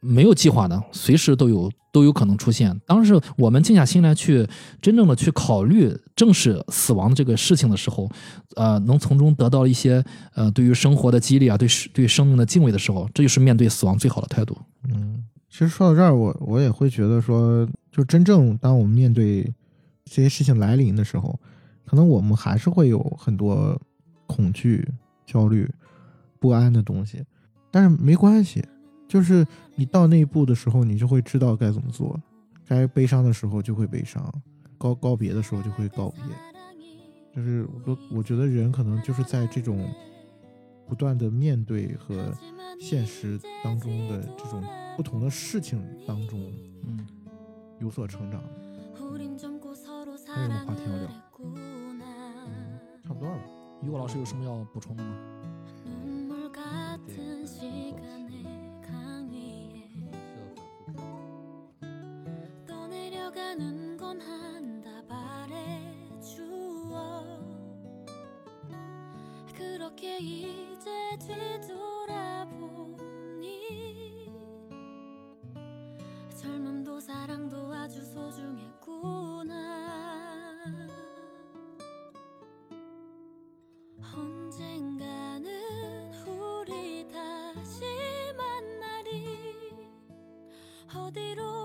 [0.01, 2.79] 没有计划的，随时都有都有可能出现。
[2.87, 4.47] 当时我们静下心来去
[4.81, 8.11] 真正的去考虑正视死亡这个事情的时候，
[8.57, 10.05] 呃，能从中得到一些
[10.35, 14.57] 呃对于生活的激励啊，对对生命的敬畏的时候，这就是面对死亡最好的态度。
[14.93, 19.43] 嗯，其实说到这儿，我我也会觉得说，就真正当我们面对
[20.05, 21.39] 这些事情来临的时候，
[21.87, 23.81] 可能我们还是会有很多
[24.27, 24.87] 恐惧。
[25.25, 25.67] 焦虑、
[26.39, 27.25] 不安的东西，
[27.71, 28.63] 但是没关系，
[29.12, 32.18] 就是你到那一步的时候，你就会知道该怎么做。
[32.66, 34.32] 该悲伤的时候就会悲伤，
[34.78, 36.22] 告告别的时候就会告别。
[37.36, 39.86] 就是我我觉得人可能就是在这种
[40.86, 42.32] 不断的面对和
[42.80, 44.64] 现实当中的这种
[44.97, 46.51] 不同的事情当中，
[46.86, 47.06] 嗯，
[47.80, 48.43] 有所成长。
[48.94, 51.10] 还有什么话题要聊？
[51.44, 52.01] 嗯，
[53.05, 53.39] 差不多了。
[53.82, 55.14] 于果老师有什么要补充的吗？
[63.33, 66.45] 흘러가는 건 한다 말해주어.
[69.55, 72.71] 그렇게 이제 뒤돌아보니
[76.37, 79.53] 젊음도 사랑도 아주 소중했구나.
[84.15, 85.51] 언젠가는
[86.27, 87.85] 우리 다시
[88.37, 89.73] 만나리.
[90.95, 91.61] 어디로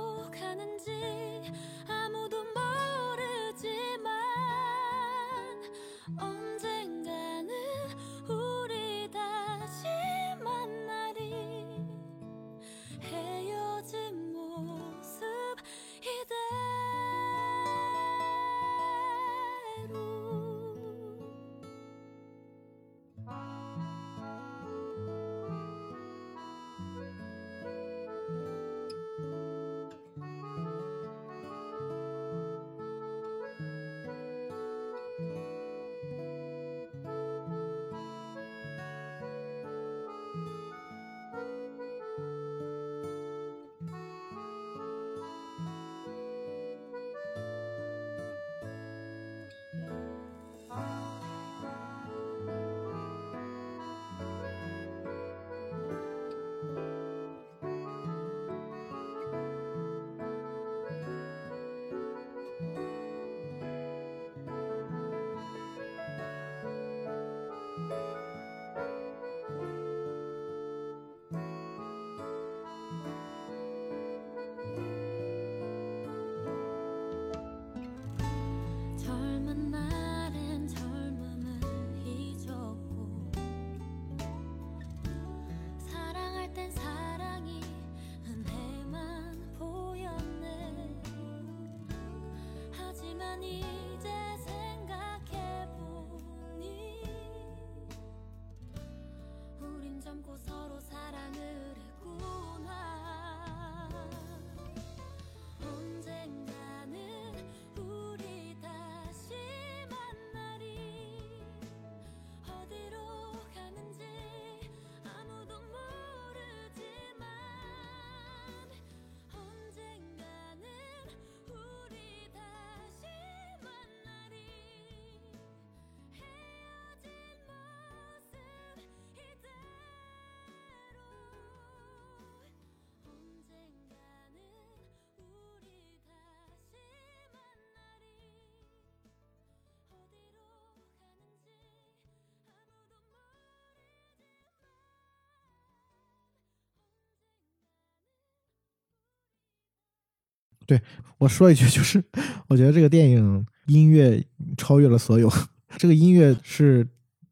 [150.67, 150.79] 对
[151.17, 152.03] 我说一句，就是
[152.47, 154.23] 我觉得这个电影音乐
[154.57, 155.31] 超越了所有。
[155.77, 156.87] 这个音乐是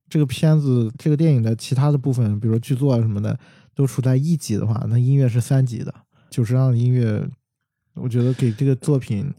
[0.09, 3.37] 这个片子、这个电影的其他的部分，比如说剧作啊什么的，
[3.75, 5.93] 都处在一级的话，那音乐是三级的。
[6.29, 7.29] 久石让的音乐，
[7.93, 9.31] 我觉得给这个作品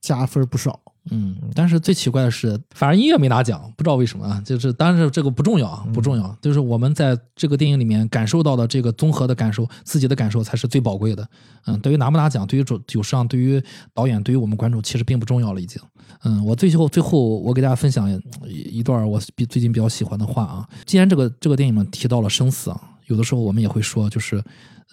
[0.00, 0.80] 加分不少。
[1.10, 4.42] 嗯，但是最奇怪的是，反而音乐没拿奖，不知道为什么啊？
[4.42, 6.34] 就是，当然这个不重要啊，不重要。
[6.40, 11.28] 就是我们在这个电影里面感受到的这个综合的感受，自己的感受才是最宝贵的。
[11.66, 13.62] 嗯，对于拿不拿奖，对于主有上，对于
[13.92, 15.78] 导演，对于我们观众，其实并不重要了，已经。
[16.22, 18.10] 嗯，我最后最后我给大家分享
[18.46, 20.66] 一段我比最近比较喜欢的话啊。
[20.86, 24.42] 既然这个这个电影呢提到了生死啊，有的时候我们也会说，就是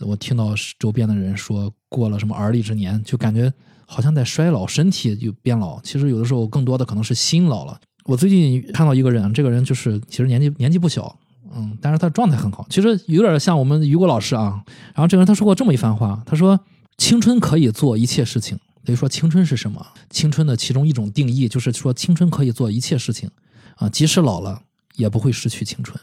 [0.01, 3.51] 我听到周边的人说过了什么而立之年，就感觉。
[3.91, 5.81] 好像在衰老，身体就变老。
[5.81, 7.77] 其实有的时候更多的可能是心老了。
[8.05, 11.13] 我最近看到一个人，这个人就是其实年纪年纪不小，
[11.53, 12.65] 嗯，但是他状态很好。
[12.69, 14.63] 其实有点像我们于果老师啊。
[14.95, 16.57] 然后这个人他说过这么一番话，他说
[16.97, 19.85] ：“青春可以做一切事情。”等于说青春是什么？
[20.09, 23.29] 青春的其中一种定义就是说青春可以做一切事情
[23.75, 24.61] 啊，即使老了
[24.95, 25.99] 也不会失去青春。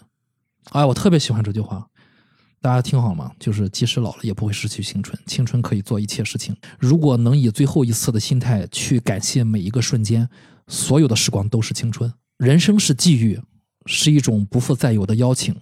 [0.73, 1.87] 哎，我特别喜欢这句话。
[2.61, 3.33] 大家听好吗？
[3.39, 5.17] 就是即使老了，也不会失去青春。
[5.27, 6.57] 青春可以做一切事情。
[6.79, 10.29] 如果能以最后一次的心态去感谢每一个瞬间，
[10.67, 12.13] 所有的时光都是青春。
[12.37, 13.41] 人生是际遇，
[13.87, 15.55] 是一种不复再有的邀请。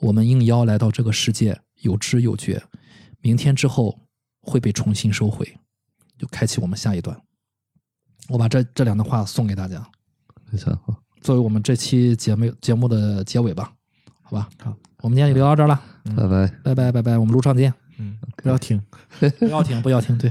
[0.00, 2.62] 我们应邀来到这个世界，有知有觉。
[3.20, 4.00] 明天之后
[4.40, 5.46] 会被重新收回，
[6.18, 7.20] 就开启我们下一段。
[8.28, 9.86] 我把这这两段话送给大家，
[10.50, 13.72] 非常好，作为我们这期节目节目的结尾吧，
[14.30, 14.48] 好吧？
[14.62, 14.74] 好。
[15.02, 15.80] 我们今天就聊到这儿了，
[16.16, 17.72] 拜拜，拜拜，拜拜，我们路上见。
[17.98, 18.80] 嗯，不要停，
[19.40, 20.30] 不要停，不要停，对。